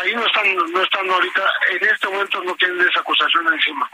[0.02, 1.42] Ahí no están, no están ahorita,
[1.72, 3.90] en este momento no tienen esa acusación encima.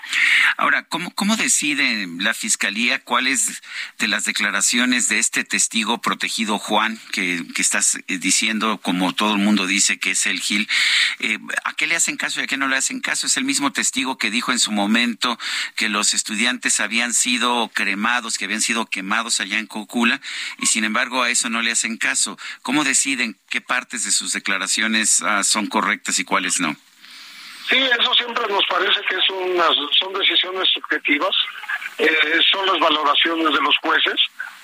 [0.57, 3.61] Ahora, ¿cómo, cómo decide la fiscalía cuáles
[3.97, 9.33] de las declaraciones de este testigo protegido Juan, que, que estás eh, diciendo, como todo
[9.33, 10.67] el mundo dice que es el Gil,
[11.19, 13.27] eh, a qué le hacen caso y a qué no le hacen caso?
[13.27, 15.37] Es el mismo testigo que dijo en su momento
[15.75, 20.21] que los estudiantes habían sido cremados, que habían sido quemados allá en Cocula,
[20.59, 22.37] y sin embargo a eso no le hacen caso.
[22.61, 26.75] ¿Cómo deciden qué partes de sus declaraciones ah, son correctas y cuáles no.
[27.69, 31.35] Sí, eso siempre nos parece que son decisiones subjetivas,
[31.97, 34.15] eh, son las valoraciones de los jueces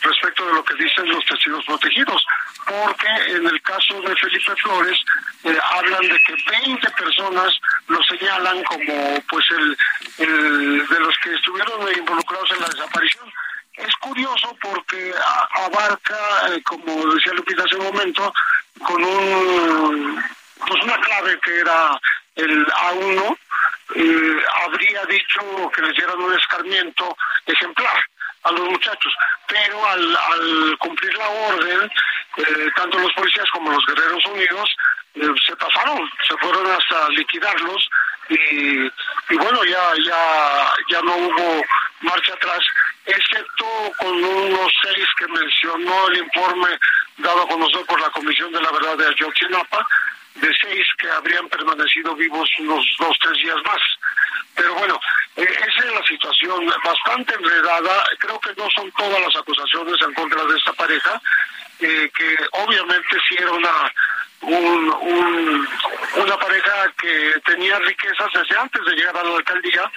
[0.01, 2.25] respecto de lo que dicen los testigos protegidos,
[2.65, 4.97] porque en el caso de Felipe Flores
[5.43, 6.35] eh, hablan de que
[6.65, 7.53] 20 personas
[7.87, 9.77] lo señalan como pues el,
[10.19, 13.33] el de los que estuvieron involucrados en la desaparición.
[13.75, 15.13] Es curioso porque
[15.55, 18.33] abarca, eh, como decía Lupita hace un momento,
[18.85, 20.23] con un
[20.67, 21.99] pues una clave que era
[22.35, 23.37] el A1,
[23.95, 27.15] eh, habría dicho que les dieran un escarmiento
[27.45, 28.03] ejemplar
[28.43, 29.13] a los muchachos,
[29.47, 31.91] pero al, cumplir la orden,
[32.37, 34.69] eh, tanto los policías como los guerreros unidos
[35.15, 37.89] eh, se pasaron, se fueron hasta liquidarlos
[38.29, 41.63] y, y bueno, ya, ya, ya no hubo
[42.01, 42.59] marcha atrás,
[43.05, 43.65] excepto
[43.97, 46.67] con unos seis que mencionó el informe
[47.17, 49.87] dado a conocer por la Comisión de la Verdad de Ayotzinapa,
[50.35, 53.81] de seis que habrían permanecido vivos unos dos, tres días más.
[54.55, 54.99] Pero bueno,
[55.35, 58.03] eh, esa es la situación bastante enredada.
[58.19, 61.21] Creo que no son todas las acusaciones en contra de esta pareja,
[61.79, 63.93] eh, que obviamente sí era una,
[64.41, 65.67] un,
[66.15, 69.91] una pareja que tenía riquezas desde antes de llegar a la alcaldía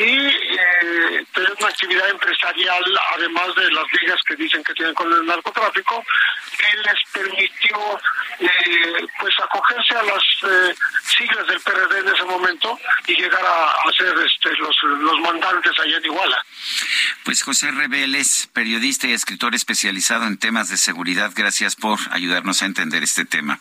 [0.00, 2.84] y eh, tener una actividad empresarial,
[3.16, 6.02] además de las ligas que dicen que tienen con el narcotráfico,
[6.56, 8.00] que les permitió
[8.38, 10.74] eh, pues acogerse a las eh,
[11.18, 12.78] siglas del PRD en ese momento
[13.08, 16.42] y llegar a, ser este, los, los mandantes allá en Iguala.
[17.24, 22.66] Pues José Rebeles, periodista y escritor especializado en temas de seguridad, gracias por ayudarnos a
[22.66, 23.60] entender este tema.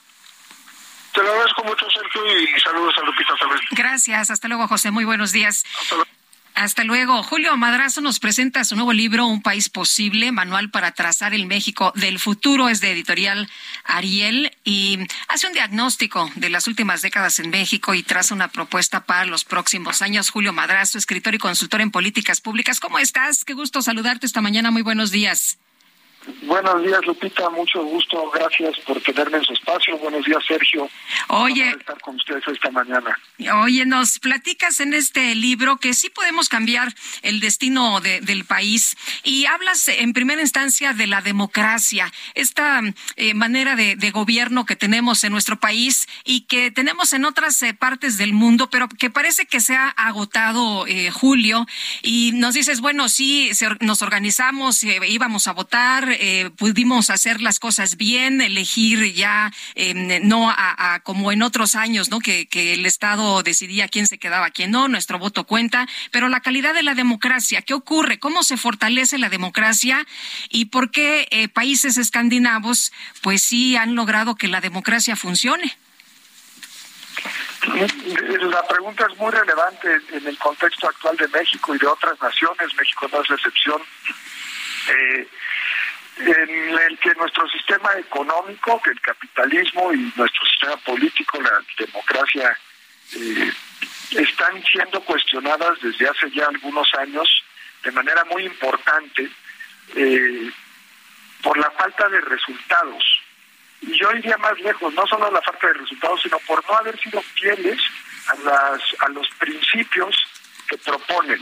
[1.14, 3.60] Te lo agradezco mucho, Sergio, y saludos a Lupita también.
[3.72, 4.30] Gracias.
[4.30, 4.92] Hasta luego, José.
[4.92, 5.66] Muy buenos días.
[5.82, 6.19] Hasta luego.
[6.60, 7.24] Hasta luego.
[7.24, 11.94] Julio Madrazo nos presenta su nuevo libro, Un País Posible, Manual para Trazar el México
[11.96, 12.68] del Futuro.
[12.68, 13.50] Es de editorial
[13.86, 15.00] Ariel y
[15.30, 19.46] hace un diagnóstico de las últimas décadas en México y traza una propuesta para los
[19.46, 20.32] próximos años.
[20.32, 22.82] Julio Madrazo, escritor y consultor en políticas públicas.
[22.82, 23.46] ¿Cómo estás?
[23.46, 24.70] Qué gusto saludarte esta mañana.
[24.70, 25.60] Muy buenos días.
[26.44, 27.50] Buenos días, Lupita.
[27.50, 28.30] Mucho gusto.
[28.32, 29.98] Gracias por tenerme en su espacio.
[29.98, 30.90] Buenos días, Sergio.
[31.30, 31.70] Oye.
[31.70, 33.18] estar con ustedes esta mañana.
[33.64, 39.46] Oye, nos platicas en este libro que sí podemos cambiar el destino del país y
[39.46, 42.82] hablas en primera instancia de la democracia, esta
[43.16, 47.74] eh, manera de, gobierno que tenemos en nuestro país y que tenemos en otras eh,
[47.74, 51.68] partes del mundo, pero que parece que se ha agotado, eh, Julio.
[52.02, 53.52] Y nos dices, bueno, sí,
[53.82, 60.50] nos organizamos, íbamos a votar eh, pudimos hacer las cosas bien, elegir ya em, no
[60.50, 62.20] a, como en otros años, ¿no?
[62.20, 66.74] Que, el Estado decidía quién se quedaba, quién no, nuestro voto cuenta, pero la calidad
[66.74, 68.20] de la democracia, ¿qué ocurre?
[68.20, 70.06] ¿Cómo se fortalece la democracia
[70.50, 72.92] y por qué eh, países escandinavos
[73.22, 75.78] pues sí han logrado que la democracia funcione?
[77.76, 82.74] La pregunta es muy relevante en el contexto actual de México y de otras naciones.
[82.76, 83.82] México no es la excepción.
[84.90, 85.28] Eh,
[86.20, 92.58] en el que nuestro sistema económico, que el capitalismo y nuestro sistema político, la democracia,
[93.14, 93.52] eh,
[94.12, 97.28] están siendo cuestionadas desde hace ya algunos años
[97.84, 99.30] de manera muy importante
[99.96, 100.52] eh,
[101.42, 103.04] por la falta de resultados.
[103.82, 107.00] Y yo iría más lejos, no solo la falta de resultados, sino por no haber
[107.00, 107.80] sido fieles
[108.28, 110.16] a, las, a los principios
[110.68, 111.42] que proponen.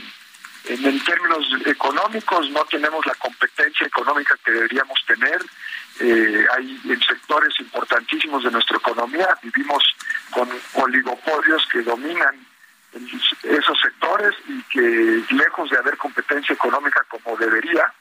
[0.64, 5.40] En, términos económicos no tenemos la competencia económica que deberíamos tener.
[6.00, 9.82] Eh, hay en sectores importantísimos de nuestra economía, vivimos
[10.30, 12.36] con oligopolios que dominan
[13.42, 17.92] esos sectores y que lejos de haber competencia económica como debería,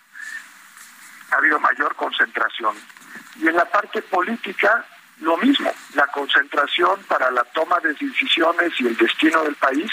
[1.31, 2.75] ha habido mayor concentración.
[3.39, 4.85] Y en la parte política,
[5.19, 9.91] lo mismo, la concentración para la toma de decisiones y el destino del país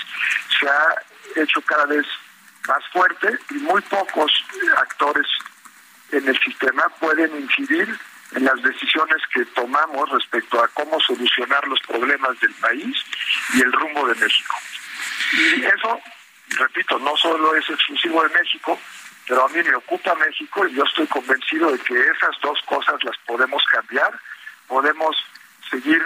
[0.58, 2.06] se ha hecho cada vez
[2.68, 4.32] más fuerte y muy pocos
[4.76, 5.26] actores
[6.12, 7.98] en el sistema pueden incidir
[8.34, 12.96] en las decisiones que tomamos respecto a cómo solucionar los problemas del país
[13.54, 14.54] y el rumbo de México.
[15.32, 16.00] Y eso,
[16.50, 18.78] repito, no solo es exclusivo de México,
[19.26, 23.02] pero a mí me ocupa México y yo estoy convencido de que esas dos cosas
[23.04, 24.18] las podemos cambiar,
[24.66, 25.16] podemos
[25.70, 26.04] seguir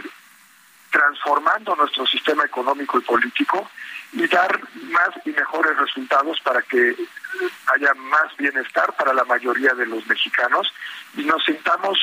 [0.91, 3.71] transformando nuestro sistema económico y político
[4.13, 4.61] y dar
[4.91, 6.95] más y mejores resultados para que
[7.67, 10.73] haya más bienestar para la mayoría de los mexicanos
[11.17, 11.99] y nos sintamos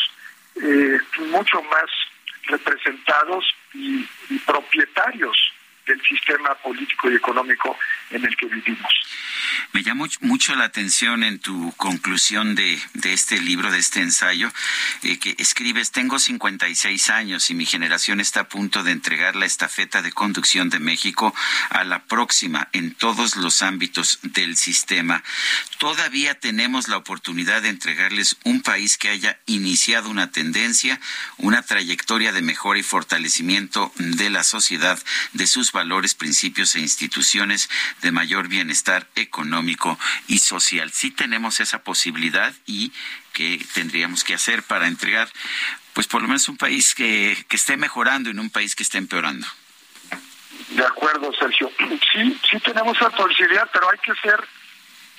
[0.61, 0.99] eh,
[1.31, 1.89] mucho más
[2.47, 4.07] representados y
[4.45, 5.54] propietarios
[5.85, 7.77] del sistema político y económico
[8.09, 8.93] en el que vivimos.
[9.73, 14.51] Me llamó mucho la atención en tu conclusión de, este libro, de este ensayo,
[15.03, 19.45] eh, que escribes, tengo 56 años y mi generación está a punto de entregar la
[19.45, 21.33] estafeta de conducción de México
[21.69, 25.23] a la próxima en todos los ámbitos del sistema.
[25.77, 30.99] Todavía tenemos la oportunidad de entregarles un país que haya iniciado una tendencia,
[31.37, 34.97] una trayectoria de mejora y fortalecimiento de la sociedad,
[35.33, 37.69] de sus valores, principios e instituciones
[38.01, 40.91] de mayor bienestar económico y social.
[40.91, 42.91] Sí tenemos esa posibilidad y
[43.33, 45.29] que tendríamos que hacer para entregar,
[45.93, 48.97] pues por lo menos un país que, que esté mejorando y un país que esté
[48.97, 49.45] empeorando.
[50.69, 51.69] De acuerdo, Sergio.
[52.11, 54.39] Sí, sí tenemos esa posibilidad, pero hay que ser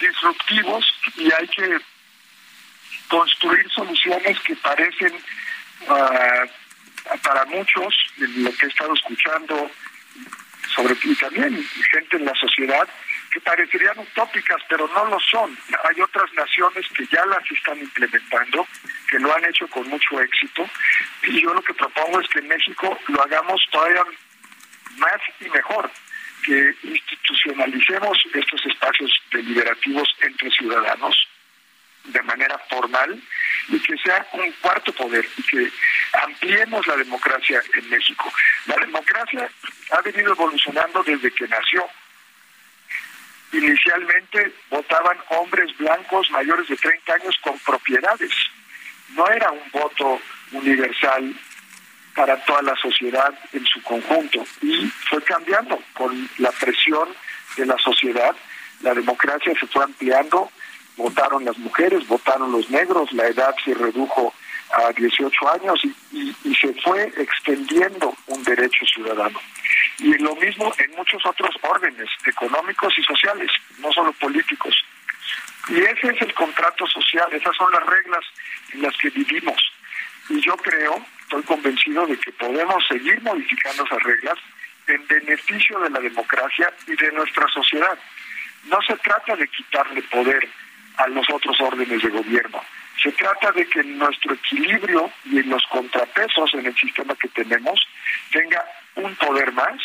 [0.01, 0.85] disruptivos
[1.17, 1.79] y hay que
[3.09, 5.13] construir soluciones que parecen
[5.89, 6.45] ah,
[7.23, 9.71] para muchos, lo que he estado escuchando,
[10.75, 12.89] sobre y también gente en la sociedad,
[13.33, 15.57] que parecerían utópicas, pero no lo son.
[15.85, 18.67] Hay otras naciones que ya las están implementando,
[19.09, 20.69] que lo han hecho con mucho éxito,
[21.23, 24.05] y yo lo que propongo es que en México lo hagamos todavía
[24.99, 25.91] más y mejor,
[26.45, 31.17] que institucionalicemos estos espacios deliberativos entre ciudadanos
[32.07, 33.21] de manera formal
[33.69, 35.71] y que sea un cuarto poder y que
[36.25, 38.33] ampliemos la democracia en México.
[38.67, 39.49] La democracia
[39.93, 41.87] ha venido evolucionando desde que nació
[43.53, 48.33] Inicialmente votaban hombres blancos mayores de 30 años con propiedades.
[49.11, 50.21] No era un voto
[50.53, 51.35] universal
[52.15, 54.45] para toda la sociedad en su conjunto.
[54.63, 57.09] Y fue cambiando con la presión
[57.57, 58.35] de la sociedad,
[58.83, 60.51] la democracia se fue ampliando,
[60.97, 64.33] votaron las mujeres, votaron los negros, la edad se redujo
[64.73, 65.81] a 18 años
[66.13, 69.39] y, se fue extendiendo un derecho ciudadano.
[69.99, 74.75] Y lo mismo en muchos otros órdenes económicos y sociales, no solo políticos.
[75.69, 78.25] Y ese es el contrato social, esas son las reglas
[78.73, 79.61] en las que vivimos.
[80.31, 84.39] Y yo creo, estoy convencido de que podemos seguir modificando esas reglas
[84.87, 87.99] en beneficio de la democracia y de nuestra sociedad.
[88.65, 90.49] No se trata de quitarle poder
[90.97, 92.63] a los otros órdenes de gobierno.
[93.03, 97.79] Se trata de que nuestro equilibrio y los contrapesos en el sistema que tenemos
[98.31, 98.65] tenga
[98.97, 99.77] un poder más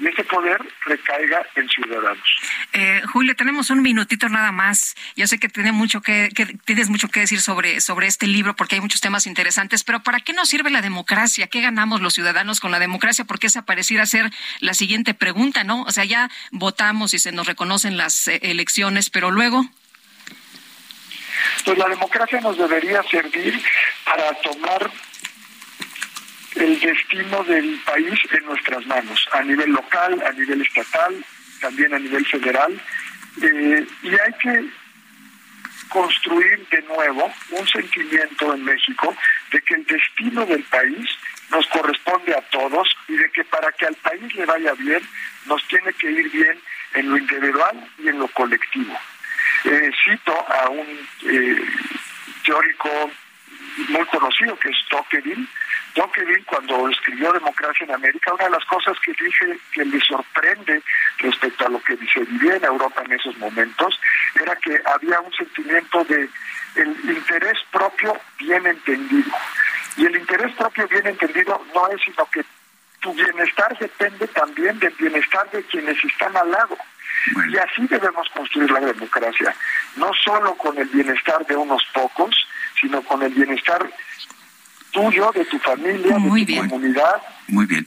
[0.00, 2.24] y ese poder recaiga en ciudadanos.
[2.72, 4.94] Eh, Julio, tenemos un minutito nada más.
[5.16, 6.30] Yo sé que, tiene mucho que,
[6.64, 10.20] tienes mucho que decir sobre, sobre este libro porque hay muchos temas interesantes, pero ¿para
[10.20, 11.48] qué nos sirve la democracia?
[11.48, 13.24] ¿Qué ganamos los ciudadanos con la democracia?
[13.24, 14.30] Porque esa pareciera ser
[14.60, 15.82] la siguiente pregunta, ¿no?
[15.82, 19.68] O sea, ya votamos y se nos reconocen las eh, elecciones, pero luego...
[21.64, 23.62] Pues la democracia nos debería servir
[24.04, 24.90] para tomar
[26.56, 31.24] el destino del país en nuestras manos, a nivel local, a nivel estatal,
[31.60, 32.80] también a nivel federal.
[33.42, 34.64] Eh, y hay que
[35.88, 39.14] construir de nuevo un sentimiento en México
[39.52, 41.08] de que el destino del país
[41.50, 45.02] nos corresponde a todos y de que para que al país le vaya bien
[45.46, 46.60] nos tiene que ir bien
[46.94, 48.98] en lo individual y en lo colectivo.
[49.64, 51.62] Eh, cito a un eh,
[52.44, 53.10] teórico
[53.88, 55.46] muy conocido que es Tocqueville,
[55.94, 60.82] Tocqueville cuando escribió Democracia en América, una de las cosas que dice que le sorprende
[61.18, 64.00] respecto a lo que se vivía en Europa en esos momentos
[64.40, 66.28] era que había un sentimiento de
[66.76, 69.32] el interés propio bien entendido.
[69.96, 72.44] Y el interés propio bien entendido no es sino que
[73.00, 76.76] tu bienestar depende también del bienestar de quienes están al lado.
[77.50, 79.54] Y así debemos construir la democracia,
[79.96, 82.34] no solo con el bienestar de unos pocos,
[82.80, 83.90] sino con el bienestar
[84.90, 87.22] tuyo, de tu familia, de tu comunidad.
[87.48, 87.86] Muy bien.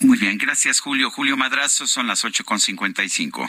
[0.00, 1.10] Muy bien, gracias Julio.
[1.10, 3.48] Julio Madrazo, son las 8.55.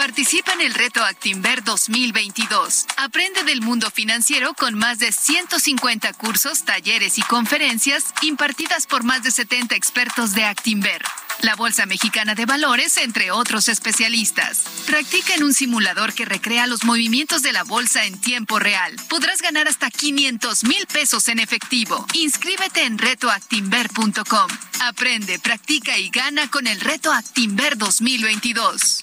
[0.00, 2.86] Participa en el reto Actinver 2022.
[2.96, 9.22] Aprende del mundo financiero con más de 150 cursos, talleres y conferencias impartidas por más
[9.22, 11.02] de 70 expertos de Actinver
[11.42, 14.64] la Bolsa Mexicana de Valores, entre otros especialistas.
[14.86, 18.94] Practica en un simulador que recrea los movimientos de la bolsa en tiempo real.
[19.08, 22.06] Podrás ganar hasta 500 mil pesos en efectivo.
[22.12, 24.48] Inscríbete en retoactimber.com.
[24.80, 29.02] Aprende, practica y gana con el Reto Actimber 2022.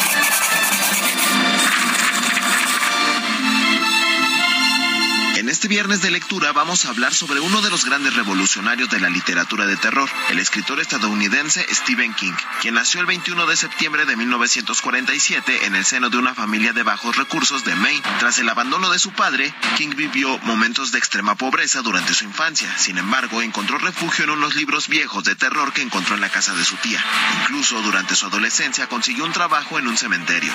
[5.51, 9.09] este viernes de lectura vamos a hablar sobre uno de los grandes revolucionarios de la
[9.09, 14.15] literatura de terror, el escritor estadounidense Stephen King, quien nació el 21 de septiembre de
[14.15, 18.01] 1947 en el seno de una familia de bajos recursos de Maine.
[18.19, 22.73] Tras el abandono de su padre, King vivió momentos de extrema pobreza durante su infancia.
[22.77, 26.53] Sin embargo, encontró refugio en unos libros viejos de terror que encontró en la casa
[26.53, 27.03] de su tía.
[27.41, 30.53] Incluso durante su adolescencia consiguió un trabajo en un cementerio.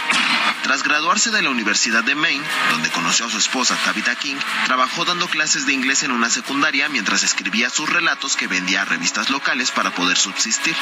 [0.62, 4.85] Tras graduarse de la Universidad de Maine, donde conoció a su esposa Tabitha King, Trabajó
[5.04, 9.30] dando clases de inglés en una secundaria mientras escribía sus relatos que vendía a revistas
[9.30, 10.74] locales para poder subsistir.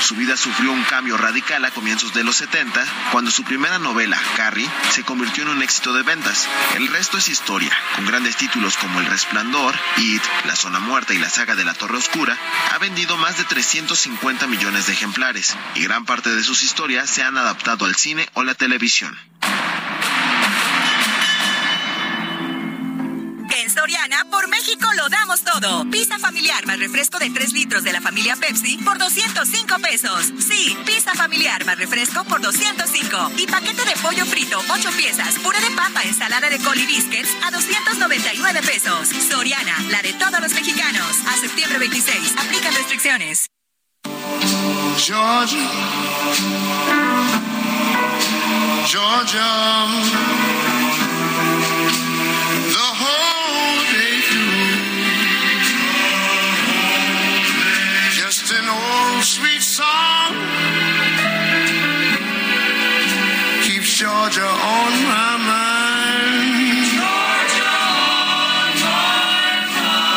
[0.00, 4.18] Su vida sufrió un cambio radical a comienzos de los 70, cuando su primera novela,
[4.36, 6.48] Carrie, se convirtió en un éxito de ventas.
[6.76, 11.18] El resto es historia, con grandes títulos como El Resplandor, It, La Zona Muerta y
[11.18, 12.38] la saga de la Torre Oscura,
[12.72, 17.22] ha vendido más de 350 millones de ejemplares, y gran parte de sus historias se
[17.22, 19.18] han adaptado al cine o la televisión.
[23.66, 25.84] Soriana, por México lo damos todo.
[25.90, 30.32] Pizza familiar más refresco de 3 litros de la familia Pepsi por 205 pesos.
[30.38, 33.32] Sí, pizza familiar más refresco por 205.
[33.36, 37.30] Y paquete de pollo frito, 8 piezas, puré de papa, ensalada de col y biscuits
[37.44, 39.08] a 299 pesos.
[39.28, 41.16] Soriana, la de todos los mexicanos.
[41.26, 42.36] A septiembre 26.
[42.38, 43.46] Aplican restricciones.
[44.96, 45.70] Georgia,
[48.86, 49.86] Georgia,
[59.22, 60.34] sweet song
[63.62, 66.86] keeps Georgia on my mind.
[66.94, 67.74] Georgia
[68.08, 70.08] on my mind.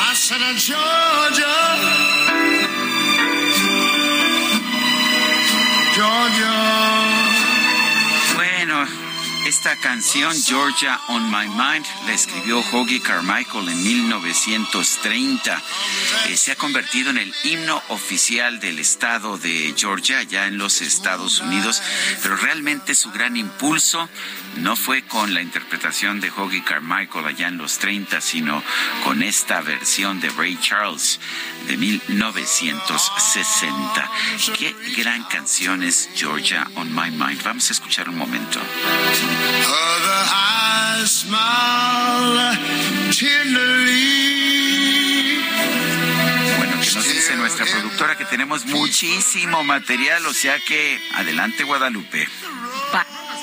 [0.00, 1.08] I said, Georgia.
[5.98, 6.67] Bueno,
[9.48, 15.62] esta canción, Georgia on My Mind, la escribió Hoagie Carmichael en 1930.
[16.28, 20.82] Eh, se ha convertido en el himno oficial del estado de Georgia, ya en los
[20.82, 21.80] Estados Unidos,
[22.22, 24.10] pero realmente su gran impulso
[24.56, 28.62] no fue con la interpretación de Hoagie Carmichael allá en los 30, sino
[29.04, 31.20] con esta versión de Ray Charles
[31.66, 34.10] de 1960.
[34.58, 37.42] Qué gran canción es Georgia on My Mind.
[37.42, 38.60] Vamos a escuchar un momento.
[39.66, 42.58] Other eyes smile
[43.18, 44.18] tenderly.
[46.58, 52.28] Bueno, que nos dice nuestra productora que tenemos muchísimo material, o sea que adelante Guadalupe.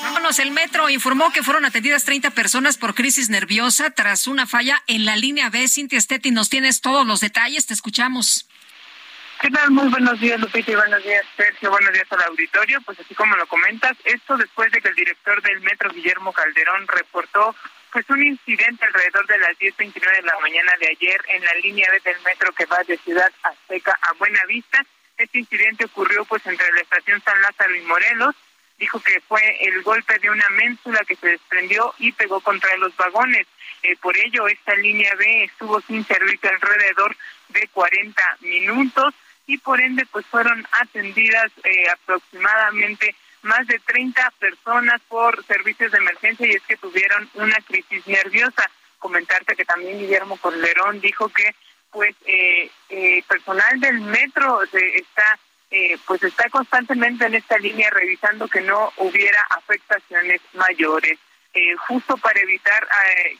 [0.02, 4.82] Vámonos, el metro informó que fueron atendidas 30 personas por crisis nerviosa tras una falla
[4.86, 5.66] en la línea B.
[5.68, 8.46] Cintia Stetti, nos tienes todos los detalles, te escuchamos.
[9.40, 9.70] ¿Qué tal?
[9.70, 11.70] Muy buenos días, Lupita, y buenos días, Sergio.
[11.70, 12.80] Buenos días al auditorio.
[12.80, 16.88] Pues así como lo comentas, esto después de que el director del metro, Guillermo Calderón,
[16.88, 17.54] reportó
[17.92, 21.86] pues un incidente alrededor de las 10.29 de la mañana de ayer en la línea
[21.92, 24.82] B del metro que va de Ciudad Azteca a Buenavista.
[25.18, 28.34] Este incidente ocurrió pues entre la estación San Lázaro y Morelos.
[28.78, 32.96] Dijo que fue el golpe de una ménsula que se desprendió y pegó contra los
[32.96, 33.46] vagones.
[33.82, 37.14] Eh, por ello, esta línea B estuvo sin servicio alrededor
[37.50, 39.14] de 40 minutos
[39.46, 45.98] y por ende pues fueron atendidas eh, aproximadamente más de 30 personas por servicios de
[45.98, 48.68] emergencia y es que tuvieron una crisis nerviosa.
[48.98, 51.54] Comentarte que también Guillermo Corlerón dijo que
[51.90, 55.38] pues eh, eh, personal del metro se está
[55.70, 61.18] eh, pues está constantemente en esta línea revisando que no hubiera afectaciones mayores.
[61.54, 62.86] Eh, justo para evitar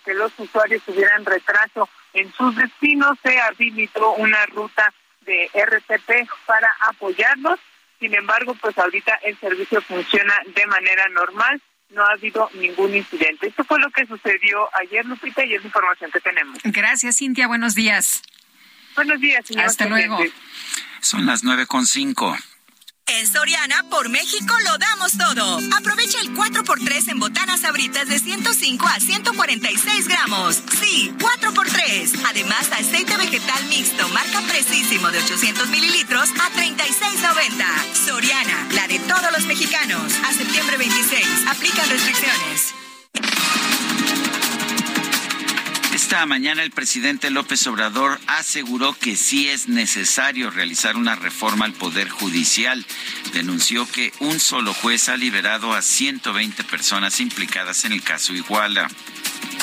[0.04, 4.92] que los usuarios tuvieran retraso en sus destinos, se habilitó una ruta
[5.26, 7.58] de RTP para apoyarlos.
[8.00, 11.60] Sin embargo, pues ahorita el servicio funciona de manera normal.
[11.90, 13.46] No ha habido ningún incidente.
[13.46, 16.58] Esto fue lo que sucedió ayer, Lupita, y es la información que tenemos.
[16.64, 17.46] Gracias, Cintia.
[17.46, 18.22] Buenos días.
[18.96, 19.66] Buenos días, señor.
[19.66, 20.18] Hasta luego.
[21.00, 22.36] Son las nueve con cinco.
[23.08, 25.60] En Soriana, por México, lo damos todo.
[25.76, 30.60] Aprovecha el 4x3 en botanas abritas de 105 a 146 gramos.
[30.80, 32.24] Sí, 4x3.
[32.28, 37.94] Además, aceite vegetal mixto, marca Precisísimo de 800 mililitros a 36.90.
[37.94, 40.12] Soriana, la de todos los mexicanos.
[40.24, 41.26] A septiembre 26.
[41.48, 42.74] Aplican restricciones.
[46.06, 51.72] Esta mañana el presidente López Obrador aseguró que sí es necesario realizar una reforma al
[51.72, 52.86] Poder Judicial.
[53.32, 58.88] Denunció que un solo juez ha liberado a 120 personas implicadas en el caso Iguala.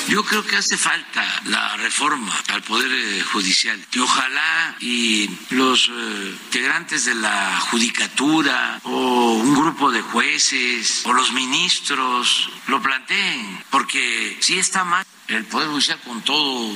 [0.09, 5.87] Yo creo que hace falta la reforma al Poder eh, Judicial y ojalá y los
[5.87, 13.63] eh, integrantes de la Judicatura o un grupo de jueces o los ministros lo planteen,
[13.69, 15.05] porque si está mal
[15.35, 16.71] el Poder Judicial con todo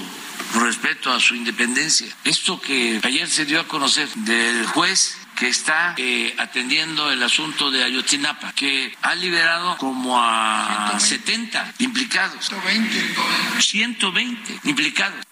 [0.56, 2.08] respeto a su independencia.
[2.24, 7.70] Esto que ayer se dio a conocer del juez que está eh, atendiendo el asunto
[7.70, 12.46] de Ayotzinapa, que ha liberado como a 70 implicados.
[12.48, 13.16] 120.
[13.60, 15.26] 120 implicados.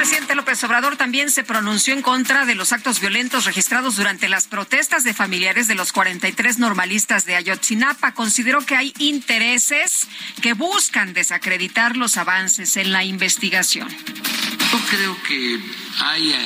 [0.00, 4.30] El presidente López Obrador también se pronunció en contra de los actos violentos registrados durante
[4.30, 8.14] las protestas de familiares de los 43 normalistas de Ayotzinapa.
[8.14, 10.08] Consideró que hay intereses
[10.40, 13.90] que buscan desacreditar los avances en la investigación.
[13.90, 15.60] Yo creo que
[15.98, 16.36] hay eh,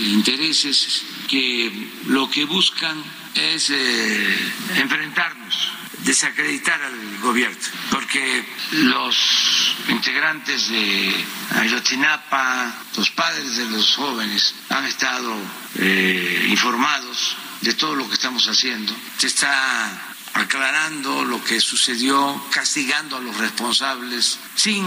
[0.00, 1.70] intereses que
[2.08, 3.00] lo que buscan
[3.36, 4.36] es eh,
[4.78, 5.70] enfrentarnos,
[6.06, 7.58] desacreditar al gobierno,
[7.90, 11.26] porque los integrantes de
[11.56, 15.36] Ayotzinapa, los padres de los jóvenes han estado
[15.74, 18.94] eh, informados de todo lo que estamos haciendo.
[19.18, 24.86] Se está aclarando lo que sucedió, castigando a los responsables sin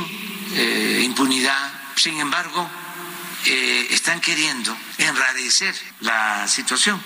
[0.53, 1.73] eh, impunidad.
[1.95, 2.69] Sin embargo,
[3.45, 7.01] eh, están queriendo enrarecer la situación.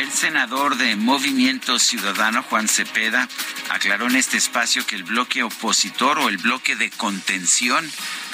[0.00, 3.28] El senador de Movimiento Ciudadano, Juan Cepeda,
[3.68, 7.84] aclaró en este espacio que el bloque opositor o el bloque de contención,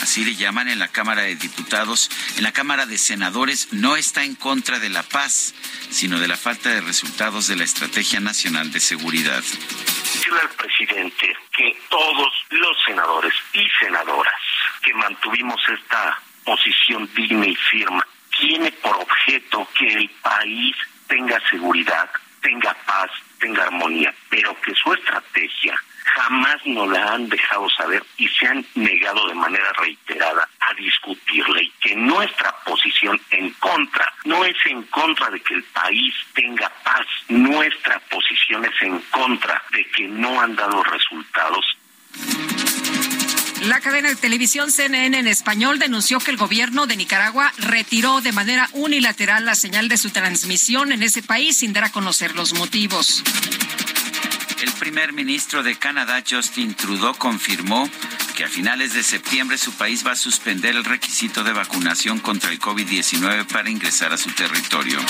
[0.01, 4.23] así le llaman en la Cámara de Diputados, en la Cámara de Senadores, no está
[4.23, 5.57] en contra de la paz,
[5.91, 9.43] sino de la falta de resultados de la Estrategia Nacional de Seguridad.
[9.43, 14.41] Decirle al presidente que todos los senadores y senadoras
[14.83, 18.03] que mantuvimos esta posición digna y firme
[18.39, 20.77] tiene por objeto que el país
[21.09, 22.09] tenga seguridad,
[22.41, 25.75] tenga paz, tenga armonía, pero que su estrategia
[26.05, 31.63] jamás nos la han dejado saber y se han negado de manera reiterada a discutirla
[31.63, 36.71] y que nuestra posición en contra no es en contra de que el país tenga
[36.85, 41.77] paz, nuestra posición es en contra de que no han dado resultados
[43.67, 48.31] la cadena de televisión CNN en español denunció que el gobierno de Nicaragua retiró de
[48.31, 52.55] manera unilateral la señal de su transmisión en ese país sin dar a conocer los
[52.55, 53.25] motivos.
[54.63, 57.91] El primer ministro de Canadá, Justin Trudeau, confirmó
[58.37, 62.51] que a finales de septiembre su país va a suspender el requisito de vacunación contra
[62.51, 65.01] el COVID-19 para ingresar a su territorio.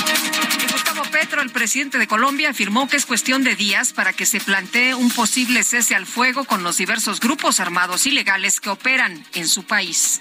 [0.71, 4.39] Gustavo Petro, el presidente de Colombia, afirmó que es cuestión de días para que se
[4.39, 9.49] plantee un posible cese al fuego con los diversos grupos armados ilegales que operan en
[9.49, 10.21] su país.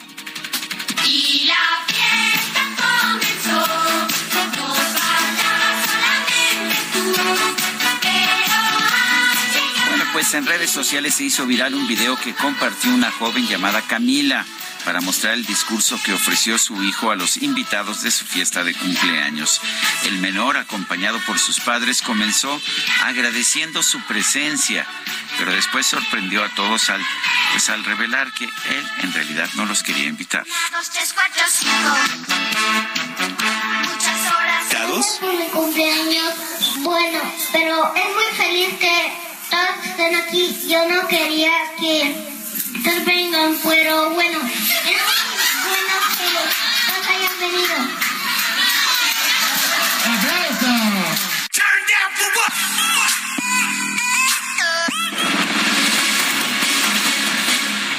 [1.07, 1.85] Y la
[10.15, 14.45] Pues en redes sociales se hizo viral un video que compartió una joven llamada Camila
[14.85, 18.73] para mostrar el discurso que ofreció su hijo a los invitados de su fiesta de
[18.73, 19.59] cumpleaños.
[20.05, 22.61] El menor, acompañado por sus padres, comenzó
[23.03, 24.87] agradeciendo su presencia,
[25.37, 27.05] pero después sorprendió a todos al,
[27.51, 30.45] pues al revelar que él en realidad no los quería invitar.
[34.71, 35.19] ¿Dados?
[35.51, 36.33] cumpleaños.
[36.77, 37.19] Bueno,
[37.51, 40.57] pero es muy feliz que todos están aquí.
[40.67, 42.15] Yo no quería que
[42.83, 45.01] todos vengan, pero bueno, es
[45.67, 46.25] bueno que
[46.93, 48.05] todos hayan venido.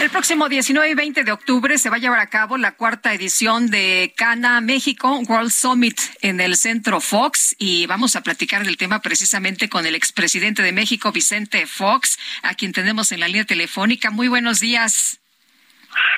[0.06, 3.12] El próximo 19 y 20 de octubre se va a llevar a cabo la cuarta
[3.12, 8.76] edición de Cana México World Summit en el Centro Fox y vamos a platicar del
[8.76, 13.46] tema precisamente con el expresidente de México, Vicente Fox, a quien tenemos en la línea
[13.46, 14.12] telefónica.
[14.12, 15.18] Muy buenos días.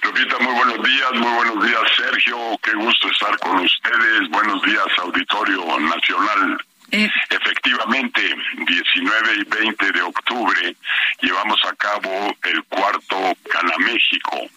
[0.02, 2.36] Lupita, muy buenos días, muy buenos días, Sergio.
[2.62, 4.28] Qué gusto estar con ustedes.
[4.28, 6.58] Buenos días, Auditorio Nacional.
[6.90, 7.08] Eh.
[7.28, 8.34] Efectivamente,
[8.66, 10.76] 19 y 20 de octubre
[11.20, 14.48] llevamos a cabo el cuarto Cana México,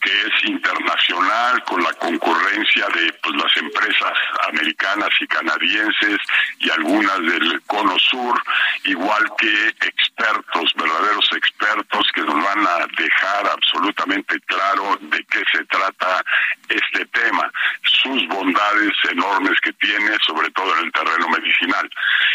[0.00, 4.12] que es internacional con la concurrencia de pues, las empresas
[4.48, 6.18] americanas y canadienses
[6.58, 8.42] y algunas del Cono Sur,
[8.84, 15.64] igual que expertos, verdaderos expertos que nos van a dejar absolutamente claro de qué se
[15.66, 16.24] trata
[16.68, 17.50] este tema,
[18.02, 21.75] sus bondades enormes que tiene, sobre todo en el terreno medicinal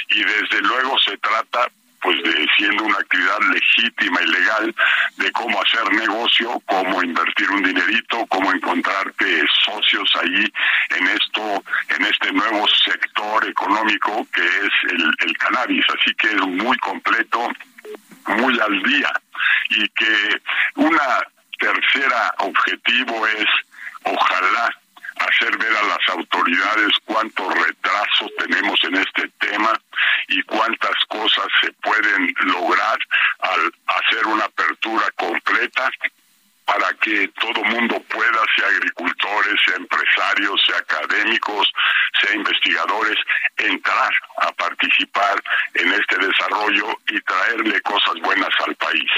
[0.10, 1.68] y desde luego se trata
[2.02, 4.76] pues de siendo una actividad legítima y legal
[5.18, 10.52] de cómo hacer negocio, cómo invertir un dinerito, cómo encontrarte socios ahí
[10.98, 15.86] en esto, en este nuevo sector económico que es el, el cannabis.
[15.90, 17.50] Así que es muy completo,
[18.26, 19.12] muy al día
[19.70, 20.42] y que
[20.76, 21.24] una
[21.60, 23.46] tercera objetivo es
[24.04, 24.81] ojalá
[25.22, 29.72] hacer ver a las autoridades cuánto retraso tenemos en este tema
[30.28, 32.98] y cuántas cosas se pueden lograr
[33.40, 35.90] al hacer una apertura completa
[36.72, 41.68] para que todo mundo pueda, sea agricultores, sea empresarios, sea académicos,
[42.22, 43.18] sea investigadores,
[43.58, 45.44] entrar a participar
[45.74, 49.10] en este desarrollo y traerle cosas buenas al país.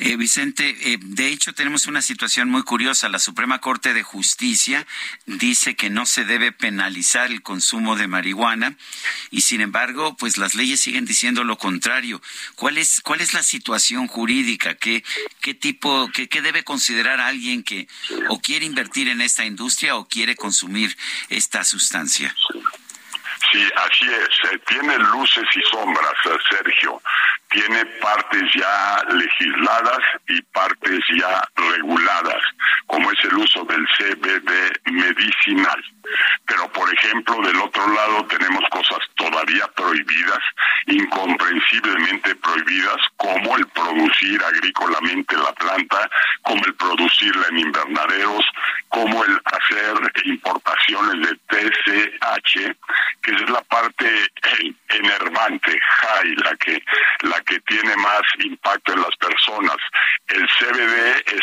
[0.00, 3.08] Eh, Vicente, eh, de hecho tenemos una situación muy curiosa.
[3.08, 4.84] La Suprema Corte de Justicia
[5.26, 8.74] dice que no se debe penalizar el consumo de marihuana
[9.30, 12.20] y sin embargo, pues las leyes siguen diciendo lo contrario.
[12.56, 14.74] ¿Cuál es, cuál es la situación jurídica?
[14.74, 15.04] ¿Qué,
[15.40, 17.86] qué tipo, qué, qué debe considerar considerar a alguien que
[18.30, 20.96] o quiere invertir en esta industria o quiere consumir
[21.28, 22.34] esta sustancia?
[23.52, 24.52] Sí, así es.
[24.52, 27.02] Eh, tiene luces y sombras, eh, Sergio.
[27.50, 32.42] Tiene partes ya legisladas y partes ya reguladas,
[32.86, 35.84] como es el uso del CBD medicinal.
[36.46, 40.40] Pero, por ejemplo, del otro lado tenemos cosas todavía prohibidas,
[40.86, 46.10] incomprensiblemente prohibidas, como el producir agrícolamente la planta,
[46.42, 48.44] como el producirla en invernaderos,
[48.88, 52.76] como el hacer importaciones de TCH,
[53.22, 54.08] que es la parte
[54.90, 56.82] enervante, high, la que,
[57.22, 59.76] la que tiene más impacto en las personas.
[60.28, 61.42] El CBD es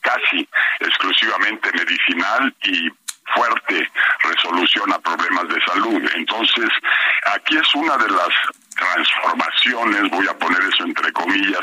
[0.00, 0.48] casi
[0.80, 2.88] exclusivamente medicinal y
[3.34, 3.90] fuerte
[4.20, 6.02] resolución a problemas de salud.
[6.14, 6.68] Entonces,
[7.34, 8.28] aquí es una de las
[8.76, 11.62] transformaciones, voy a poner eso entre comillas,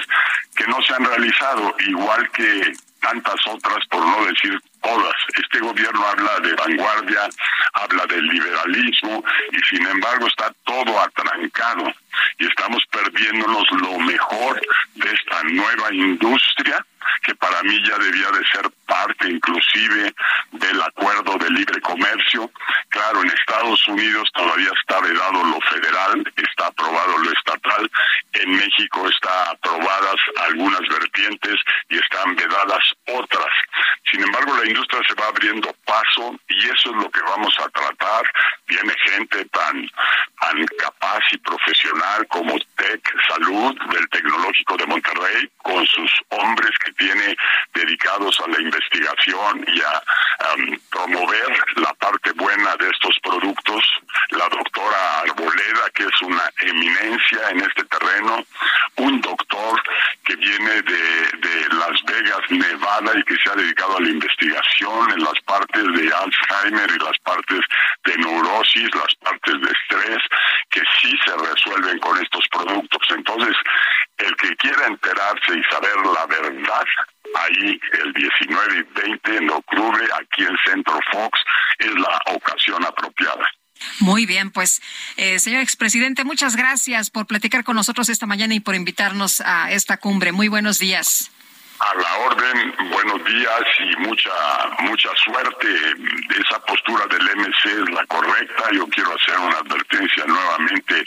[0.56, 5.14] que no se han realizado, igual que tantas otras, por no decir todas.
[5.36, 7.30] Este gobierno habla de vanguardia,
[7.74, 11.94] habla del liberalismo y sin embargo está todo atrancado
[12.40, 14.62] y estamos perdiéndonos lo mejor
[14.96, 16.86] de esta nueva industria
[17.24, 20.14] que para mí ya debía de ser parte inclusive
[20.52, 22.50] del acuerdo de libre comercio.
[22.90, 27.90] Claro, en Estados Unidos todavía está vedado lo federal, está aprobado lo estatal,
[28.34, 30.16] en México está aprobadas
[30.50, 31.56] algunas vertientes
[31.90, 33.54] y están vedadas otras.
[34.12, 37.70] Sin embargo, la industria se va abriendo paso y eso es lo que vamos a
[37.70, 38.24] tratar.
[38.68, 39.90] Viene gente tan,
[40.40, 46.93] tan capaz y profesional como Tech Salud del Tecnológico de Monterrey, con sus hombres que
[46.94, 47.36] tiene
[47.74, 50.04] dedicados a la investigación y a
[50.92, 53.84] promover la parte buena de estos productos.
[54.30, 58.46] La doctora Arboleda, que es una eminencia en este terreno,
[58.98, 59.82] un doctor
[60.26, 65.12] que viene de, de Las Vegas, Nevada, y que se ha dedicado a la investigación
[65.12, 67.60] en las partes de Alzheimer y las partes
[68.06, 70.24] de neurosis, las partes de estrés,
[70.70, 73.02] que sí se resuelven con estos productos.
[73.10, 73.56] Entonces,
[74.18, 76.83] el que quiera enterarse y saber la verdad,
[77.36, 81.40] ahí el 19 y 20 en octubre, aquí en Centro Fox,
[81.80, 83.50] es la ocasión apropiada.
[84.00, 84.82] Muy bien, pues,
[85.18, 89.72] eh, señor expresidente, muchas gracias por platicar con nosotros esta mañana y por invitarnos a
[89.72, 90.32] esta cumbre.
[90.32, 91.33] Muy buenos días.
[91.86, 94.32] A la orden, buenos días y mucha
[94.80, 95.68] mucha suerte.
[96.40, 98.64] Esa postura del MC es la correcta.
[98.72, 101.04] Yo quiero hacer una advertencia nuevamente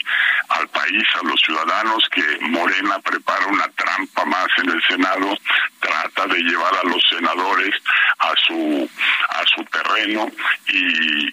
[0.49, 5.35] al país, a los ciudadanos, que Morena prepara una trampa más en el Senado,
[5.79, 7.73] trata de llevar a los senadores
[8.19, 8.89] a su
[9.29, 10.29] a su terreno
[10.67, 11.27] y,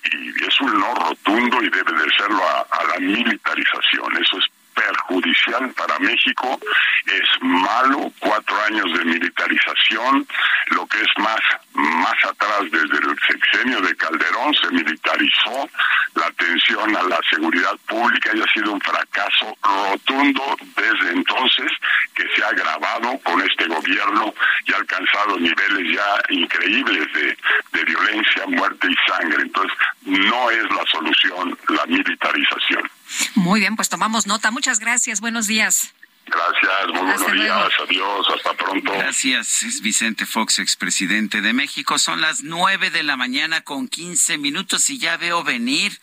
[0.47, 4.17] es un no rotundo y debe de serlo a, a la militarización.
[4.23, 6.59] Eso es perjudicial para México,
[7.07, 10.27] es malo, cuatro años de militarización,
[10.69, 11.41] lo que es más,
[11.75, 15.69] más atrás desde el sexenio de Calderón se militarizó,
[16.15, 21.73] la atención a la seguridad pública y ha sido un fracaso rotundo desde entonces
[22.15, 24.33] que se ha agravado con este gobierno
[24.67, 27.37] y ha alcanzado niveles ya increíbles de,
[27.73, 29.43] de violencia, muerte y sangre.
[29.43, 32.91] Entonces, no es la solución la militarización.
[33.35, 34.51] Muy bien, pues tomamos nota.
[34.51, 35.21] Muchas gracias.
[35.21, 35.95] Buenos días.
[36.27, 38.93] Gracias, muy buenos días, adiós, hasta pronto.
[38.93, 41.99] Gracias, es Vicente Fox, expresidente de México.
[41.99, 46.01] Son las nueve de la mañana con quince minutos y ya veo venir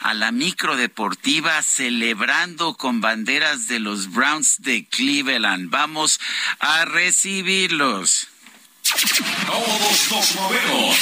[0.00, 5.68] a la micro deportiva celebrando con banderas de los Browns de Cleveland.
[5.68, 6.18] Vamos
[6.60, 8.27] a recibirlos.
[9.46, 10.96] Todos nos movemos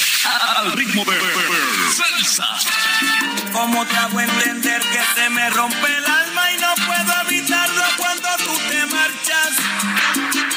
[0.59, 1.21] al ritmo de
[1.93, 2.49] salsa.
[3.53, 8.29] ¿Cómo te hago entender que se me rompe el alma y no puedo evitarlo cuando
[8.39, 9.53] tú te marchas?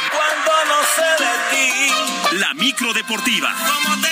[0.09, 2.37] Cuando no sé de ti.
[2.37, 3.53] La micro deportiva.
[3.53, 4.08] ¿Cómo te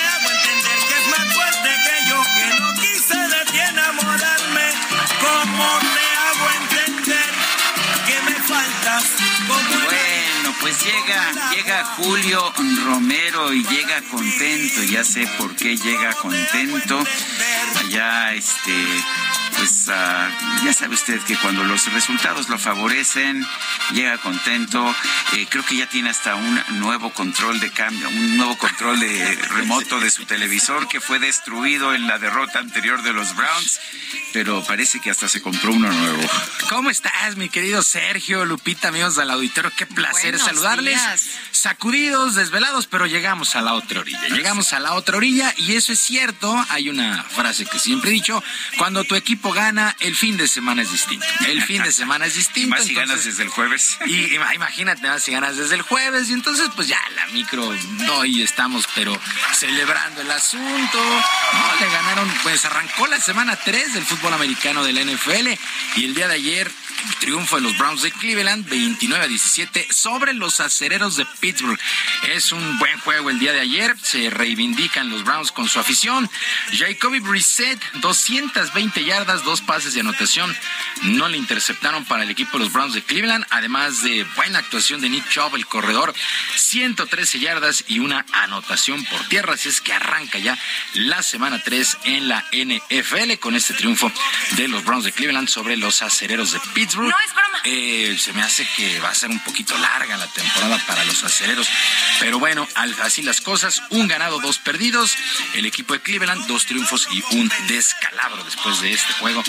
[10.84, 12.52] llega, llega Julio
[12.84, 17.02] Romero y llega contento, ya sé por qué llega contento.
[17.80, 18.72] Allá, este,
[19.58, 23.44] pues uh, ya sabe usted que cuando los resultados lo favorecen,
[23.92, 24.94] llega contento.
[25.34, 29.34] Eh, creo que ya tiene hasta un nuevo control de cambio, un nuevo control de
[29.50, 33.80] remoto de su televisor que fue destruido en la derrota anterior de los Browns,
[34.32, 36.22] pero parece que hasta se compró uno nuevo.
[36.68, 39.72] ¿Cómo estás, mi querido Sergio, Lupita, amigos del auditorio?
[39.76, 40.94] Qué placer Buenos saludarles.
[40.94, 41.28] días.
[41.50, 44.28] Sacudidos, desvelados, pero llegamos a la otra orilla.
[44.28, 46.54] Llegamos a la otra orilla y eso es cierto.
[46.68, 48.42] Hay una frase que siempre he dicho,
[48.76, 51.26] cuando tu equipo gana, el fin de semana es distinto.
[51.46, 52.58] El fin de semana es distinto.
[52.68, 53.96] Y más si ganas desde el jueves.
[54.06, 57.72] y ima- imagínate más si ganas desde el jueves y entonces pues ya la micro
[58.00, 59.18] no y estamos pero
[59.54, 60.98] celebrando el asunto.
[60.98, 65.48] No, le ganaron, pues arrancó la semana 3 del fútbol americano del NFL
[65.96, 66.70] y el día de ayer
[67.20, 71.78] triunfo de los Browns de Cleveland 29 a 17 sobre los acereros de Pittsburgh.
[72.34, 73.96] Es un buen juego el día de ayer.
[74.02, 76.28] Se reivindican los Browns con su afición.
[76.72, 80.54] Jacoby Brissett, 220 yardas, dos pases de anotación.
[81.02, 85.00] No le interceptaron para el equipo de los Browns de Cleveland, además de buena actuación
[85.00, 86.14] de Nick Chubb, el corredor,
[86.56, 89.54] 113 yardas y una anotación por tierra.
[89.54, 90.58] Así es que arranca ya
[90.94, 94.10] la semana 3 en la NFL con este triunfo
[94.56, 96.87] de los Browns de Cleveland sobre los acereros de Pittsburgh.
[96.96, 97.60] No es broma.
[97.64, 101.22] Eh, se me hace que va a ser un poquito larga la temporada para los
[101.22, 101.68] acereros.
[102.20, 102.66] Pero bueno,
[103.02, 103.82] así las cosas.
[103.90, 105.16] Un ganado, dos perdidos.
[105.54, 109.42] El equipo de Cleveland, dos triunfos y un descalabro después de este juego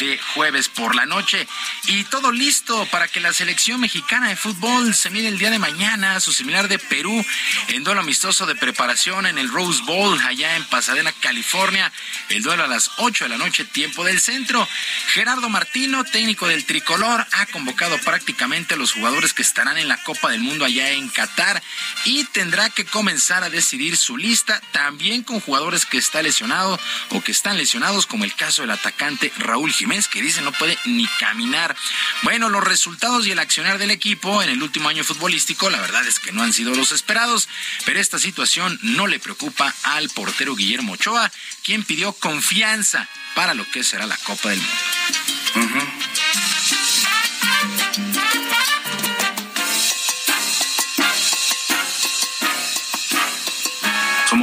[0.00, 1.46] de jueves por la noche.
[1.86, 5.58] Y todo listo para que la selección mexicana de fútbol se mire el día de
[5.58, 7.24] mañana, su similar de Perú,
[7.68, 11.90] en duelo amistoso de preparación en el Rose Bowl, allá en Pasadena, California.
[12.28, 14.68] El duelo a las 8 de la noche, tiempo del centro.
[15.08, 20.02] Gerardo Martino, técnico del tricolor, ha convocado prácticamente a los jugadores que estarán en la
[20.02, 21.62] Copa del Mundo allá en Qatar
[22.04, 26.78] y tendrá que comenzar a decidir su lista también con jugadores que está lesionado
[27.10, 30.76] o que están lesionados, como el caso del atacante Raúl Jiménez, que dice no puede
[30.84, 31.76] ni caminar.
[32.22, 36.04] Bueno, los resultados y el accionar del equipo en el último año futbolístico, la verdad
[36.06, 37.48] es que no han sido los esperados,
[37.84, 41.30] pero esta situación no le preocupa al portero Guillermo Ochoa,
[41.62, 45.82] quien pidió confianza para lo que será la Copa del Mundo.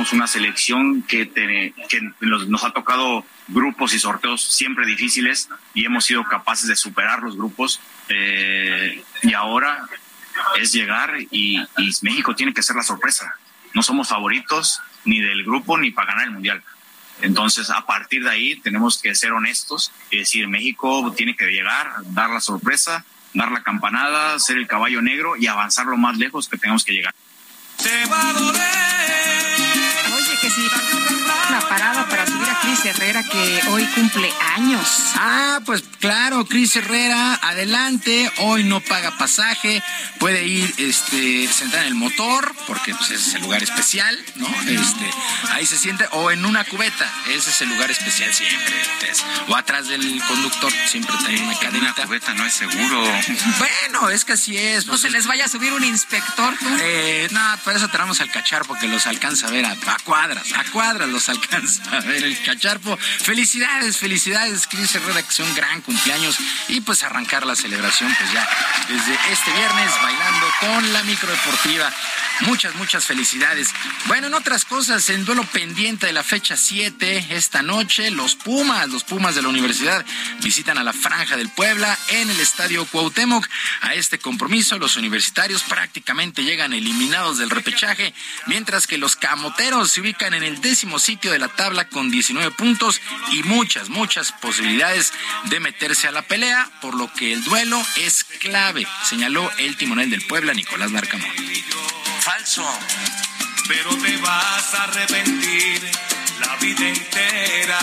[0.09, 6.05] Somos una selección que, que nos, ha tocado grupos y sorteos siempre difíciles y hemos
[6.05, 7.79] sido capaces de superar los grupos.
[8.09, 9.87] Eh, y ahora
[10.59, 13.35] es llegar y, y, México tiene que ser la sorpresa.
[13.73, 16.63] No somos favoritos ni del grupo ni para ganar el Mundial.
[17.21, 21.91] Entonces, a partir de ahí tenemos que ser honestos y decir, México tiene que llegar,
[22.05, 26.47] dar la sorpresa, dar la campanada, ser el caballo negro y avanzar lo más lejos
[26.47, 27.13] que tenemos que llegar.
[27.77, 29.48] Te va a doler
[30.57, 34.87] una parada para a Cris Herrera que hoy cumple años.
[35.15, 39.81] Ah, pues claro, Cris Herrera, adelante, hoy no paga pasaje,
[40.19, 44.47] puede ir este sentar en el motor porque pues ese es el lugar especial, ¿no?
[44.67, 45.09] Este,
[45.51, 48.75] ahí se siente o en una cubeta, ese es el lugar especial siempre.
[49.47, 51.93] o atrás del conductor siempre tiene una cadena.
[51.95, 53.03] Una cubeta no es seguro.
[53.57, 54.85] Bueno, es que así es.
[54.85, 56.53] No se les vaya a subir un inspector.
[56.81, 59.97] Eh, no, para eso tenemos al cachar porque los alcanza a ver a, a
[60.59, 62.97] a cuadras los alcanza a ver el cacharpo.
[62.97, 68.47] Felicidades, felicidades, Cris Herrera, que gran cumpleaños y pues arrancar la celebración pues ya
[68.87, 71.93] desde este viernes bailando con la microdeportiva.
[72.41, 73.69] Muchas, muchas felicidades.
[74.05, 78.87] Bueno, en otras cosas, en duelo pendiente de la fecha 7, esta noche, los Pumas,
[78.87, 80.05] los Pumas de la universidad,
[80.41, 83.45] visitan a la Franja del Puebla en el Estadio Cuauhtémoc.
[83.81, 88.13] A este compromiso, los universitarios prácticamente llegan eliminados del repechaje,
[88.47, 92.55] mientras que los camoteros se ubican en el décimo sitio de la tabla con 19
[92.55, 93.01] puntos
[93.31, 95.13] y muchas, muchas posibilidades
[95.45, 100.09] de meterse a la pelea, por lo que el duelo es clave, señaló el timonel
[100.09, 101.29] del Puebla, Nicolás Larcamón
[102.29, 102.63] falso.
[103.67, 105.81] Pero te vas a arrepentir
[106.39, 107.79] la vida entera.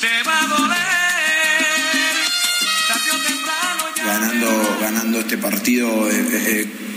[0.00, 0.78] Te va a doler.
[4.04, 6.10] Ganando, ganando este partido.
[6.10, 6.87] Eh, eh,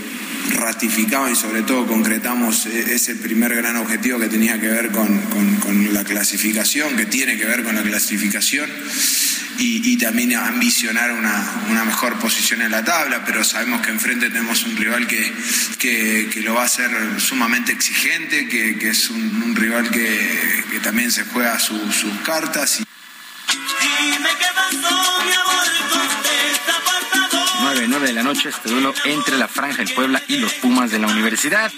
[0.61, 5.19] ratificamos y sobre todo concretamos eh, ese primer gran objetivo que tenía que ver con,
[5.59, 8.69] con la clasificación, que tiene que ver con la clasificación
[9.61, 14.75] y, también ambicionar una, mejor posición en la tabla, pero sabemos que enfrente tenemos un
[14.75, 15.33] rival que,
[15.77, 16.89] que, lo va a hacer
[17.19, 22.79] sumamente exigente, que, es un, rival que, también se juega sus cartas.
[22.79, 22.83] Y...
[27.73, 30.91] 9, 9 de la noche este duelo entre la Franja del Puebla y los Pumas
[30.91, 31.72] de la Universidad.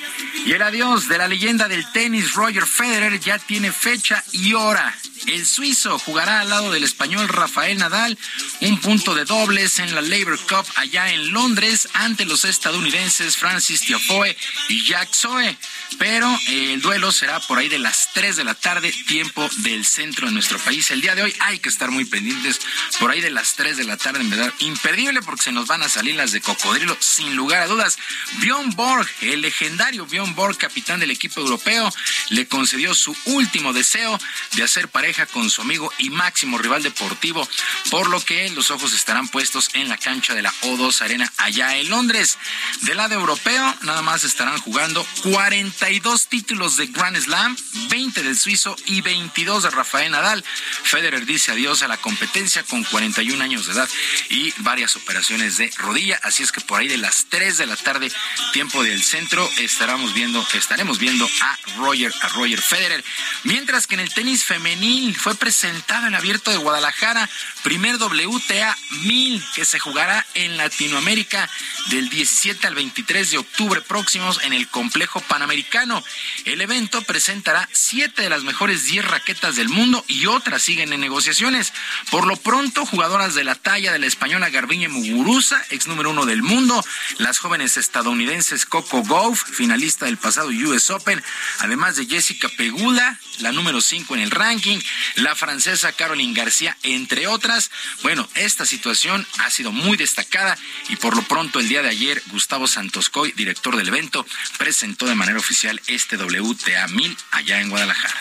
[0.43, 4.95] Y el adiós de la leyenda del tenis Roger Federer ya tiene fecha y hora.
[5.27, 8.17] El suizo jugará al lado del español Rafael Nadal
[8.61, 13.81] un punto de dobles en la Labor Cup allá en Londres ante los estadounidenses Francis
[13.81, 14.35] Tiafoe
[14.69, 15.57] y Jack Zoe.
[15.97, 19.85] Pero eh, el duelo será por ahí de las 3 de la tarde, tiempo del
[19.85, 20.89] centro de nuestro país.
[20.91, 22.59] El día de hoy hay que estar muy pendientes
[22.99, 25.82] por ahí de las 3 de la tarde, en verdad, imperdible porque se nos van
[25.82, 27.97] a las de cocodrilo, sin lugar a dudas.
[28.39, 31.91] Bjorn Borg, el legendario Bjorn Borg, capitán del equipo europeo,
[32.29, 34.19] le concedió su último deseo
[34.55, 37.47] de hacer pareja con su amigo y máximo rival deportivo,
[37.89, 41.75] por lo que los ojos estarán puestos en la cancha de la O2 Arena allá
[41.77, 42.37] en Londres.
[42.81, 47.57] Del lado europeo, nada más estarán jugando 40 32 títulos de Grand Slam,
[47.89, 50.43] 20 del suizo y 22 de Rafael Nadal.
[50.83, 53.89] Federer dice adiós a la competencia con 41 años de edad
[54.29, 57.75] y varias operaciones de rodilla, así es que por ahí de las 3 de la
[57.75, 58.11] tarde,
[58.51, 63.03] tiempo del centro, estaremos viendo, estaremos viendo a Roger, a Roger Federer.
[63.43, 67.29] Mientras que en el tenis femenil fue presentado en abierto de Guadalajara,
[67.63, 71.49] primer WTA 1000 que se jugará en Latinoamérica
[71.89, 76.03] del 17 al 23 de octubre próximos en el complejo panamericano.
[76.45, 81.01] El evento presentará siete de las mejores 10 raquetas del mundo y otras siguen en
[81.01, 81.73] negociaciones.
[82.09, 86.25] Por lo pronto, jugadoras de la talla de la española Garbiñe Muguruza, ex número uno
[86.25, 86.83] del mundo,
[87.17, 91.23] las jóvenes estadounidenses Coco Gauff, finalista del pasado US Open,
[91.59, 94.79] además de Jessica Pegula, la número 5 en el ranking,
[95.15, 97.71] la francesa Caroline García, entre otras.
[98.03, 100.57] Bueno, esta situación ha sido muy destacada
[100.89, 104.25] y por lo pronto el de ayer Gustavo Santoscoy, director del evento,
[104.57, 108.19] presentó de manera oficial este WTA 1000 allá en Guadalajara.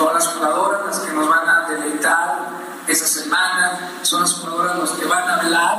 [0.00, 2.48] son las jugadoras las que nos van a deleitar
[2.86, 3.49] esa semana,
[5.50, 5.78] hablar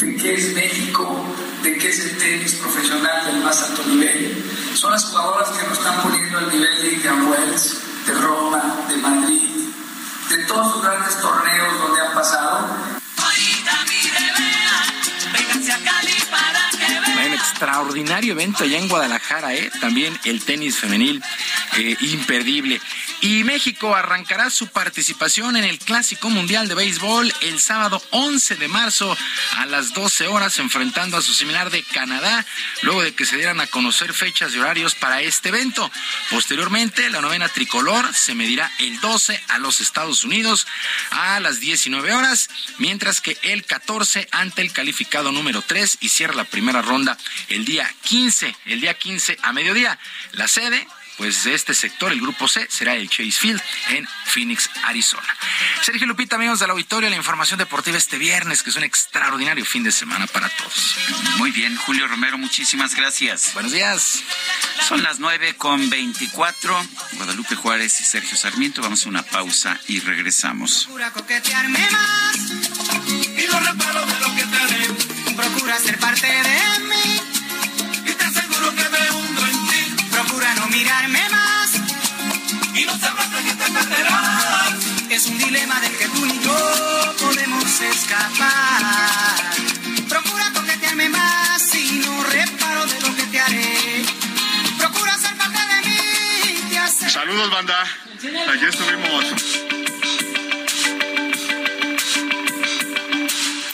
[0.00, 1.24] de qué es México,
[1.62, 4.42] de qué es el tenis profesional del más alto nivel.
[4.74, 8.96] Son las jugadoras que nos están poniendo al nivel de Indian Wells, de Roma, de
[8.96, 9.50] Madrid,
[10.30, 12.66] de todos los grandes torneos donde han pasado.
[17.24, 19.70] Un extraordinario evento allá en Guadalajara, ¿eh?
[19.80, 21.22] también el tenis femenil
[21.76, 22.80] eh, imperdible.
[23.24, 28.66] Y México arrancará su participación en el Clásico Mundial de Béisbol el sábado 11 de
[28.66, 29.16] marzo
[29.58, 32.44] a las 12 horas, enfrentando a su similar de Canadá,
[32.82, 35.88] luego de que se dieran a conocer fechas y horarios para este evento.
[36.30, 40.66] Posteriormente, la novena tricolor se medirá el 12 a los Estados Unidos
[41.12, 46.34] a las 19 horas, mientras que el 14 ante el calificado número 3 y cierra
[46.34, 47.16] la primera ronda
[47.50, 49.96] el día 15, el día 15 a mediodía.
[50.32, 53.60] La sede pues de este sector, el grupo C, será el Chase Field
[53.90, 55.36] en Phoenix, Arizona.
[55.82, 59.82] Sergio Lupita, amigos del auditorio, la información deportiva este viernes, que es un extraordinario fin
[59.82, 60.96] de semana para todos.
[61.36, 63.52] Muy bien, Julio Romero, muchísimas gracias.
[63.54, 64.22] Buenos días.
[64.88, 66.80] Son las nueve con veinticuatro.
[67.12, 68.82] Guadalupe Juárez y Sergio Sarmiento.
[68.82, 70.84] Vamos a una pausa y regresamos.
[70.84, 72.36] Procura coquetearme más
[73.36, 74.86] y lo reparo de lo que te haré.
[75.36, 77.21] Procura ser parte de mí
[80.72, 81.70] mirarme más
[82.74, 84.74] y no sabrás de qué te perderás.
[85.10, 89.36] Es un dilema del que tú y yo podemos escapar.
[90.08, 94.04] Procura coquetearme más y no reparo de lo que te haré.
[94.78, 96.70] Procura ser parte de mí.
[96.70, 97.84] Te aseguro Saludos, banda.
[98.52, 99.81] Ayer estuvimos.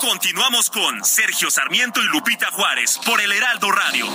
[0.00, 4.06] Continuamos con Sergio Sarmiento y Lupita Juárez por el Heraldo Radio.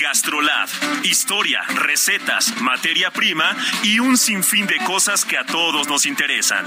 [0.00, 0.68] Gastrolab,
[1.02, 6.64] historia, recetas, materia prima y un sinfín de cosas que a todos nos interesan.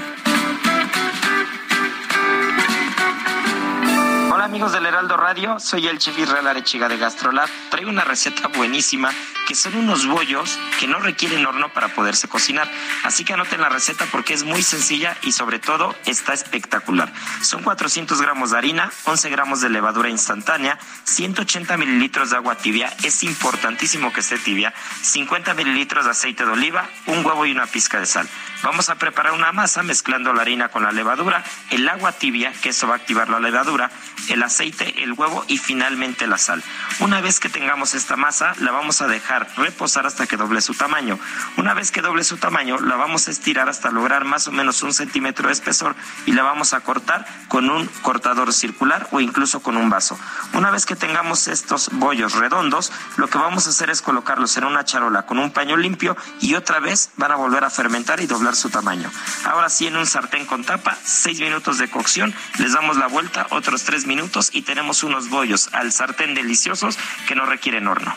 [4.39, 7.49] Hola amigos del Heraldo Radio, soy el chef Israel Arechiga de Gastrolab.
[7.69, 9.11] Traigo una receta buenísima
[9.45, 12.71] que son unos bollos que no requieren horno para poderse cocinar.
[13.03, 17.11] Así que anoten la receta porque es muy sencilla y sobre todo está espectacular.
[17.41, 22.95] Son 400 gramos de harina, 11 gramos de levadura instantánea, 180 mililitros de agua tibia,
[23.03, 27.65] es importantísimo que esté tibia, 50 mililitros de aceite de oliva, un huevo y una
[27.65, 28.29] pizca de sal.
[28.61, 32.69] Vamos a preparar una masa mezclando la harina con la levadura, el agua tibia, que
[32.69, 33.89] eso va a activar la levadura,
[34.27, 36.61] el aceite, el huevo y finalmente la sal.
[36.99, 40.73] Una vez que tengamos esta masa, la vamos a dejar reposar hasta que doble su
[40.73, 41.17] tamaño.
[41.55, 44.83] Una vez que doble su tamaño, la vamos a estirar hasta lograr más o menos
[44.83, 45.95] un centímetro de espesor
[46.25, 50.19] y la vamos a cortar con un cortador circular o incluso con un vaso.
[50.53, 54.65] Una vez que tengamos estos bollos redondos, lo que vamos a hacer es colocarlos en
[54.65, 58.27] una charola con un paño limpio y otra vez van a volver a fermentar y
[58.27, 59.11] doblar su tamaño.
[59.45, 63.47] Ahora sí, en un sartén con tapa, 6 minutos de cocción, les damos la vuelta,
[63.51, 66.97] otros 3 minutos y tenemos unos bollos al sartén deliciosos
[67.27, 68.15] que no requieren horno.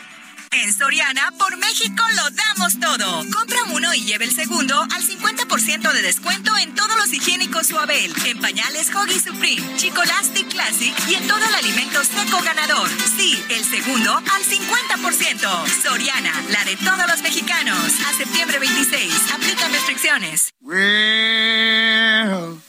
[0.51, 3.23] En Soriana, por México lo damos todo.
[3.31, 5.42] Compra uno y lleve el segundo al 50%
[5.81, 11.27] de descuento en todos los higiénicos Suabel, en pañales Hoggy Supreme, Chicolastic Classic y en
[11.27, 12.87] todo el alimento seco ganador.
[13.17, 15.81] Sí, el segundo al 50%.
[15.81, 17.75] Soriana, la de todos los mexicanos.
[18.07, 19.31] A septiembre 26.
[19.33, 20.53] Aplican restricciones.
[20.61, 22.59] Well,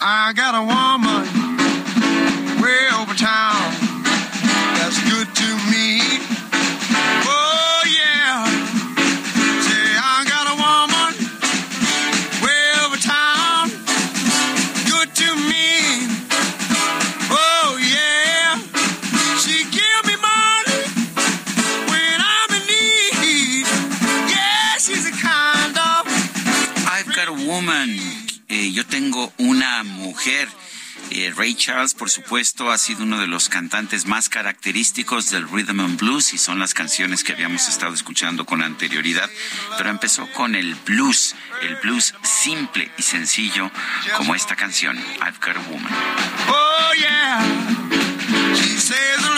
[0.00, 1.24] I got a woman
[2.62, 3.53] way over town
[29.38, 30.48] una mujer.
[31.10, 35.80] Eh, Ray Charles, por supuesto, ha sido uno de los cantantes más característicos del rhythm
[35.80, 39.28] and blues y son las canciones que habíamos estado escuchando con anterioridad,
[39.76, 43.70] pero empezó con el blues, el blues simple y sencillo
[44.16, 45.92] como esta canción, I've Got a Woman.
[46.48, 47.44] Oh, yeah.
[48.54, 49.33] She says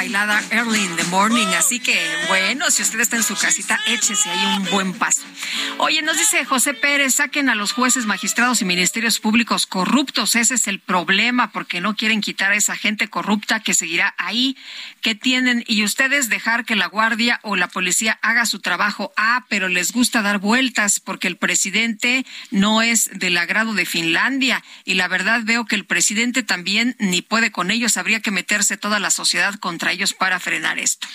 [0.00, 1.46] bailada early in the morning.
[1.58, 1.94] Así que,
[2.28, 5.20] bueno, si usted está en su casita, échese ahí un buen paso.
[5.76, 10.36] Oye, nos dice José Pérez, saquen a los jueces, magistrados y ministerios públicos corruptos.
[10.36, 14.56] Ese es el problema, porque no quieren quitar a esa gente corrupta que seguirá ahí,
[15.02, 19.12] que tienen, y ustedes dejar que la guardia o la policía haga su trabajo.
[19.18, 24.64] Ah, pero les gusta dar vueltas, porque el presidente no es del agrado de Finlandia.
[24.86, 27.98] Y la verdad veo que el presidente también ni puede con ellos.
[27.98, 31.06] Habría que meterse toda la sociedad contra ellos para frenar esto.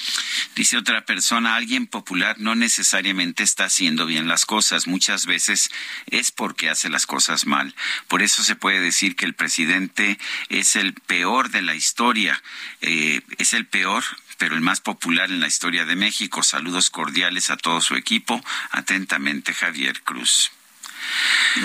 [0.56, 4.88] Dice otra persona, alguien popular no necesariamente está haciendo bien las cosas.
[4.88, 5.72] Muchas veces
[6.08, 7.76] es porque hace las cosas mal.
[8.08, 10.18] Por eso se puede decir que el presidente
[10.50, 12.42] es el peor de la historia.
[12.82, 14.04] Eh, es el peor
[14.38, 16.44] pero el más popular en la historia de México.
[16.44, 18.44] Saludos cordiales a todo su equipo.
[18.72, 20.52] Atentamente, Javier Cruz.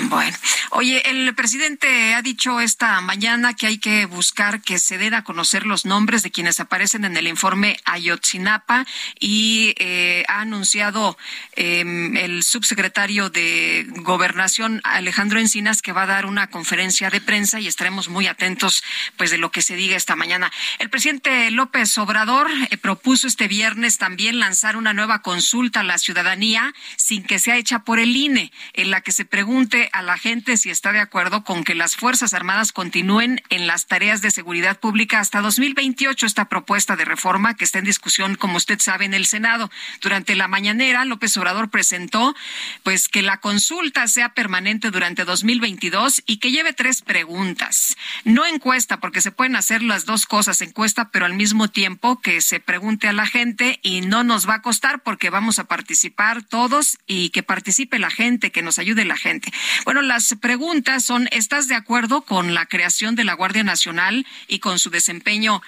[0.09, 0.37] Bueno,
[0.71, 5.25] oye, el presidente ha dicho esta mañana que hay que buscar que se den a
[5.25, 8.87] conocer los nombres de quienes aparecen en el informe Ayotzinapa
[9.19, 11.17] y eh, ha anunciado
[11.57, 17.61] eh, el subsecretario de Gobernación Alejandro Encinas que va a dar una conferencia de prensa
[17.61, 18.83] y estaremos muy atentos
[19.17, 20.53] pues de lo que se diga esta mañana.
[20.79, 25.99] El presidente López Obrador eh, propuso este viernes también lanzar una nueva consulta a la
[25.99, 30.19] ciudadanía sin que sea hecha por el INE, en la que se pregunte a la
[30.19, 34.31] gente si está de acuerdo con que las Fuerzas Armadas continúen en las tareas de
[34.31, 36.27] seguridad pública hasta 2028.
[36.27, 39.71] Esta propuesta de reforma que está en discusión, como usted sabe, en el Senado.
[40.03, 42.35] Durante la mañanera, López Obrador presentó
[42.83, 47.97] pues que la consulta sea permanente durante 2022 y que lleve tres preguntas.
[48.25, 52.41] No encuesta, porque se pueden hacer las dos cosas, encuesta, pero al mismo tiempo que
[52.41, 56.43] se pregunte a la gente y no nos va a costar porque vamos a participar
[56.43, 59.53] todos y que participe la gente, que nos ayude la gente.
[59.85, 64.59] Bueno, las preguntas son, ¿estás de acuerdo con la creación de la Guardia Nacional y
[64.59, 65.63] con su desempeño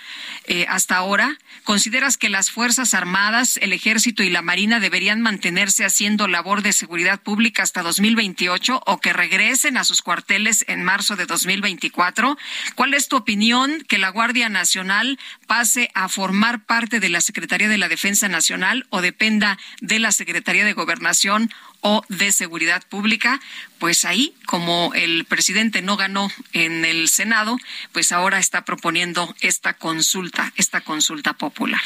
[0.47, 1.39] eh, hasta ahora?
[1.65, 6.73] ¿Consideras que las Fuerzas Armadas, el Ejército y la Marina deberían mantenerse haciendo labor de
[6.73, 12.37] seguridad pública hasta 2028 o que regresen a sus cuarteles en marzo de 2024?
[12.74, 17.69] ¿Cuál es tu opinión que la Guardia Nacional pase a formar parte de la Secretaría
[17.69, 21.51] de la Defensa Nacional o dependa de la Secretaría de Gobernación
[21.82, 23.40] o de seguridad pública,
[23.78, 27.59] pues ahí, como el presidente no ganó en el Senado,
[27.90, 31.80] pues ahora está proponiendo esta consulta, esta consulta popular.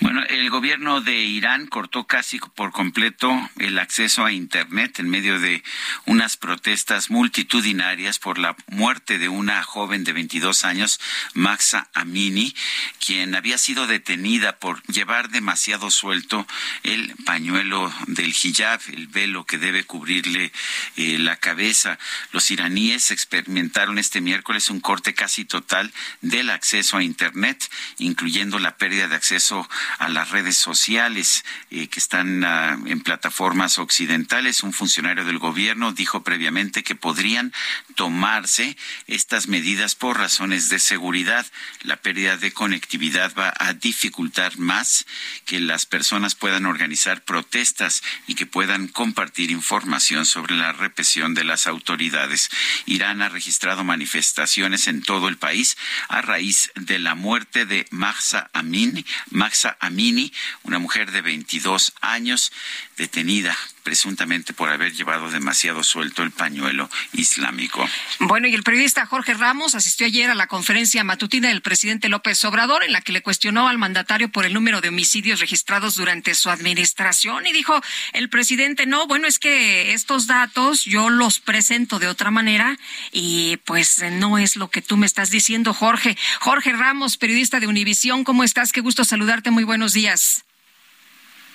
[0.00, 5.38] Bueno, el gobierno de Irán cortó casi por completo el acceso a Internet en medio
[5.38, 5.62] de
[6.04, 11.00] unas protestas multitudinarias por la muerte de una joven de 22 años,
[11.34, 12.56] Maxa Amini,
[12.98, 16.44] quien había sido detenida por llevar demasiado suelto
[16.82, 20.52] el pañuelo del hijab, el velo que debe cubrirle
[20.96, 21.98] eh, la la cabeza.
[22.32, 25.92] Los iraníes experimentaron este miércoles un corte casi total
[26.22, 27.68] del acceso a Internet,
[27.98, 29.68] incluyendo la pérdida de acceso
[29.98, 34.62] a las redes sociales eh, que están ah, en plataformas occidentales.
[34.62, 37.52] Un funcionario del gobierno dijo previamente que podrían
[37.96, 38.76] tomarse
[39.08, 41.44] estas medidas por razones de seguridad.
[41.82, 45.06] La pérdida de conectividad va a dificultar más
[45.44, 51.44] que las personas puedan organizar protestas y que puedan compartir información sobre la represión de
[51.44, 52.48] las autoridades.
[52.86, 55.76] Irán ha registrado manifestaciones en todo el país
[56.08, 60.32] a raíz de la muerte de Mahsa Amini, Mahsa Amini
[60.62, 62.52] una mujer de 22 años
[62.96, 67.88] detenida presuntamente por haber llevado demasiado suelto el pañuelo islámico.
[68.18, 72.44] Bueno, y el periodista Jorge Ramos asistió ayer a la conferencia matutina del presidente López
[72.44, 76.34] Obrador en la que le cuestionó al mandatario por el número de homicidios registrados durante
[76.34, 77.80] su administración y dijo
[78.12, 82.76] el presidente, no, bueno, es que estos datos yo los presento de otra manera
[83.12, 86.16] y pues no es lo que tú me estás diciendo, Jorge.
[86.40, 88.72] Jorge Ramos, periodista de Univisión, ¿cómo estás?
[88.72, 90.44] Qué gusto saludarte, muy buenos días.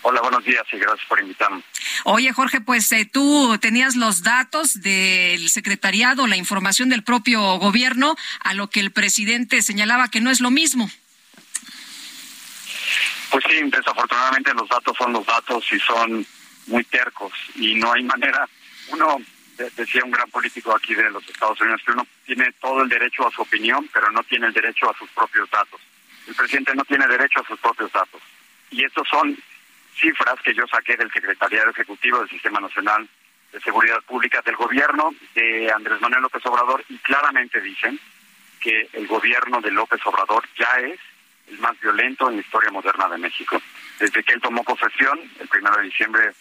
[0.03, 1.61] Hola, buenos días y gracias por invitarme.
[2.05, 8.15] Oye, Jorge, pues eh, tú tenías los datos del secretariado, la información del propio gobierno,
[8.39, 10.89] a lo que el presidente señalaba que no es lo mismo.
[13.29, 16.25] Pues sí, desafortunadamente los datos son los datos y son
[16.67, 18.47] muy tercos y no hay manera.
[18.89, 19.17] Uno,
[19.75, 23.27] decía un gran político aquí de los Estados Unidos, que uno tiene todo el derecho
[23.27, 25.79] a su opinión, pero no tiene el derecho a sus propios datos.
[26.27, 28.21] El presidente no tiene derecho a sus propios datos.
[28.69, 29.37] Y estos son
[29.99, 33.07] cifras que yo saqué del Secretariado Ejecutivo del Sistema Nacional
[33.51, 37.99] de Seguridad Pública del gobierno de Andrés Manuel López Obrador y claramente dicen
[38.59, 40.99] que el gobierno de López Obrador ya es
[41.47, 43.61] el más violento en la historia moderna de México.
[43.99, 46.31] Desde que él tomó posesión, el primero de diciembre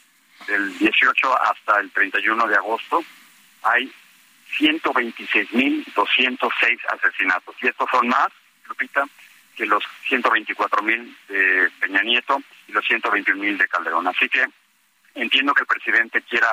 [0.51, 3.03] del 18 hasta el 31 de agosto,
[3.63, 3.91] hay
[4.59, 7.55] 126.206 asesinatos.
[7.63, 8.29] Y estos son más,
[8.69, 9.07] Lupita,
[9.57, 14.09] que los 124 mil de Peña Nieto y los 121 mil de Calderón.
[14.09, 14.45] Así que
[15.15, 16.53] entiendo que el presidente quiera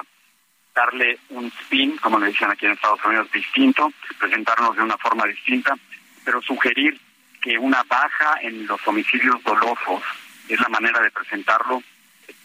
[0.75, 5.25] darle un spin, como le dicen aquí en Estados Unidos, distinto, presentarnos de una forma
[5.25, 5.73] distinta,
[6.23, 6.99] pero sugerir
[7.41, 10.03] que una baja en los homicidios dolosos
[10.47, 11.81] es la manera de presentarlo,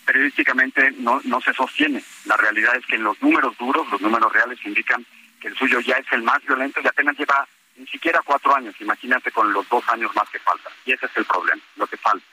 [0.05, 2.03] periodísticamente no, no se sostiene.
[2.27, 5.05] La realidad es que en los números duros, los números reales indican
[5.41, 7.47] que el suyo ya es el más violento y apenas lleva
[7.77, 10.73] ni siquiera cuatro años, imagínate con los dos años más que faltan.
[10.85, 12.25] Y ese es el problema, lo que falta.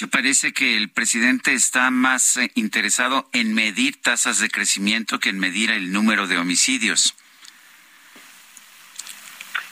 [0.00, 5.28] Me parece que el presidente está más eh, interesado en medir tasas de crecimiento que
[5.28, 7.14] en medir el número de homicidios.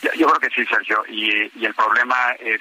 [0.02, 2.60] Yo, creo que sí, Sergio, y, y el problema es,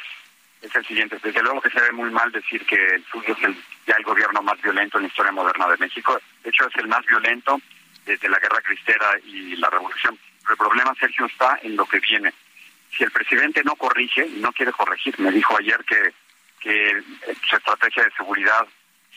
[0.61, 1.19] es el siguiente.
[1.21, 3.43] Desde luego que se ve muy mal decir que el suyo es
[3.89, 6.19] ya el gobierno más violento en la historia moderna de México.
[6.43, 7.59] De hecho, es el más violento
[8.05, 10.17] desde la guerra cristera y la revolución
[10.49, 12.33] el problema, Sergio, está en lo que viene.
[12.97, 16.13] Si el presidente no corrige, no quiere corregir, me dijo ayer que,
[16.59, 17.03] que
[17.47, 18.67] su estrategia de seguridad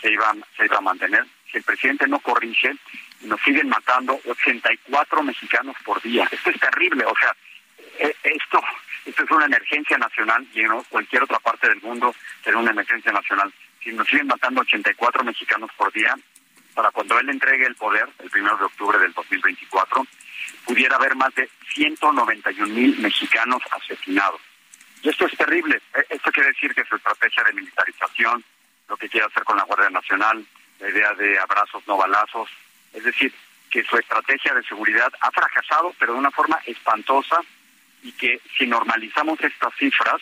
[0.00, 1.24] se iba, se iba a mantener.
[1.50, 2.74] Si el presidente no corrige,
[3.22, 6.28] nos siguen matando 84 mexicanos por día.
[6.30, 7.34] Esto es terrible, o sea,
[7.98, 8.60] e, esto,
[9.06, 13.12] esto es una emergencia nacional y en cualquier otra parte del mundo será una emergencia
[13.12, 13.52] nacional.
[13.82, 16.14] Si nos siguen matando 84 mexicanos por día,
[16.74, 20.06] para cuando él entregue el poder, el primero de octubre del 2024,
[20.64, 24.40] pudiera haber más de 191 mil mexicanos asesinados.
[25.02, 25.80] Y esto es terrible.
[25.94, 28.44] E, esto quiere decir que su estrategia de militarización,
[28.88, 30.44] lo que quiere hacer con la Guardia Nacional,
[30.78, 32.48] la idea de abrazos no balazos,
[32.92, 33.32] es decir,
[33.70, 37.40] que su estrategia de seguridad ha fracasado, pero de una forma espantosa,
[38.02, 40.20] y que si normalizamos estas cifras,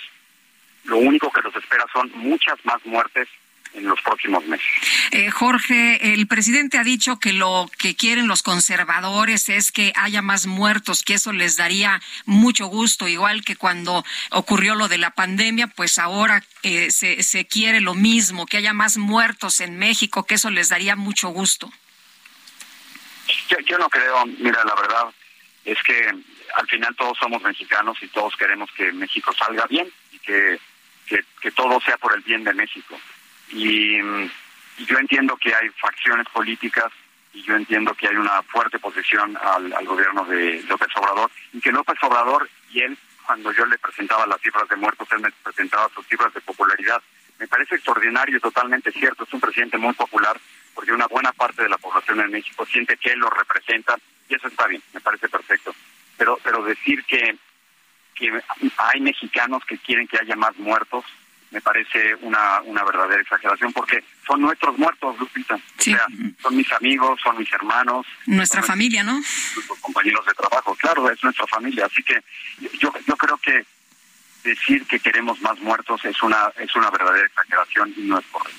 [0.85, 3.29] lo único que nos espera son muchas más muertes
[3.75, 4.67] en los próximos meses.
[5.13, 10.23] Eh, Jorge, el presidente ha dicho que lo que quieren los conservadores es que haya
[10.23, 15.11] más muertos, que eso les daría mucho gusto, igual que cuando ocurrió lo de la
[15.11, 20.27] pandemia, pues ahora eh, se, se quiere lo mismo, que haya más muertos en México,
[20.27, 21.71] que eso les daría mucho gusto.
[23.49, 25.05] Yo, yo no creo, mira, la verdad
[25.65, 26.09] es que
[26.57, 30.59] al final todos somos mexicanos y todos queremos que México salga bien y que,
[31.07, 32.99] que todo sea por el bien de México
[33.53, 33.99] y,
[34.87, 36.91] yo entiendo que hay facciones políticas
[37.35, 41.71] y yo entiendo que hay una fuerte posición al, gobierno de López Obrador y que
[41.71, 42.97] López Obrador y él,
[43.27, 47.03] cuando yo le presentaba las cifras de muertos, él me presentaba sus cifras de popularidad.
[47.39, 49.25] Me parece extraordinario y totalmente cierto.
[49.25, 50.41] Es un presidente muy popular
[50.75, 53.99] porque una buena parte de la población en México siente que él lo representa
[54.31, 55.75] y eso está bien, me parece perfecto.
[56.17, 57.37] Pero, pero decir que,
[58.15, 58.43] que
[58.79, 61.05] hay mexicanos que quieren que haya más muertos
[61.51, 65.57] me parece una, una verdadera exageración porque son nuestros muertos, Lupita.
[65.57, 66.07] O sea,
[66.41, 68.07] son mis amigos, son mis hermanos.
[68.27, 69.15] Nuestra familia, ¿no?
[69.15, 71.87] Nuestros compañeros de trabajo, claro, es nuestra familia.
[71.87, 72.23] Así que
[72.79, 73.65] yo, yo creo que
[74.45, 78.59] decir que queremos más muertos es una es una verdadera exageración y no es correcto.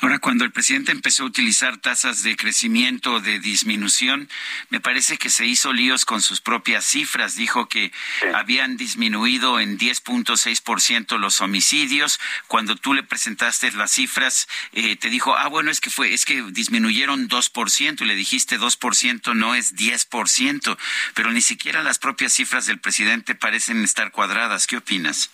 [0.00, 4.28] Ahora, cuando el presidente empezó a utilizar tasas de crecimiento o de disminución,
[4.70, 7.36] me parece que se hizo líos con sus propias cifras.
[7.36, 7.92] Dijo que
[8.34, 12.20] habían disminuido en 10.6% los homicidios.
[12.46, 16.24] Cuando tú le presentaste las cifras, eh, te dijo, ah, bueno, es que fue, es
[16.24, 20.78] que disminuyeron 2% y le dijiste 2% no es 10%,
[21.14, 24.66] pero ni siquiera las propias cifras del presidente parecen estar cuadradas.
[24.66, 25.30] ¿Qué opinas?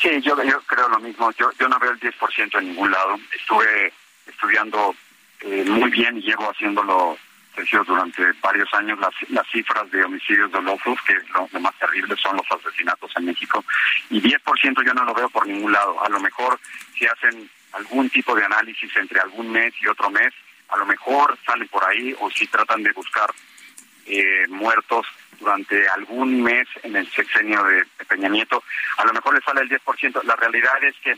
[0.00, 1.30] Sí, yo, yo creo lo mismo.
[1.32, 3.18] Yo, yo no veo el 10% en ningún lado.
[3.34, 3.92] Estuve
[4.26, 4.94] estudiando
[5.40, 7.18] eh, muy bien y llevo haciéndolo
[7.54, 12.14] Sergio, durante varios años las, las cifras de homicidios dolosos, que lo, lo más terrible
[12.16, 13.64] son los asesinatos en México,
[14.10, 16.02] y 10% yo no lo veo por ningún lado.
[16.04, 16.60] A lo mejor
[16.96, 20.32] si hacen algún tipo de análisis entre algún mes y otro mes,
[20.68, 23.30] a lo mejor sale por ahí, o si tratan de buscar
[24.06, 25.06] eh, muertos
[25.38, 28.62] durante algún mes en el sexenio de, Peña Nieto,
[28.96, 30.22] a lo mejor le sale el 10%.
[30.24, 31.16] La realidad es que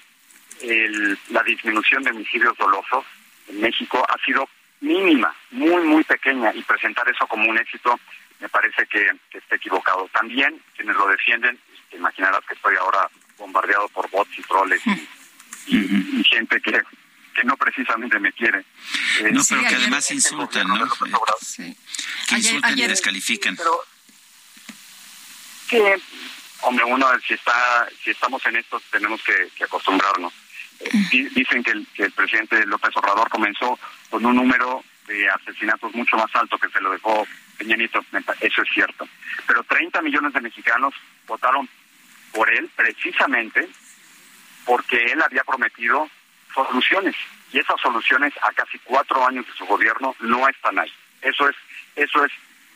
[0.63, 3.05] el, la disminución de homicidios dolosos
[3.49, 4.49] en México ha sido
[4.81, 7.99] mínima, muy, muy pequeña, y presentar eso como un éxito
[8.41, 10.09] me parece que, está equivocado.
[10.13, 11.59] También quienes lo defienden,
[11.91, 13.09] te imaginarás que estoy ahora
[13.39, 14.83] bombardeado por bots y troles
[15.67, 16.81] y, gente que,
[17.35, 18.65] que no precisamente me quiere.
[19.33, 20.89] no, pero que además insultan, ¿no?
[21.41, 21.77] Sí.
[22.29, 23.57] Que insultan y descalifican
[25.71, 25.97] que,
[26.63, 30.33] hombre, uno, si está si estamos en esto, tenemos que, acostumbrarnos.
[31.11, 36.17] Dicen que el, que el presidente López Obrador comenzó con un número de asesinatos mucho
[36.17, 37.27] más alto que se lo dejó
[37.59, 38.05] Peña Nieto.
[38.41, 39.07] Eso es cierto.
[39.47, 40.95] Pero 30 millones de mexicanos
[41.27, 41.69] votaron
[42.33, 43.69] por él precisamente
[44.65, 46.09] porque él había prometido
[46.55, 47.15] soluciones.
[47.53, 50.93] Y esas soluciones a casi cuatro años de su gobierno no están ahí.
[51.21, 51.57] Eso es,
[51.97, 52.33] eso es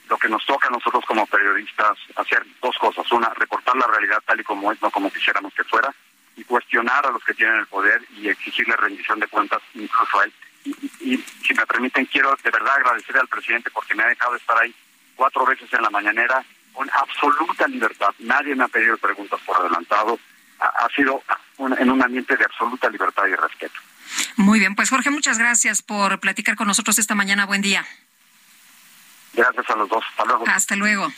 [0.08, 3.10] lo que nos toca a nosotros como periodistas hacer dos cosas.
[3.12, 5.94] Una, reportar la realidad tal y como es, no como quisiéramos que fuera,
[6.36, 10.24] y cuestionar a los que tienen el poder y exigirle rendición de cuentas incluso a
[10.24, 10.32] él.
[11.00, 14.56] Y, si me permiten, quiero de verdad agradecer al presidente porque me ha dejado estar
[14.58, 14.74] ahí
[15.14, 16.42] cuatro veces en la mañanera
[16.72, 18.08] con absoluta libertad.
[18.18, 20.18] Nadie me ha pedido preguntas por adelantado.
[20.58, 21.22] Ha, sido
[21.58, 23.74] en un ambiente de absoluta libertad y respeto.
[24.36, 27.44] Muy bien, pues Jorge, muchas gracias por platicar con nosotros esta mañana.
[27.44, 27.84] Buen día.
[29.36, 30.04] Gracias a los dos.
[30.10, 30.44] Hasta luego.
[30.48, 31.12] Hasta luego.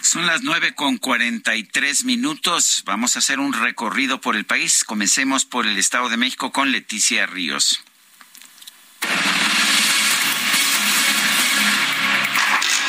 [0.00, 2.82] Son las nueve con cuarenta y tres minutos.
[2.86, 4.84] Vamos a hacer un recorrido por el país.
[4.84, 7.82] Comencemos por el Estado de México con Leticia Ríos.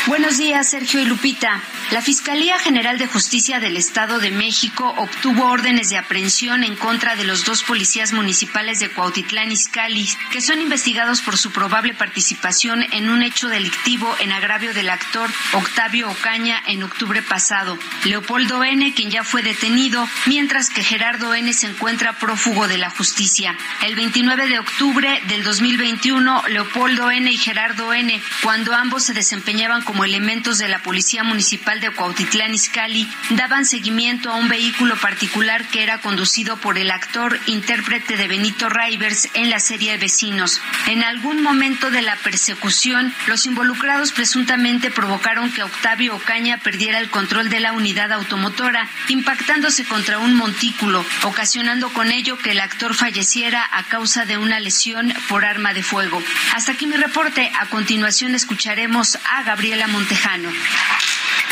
[0.06, 1.62] Buenos días, Sergio y Lupita.
[1.92, 7.16] La Fiscalía General de Justicia del Estado de México obtuvo órdenes de aprehensión en contra
[7.16, 12.84] de los dos policías municipales de Cuautitlán Izcalli, que son investigados por su probable participación
[12.92, 17.80] en un hecho delictivo en agravio del actor Octavio Ocaña en octubre pasado.
[18.04, 21.54] Leopoldo N., quien ya fue detenido, mientras que Gerardo N.
[21.54, 23.56] se encuentra prófugo de la justicia.
[23.82, 27.32] El 29 de octubre del 2021, Leopoldo N.
[27.32, 32.54] y Gerardo N., cuando ambos se desempeñaban como elementos de la Policía Municipal de Cuautitlán
[32.54, 38.28] Izcalli daban seguimiento a un vehículo particular que era conducido por el actor intérprete de
[38.28, 40.62] Benito Rivers en la serie Vecinos.
[40.88, 47.10] En algún momento de la persecución, los involucrados presuntamente provocaron que Octavio Ocaña perdiera el
[47.10, 52.96] control de la unidad automotora, impactándose contra un montículo, ocasionando con ello que el actor
[52.96, 56.22] falleciera a causa de una lesión por arma de fuego.
[56.56, 57.52] Hasta aquí mi reporte.
[57.60, 60.50] A continuación escucharemos a Gabriela Montejano.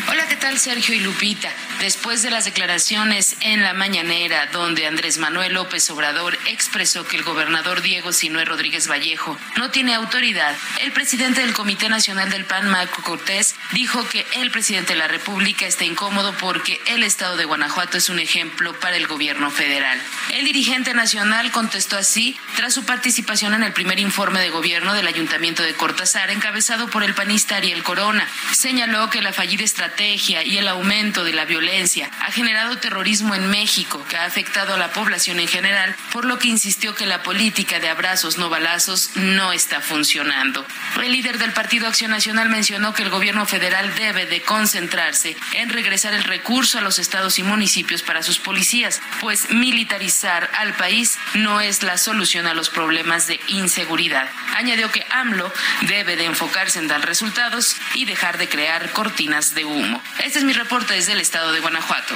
[0.08, 1.50] Hola, ¿qué tal Sergio y Lupita?
[1.80, 7.24] Después de las declaraciones en la mañanera donde Andrés Manuel López Obrador expresó que el
[7.24, 12.70] gobernador Diego Sinué Rodríguez Vallejo no tiene autoridad, el presidente del Comité Nacional del PAN,
[12.70, 17.46] Marco Cortés, dijo que el presidente de la República está incómodo porque el estado de
[17.46, 20.00] Guanajuato es un ejemplo para el gobierno federal.
[20.34, 25.08] El dirigente nacional contestó así tras su participación en el primer informe de gobierno del
[25.08, 28.28] Ayuntamiento de Cortázar encabezado por el panista Ariel Corona.
[28.52, 33.50] Señaló que la fallida estrategia y el aumento de la violencia ha generado terrorismo en
[33.52, 37.22] México que ha afectado a la población en general, por lo que insistió que la
[37.22, 40.66] política de abrazos no balazos no está funcionando.
[41.02, 45.70] El líder del Partido Acción Nacional mencionó que el gobierno federal debe de concentrarse en
[45.70, 51.20] regresar el recurso a los estados y municipios para sus policías, pues militarizar al país
[51.36, 54.30] no es la solución a los problemas de inseguridad.
[54.56, 59.66] Añadió que AMLO debe de enfocarse en dar resultados y dejar de crear cortinas de
[59.66, 59.75] humo.
[60.24, 62.16] Este es mi reporte desde el estado de Guanajuato.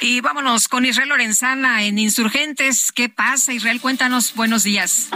[0.00, 2.92] Y vámonos con Israel Lorenzana en Insurgentes.
[2.92, 3.80] ¿Qué pasa, Israel?
[3.80, 4.34] Cuéntanos.
[4.34, 5.08] Buenos días.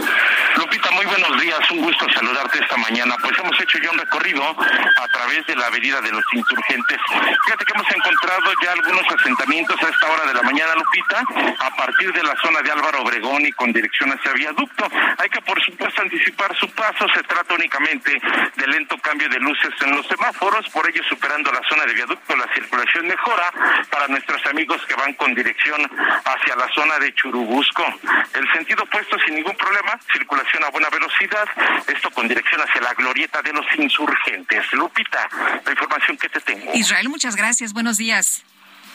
[0.55, 1.59] Lupita, muy buenos días.
[1.71, 3.15] Un gusto saludarte esta mañana.
[3.21, 6.97] Pues hemos hecho ya un recorrido a través de la avenida de los insurgentes.
[7.45, 11.23] Fíjate que hemos encontrado ya algunos asentamientos a esta hora de la mañana, Lupita,
[11.59, 14.89] a partir de la zona de Álvaro Obregón y con dirección hacia viaducto.
[15.17, 17.07] Hay que, por supuesto, anticipar su paso.
[17.13, 18.19] Se trata únicamente
[18.55, 22.35] de lento cambio de luces en los semáforos, por ello superando la zona de viaducto,
[22.35, 23.51] la circulación mejora
[23.89, 25.81] para nuestros amigos que van con dirección
[26.25, 27.83] hacia la zona de Churubusco.
[28.33, 31.45] El sentido opuesto sin ningún problema, circulación a buena velocidad,
[31.87, 34.71] esto con dirección hacia la glorieta de los insurgentes.
[34.73, 35.27] Lupita,
[35.65, 36.71] la información que te tengo.
[36.73, 37.73] Israel, muchas gracias.
[37.73, 38.43] Buenos días.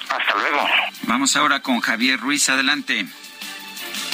[0.09, 0.69] Hasta luego.
[1.03, 2.49] Vamos ahora con Javier Ruiz.
[2.49, 3.07] Adelante.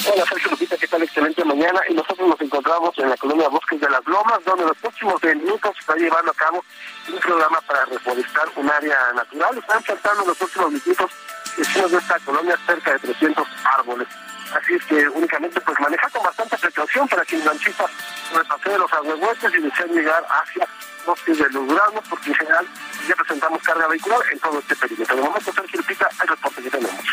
[0.05, 1.03] Hola, Sergio Lupita, ¿qué tal?
[1.03, 1.79] Excelente mañana.
[1.89, 5.71] Y nosotros nos encontramos en la colonia Bosques de las Lomas, donde los próximos minutos
[5.75, 6.63] se está llevando a cabo
[7.07, 9.57] un programa para reforestar un área natural.
[9.57, 11.11] Están faltando los próximos minutos
[11.57, 14.07] vecinos de esta colonia cerca de 300 árboles.
[14.53, 17.85] Así es que únicamente pues manejar con bastante precaución para quien lanchita
[18.31, 20.67] por el paseo de los agüehuetes y desean llegar hacia
[21.05, 22.67] bosques de los duranos, porque en general
[23.07, 25.15] ya presentamos carga vehicular en todo este perímetro.
[25.15, 27.05] De momento, Sergio Lupita, el reporte que tenemos.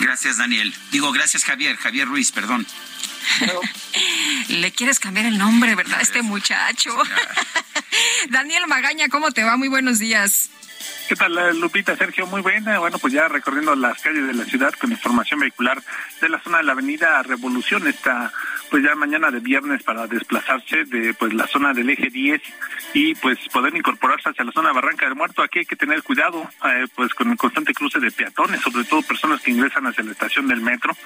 [0.00, 0.74] Gracias, Daniel.
[0.90, 1.76] Digo, gracias, Javier.
[1.76, 2.66] Javier Ruiz, perdón.
[4.48, 6.00] Le quieres cambiar el nombre, ¿verdad?
[6.00, 6.90] Este muchacho.
[8.28, 9.56] Daniel Magaña, ¿cómo te va?
[9.56, 10.50] Muy buenos días.
[11.08, 11.96] ¿Qué tal, eh, Lupita?
[11.96, 12.78] Sergio, muy buena.
[12.78, 15.82] Bueno, pues ya recorriendo las calles de la ciudad con información vehicular
[16.20, 18.32] de la zona de la avenida Revolución, está
[18.70, 22.40] pues ya mañana de viernes para desplazarse de pues la zona del eje 10
[22.94, 25.42] y pues poder incorporarse hacia la zona Barranca del Muerto.
[25.42, 29.02] Aquí hay que tener cuidado eh, pues con el constante cruce de peatones, sobre todo
[29.02, 30.96] personas que ingresan hacia la estación del metro,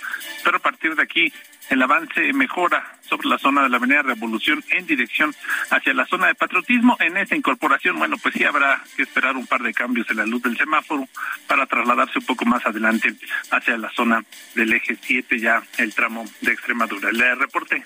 [0.45, 1.33] pero a partir de aquí
[1.71, 5.35] el avance mejora sobre la zona de la Avenida Revolución en dirección
[5.71, 6.97] hacia la zona de patriotismo.
[7.01, 10.27] En esa incorporación, bueno, pues sí habrá que esperar un par de cambios en la
[10.27, 11.09] luz del semáforo
[11.47, 13.15] para trasladarse un poco más adelante
[13.51, 17.13] hacia la zona del eje 7, ya el tramo de Extremadura.
[17.13, 17.83] Le reporte.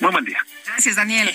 [0.00, 0.44] Muy buen día.
[0.66, 1.30] Gracias, Daniel.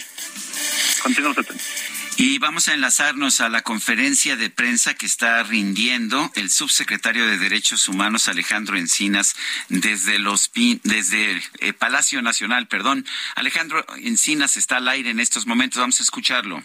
[1.02, 1.97] Continuamos atentos.
[2.20, 7.38] Y vamos a enlazarnos a la conferencia de prensa que está rindiendo el subsecretario de
[7.38, 9.36] Derechos Humanos Alejandro Encinas
[9.70, 10.50] desde los
[10.82, 13.06] desde el eh, Palacio Nacional, perdón.
[13.36, 16.64] Alejandro Encinas está al aire en estos momentos, vamos a escucharlo.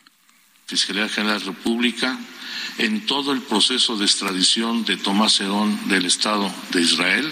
[0.66, 2.18] Fiscalía General de la República
[2.78, 7.30] en todo el proceso de extradición de Tomás Herón del Estado de Israel.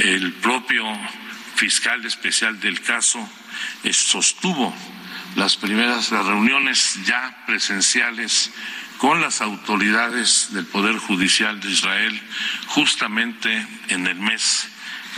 [0.00, 0.84] El propio
[1.54, 3.26] fiscal especial del caso
[3.90, 4.74] sostuvo
[5.36, 8.50] las primeras reuniones ya presenciales
[8.98, 12.22] con las autoridades del Poder Judicial de Israel
[12.68, 14.68] justamente en el mes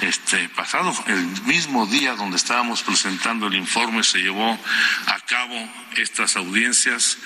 [0.01, 4.59] este pasado, el mismo día donde estábamos presentando el informe, se llevó
[5.07, 5.57] a cabo
[5.97, 7.19] estas audiencias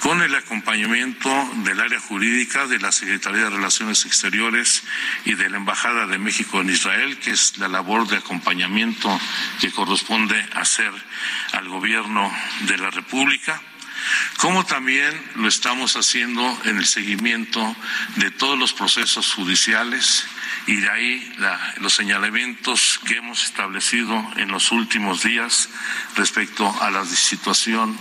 [0.00, 1.28] con el acompañamiento
[1.64, 4.82] del área jurídica de la Secretaría de Relaciones Exteriores
[5.24, 9.18] y de la Embajada de México en Israel, que es la labor de acompañamiento
[9.60, 10.92] que corresponde hacer
[11.52, 12.32] al gobierno
[12.66, 13.60] de la República
[14.38, 17.76] como también lo estamos haciendo en el seguimiento
[18.16, 20.24] de todos los procesos judiciales
[20.68, 21.32] y de ahí
[21.80, 25.70] los señalamientos que hemos establecido en los últimos días
[26.14, 27.98] respecto a la situación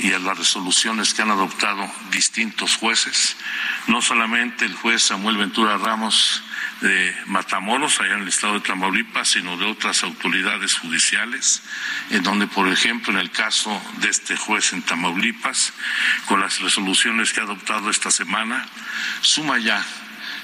[0.00, 3.36] y a las resoluciones que han adoptado distintos jueces,
[3.86, 6.42] no solamente el juez Samuel Ventura Ramos
[6.80, 11.62] de Matamoros, allá en el estado de Tamaulipas, sino de otras autoridades judiciales,
[12.10, 15.72] en donde, por ejemplo, en el caso de este juez en Tamaulipas,
[16.26, 18.66] con las resoluciones que ha adoptado esta semana,
[19.20, 19.86] suma ya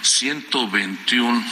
[0.03, 1.45] 121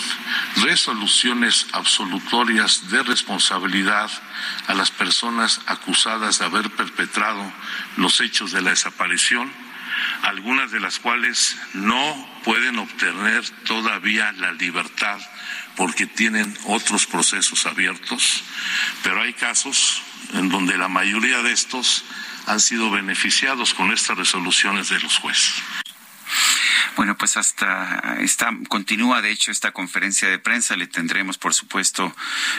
[0.62, 4.10] resoluciones absolutorias de responsabilidad
[4.66, 7.52] a las personas acusadas de haber perpetrado
[7.96, 9.50] los hechos de la desaparición,
[10.22, 15.18] algunas de las cuales no pueden obtener todavía la libertad
[15.76, 18.42] porque tienen otros procesos abiertos,
[19.02, 20.02] pero hay casos
[20.34, 22.04] en donde la mayoría de estos
[22.46, 25.62] han sido beneficiados con estas resoluciones de los jueces.
[26.96, 30.76] Bueno, pues hasta está continúa de hecho esta conferencia de prensa.
[30.76, 32.14] Le tendremos, por supuesto,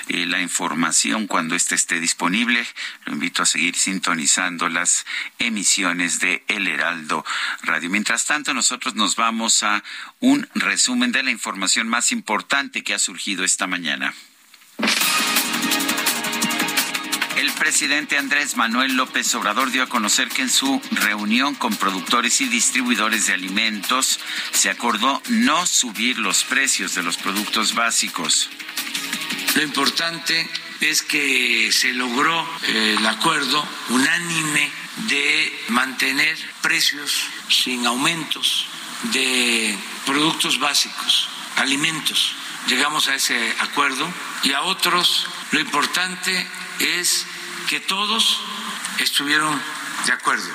[0.08, 2.66] eh, la información cuando éste esté disponible.
[3.06, 5.06] Lo invito a seguir sintonizando las
[5.40, 7.26] emisiones de El Heraldo
[7.64, 7.90] Radio.
[7.90, 9.84] Mientras tanto, nosotros nos vamos a
[10.20, 14.14] un resumen de la información más importante que ha surgido esta mañana.
[17.40, 22.42] El presidente Andrés Manuel López Obrador dio a conocer que en su reunión con productores
[22.42, 24.19] y distribuidores de alimentos
[24.51, 28.50] se acordó no subir los precios de los productos básicos.
[29.56, 30.50] Lo importante
[30.82, 34.69] es que se logró eh, el acuerdo unánime
[35.08, 38.66] de mantener precios sin aumentos
[39.14, 42.35] de productos básicos, alimentos.
[42.68, 46.45] Llegamos a ese acuerdo y a otros lo importante
[46.80, 47.25] es
[47.67, 48.40] que todos
[48.99, 49.59] estuvieron
[50.06, 50.49] de acuerdo.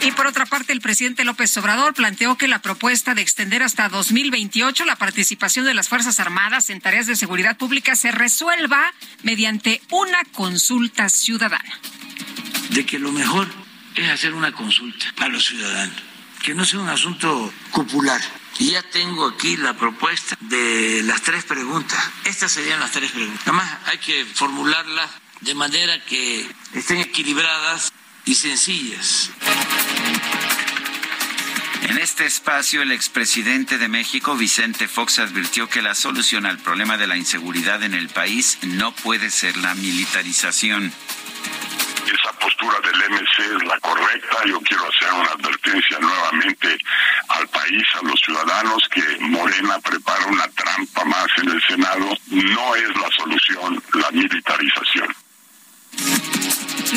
[0.00, 3.88] Y por otra parte, el presidente López Obrador planteó que la propuesta de extender hasta
[3.88, 9.80] 2028 la participación de las Fuerzas Armadas en tareas de seguridad pública se resuelva mediante
[9.90, 11.80] una consulta ciudadana.
[12.70, 13.48] De que lo mejor
[13.96, 15.96] es hacer una consulta a los ciudadanos,
[16.42, 18.20] que no sea un asunto popular.
[18.58, 22.02] Y ya tengo aquí la propuesta de las tres preguntas.
[22.24, 23.42] Estas serían las tres preguntas.
[23.42, 25.10] Además, hay que formularlas
[25.40, 27.92] de manera que estén equilibradas
[28.24, 29.30] y sencillas.
[31.82, 36.96] En este espacio, el expresidente de México, Vicente Fox, advirtió que la solución al problema
[36.96, 40.92] de la inseguridad en el país no puede ser la militarización.
[42.46, 44.36] Postura del MC es la correcta.
[44.46, 46.78] Yo quiero hacer una advertencia nuevamente
[47.26, 52.16] al país, a los ciudadanos, que Morena prepara una trampa más en el Senado.
[52.30, 55.08] No es la solución la militarización.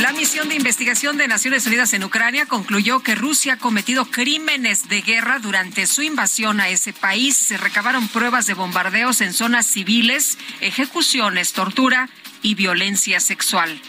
[0.01, 4.87] La misión de investigación de Naciones Unidas en Ucrania concluyó que Rusia ha cometido crímenes
[4.87, 7.35] de guerra durante su invasión a ese país.
[7.35, 12.07] Se recabaron pruebas de bombardeos en zonas civiles, ejecuciones, tortura
[12.43, 13.81] y violencia sexual.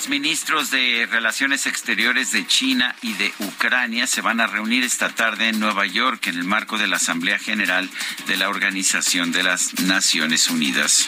[0.00, 5.10] Los ministros de Relaciones Exteriores de China y de Ucrania se van a reunir esta
[5.10, 7.86] tarde en Nueva York en el marco de la Asamblea General
[8.26, 11.06] de la Organización de las Naciones Unidas.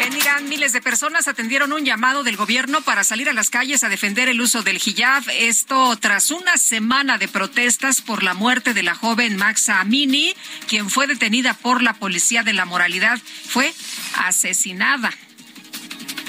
[0.00, 3.84] En Irán, miles de personas atendieron un llamado del gobierno para salir a las calles
[3.84, 5.24] a defender el uso del hijab.
[5.28, 10.34] Esto tras una semana de protestas por la muerte de la joven Maxa Amini,
[10.68, 13.20] quien fue detenida por la policía de la moralidad.
[13.46, 13.74] Fue
[14.14, 15.12] asesinada.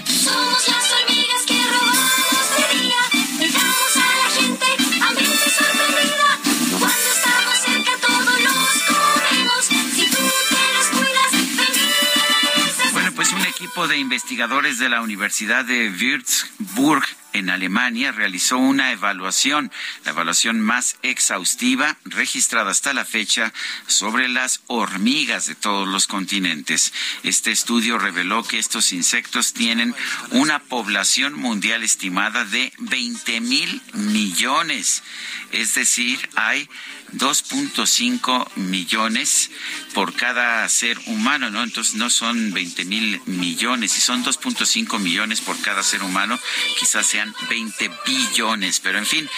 [0.06, 1.13] Somos
[13.74, 17.04] equipo de investigadores de la Universidad de Würzburg
[17.34, 19.72] en Alemania realizó una evaluación,
[20.06, 23.52] la evaluación más exhaustiva registrada hasta la fecha
[23.88, 26.94] sobre las hormigas de todos los continentes.
[27.24, 29.96] Este estudio reveló que estos insectos tienen
[30.30, 35.02] una población mundial estimada de 20 mil millones.
[35.52, 36.70] Es decir, hay
[37.14, 39.52] 2.5 millones
[39.94, 41.64] por cada ser humano, ¿no?
[41.64, 46.40] Entonces no son 20 mil millones, si son 2.5 millones por cada ser humano,
[46.80, 49.30] quizás sean 20 billones, pero en fin,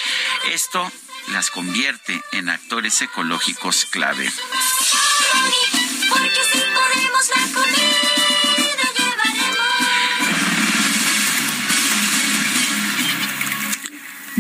[0.52, 0.92] esto
[1.32, 4.32] las convierte en actores ecológicos clave.
[6.10, 8.15] Porque si podemos la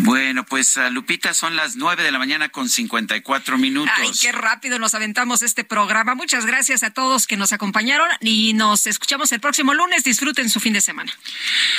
[0.05, 3.93] Bueno, pues ah, Lupita, son las 9 de la mañana con 54 minutos.
[3.97, 6.15] Ay, qué rápido nos aventamos este programa.
[6.15, 10.03] Muchas gracias a todos que nos acompañaron y nos escuchamos el próximo lunes.
[10.03, 11.11] Disfruten su fin de semana.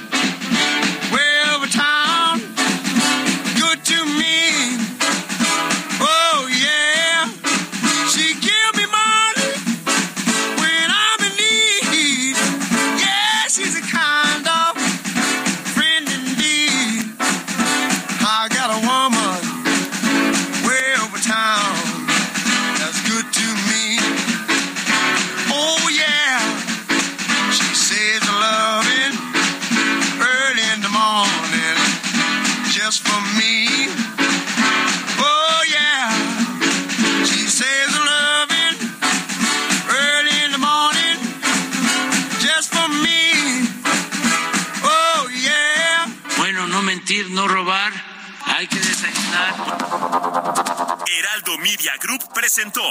[50.05, 52.81] Heraldo Media Group presentó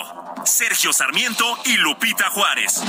[0.45, 2.83] Sergio Sarmiento y Lupita Juárez.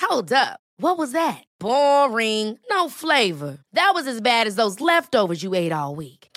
[0.00, 0.60] Hold up.
[0.80, 1.42] What was that?
[1.58, 2.58] Boring.
[2.70, 3.58] No flavor.
[3.72, 6.27] That was as bad as those leftovers you ate all week.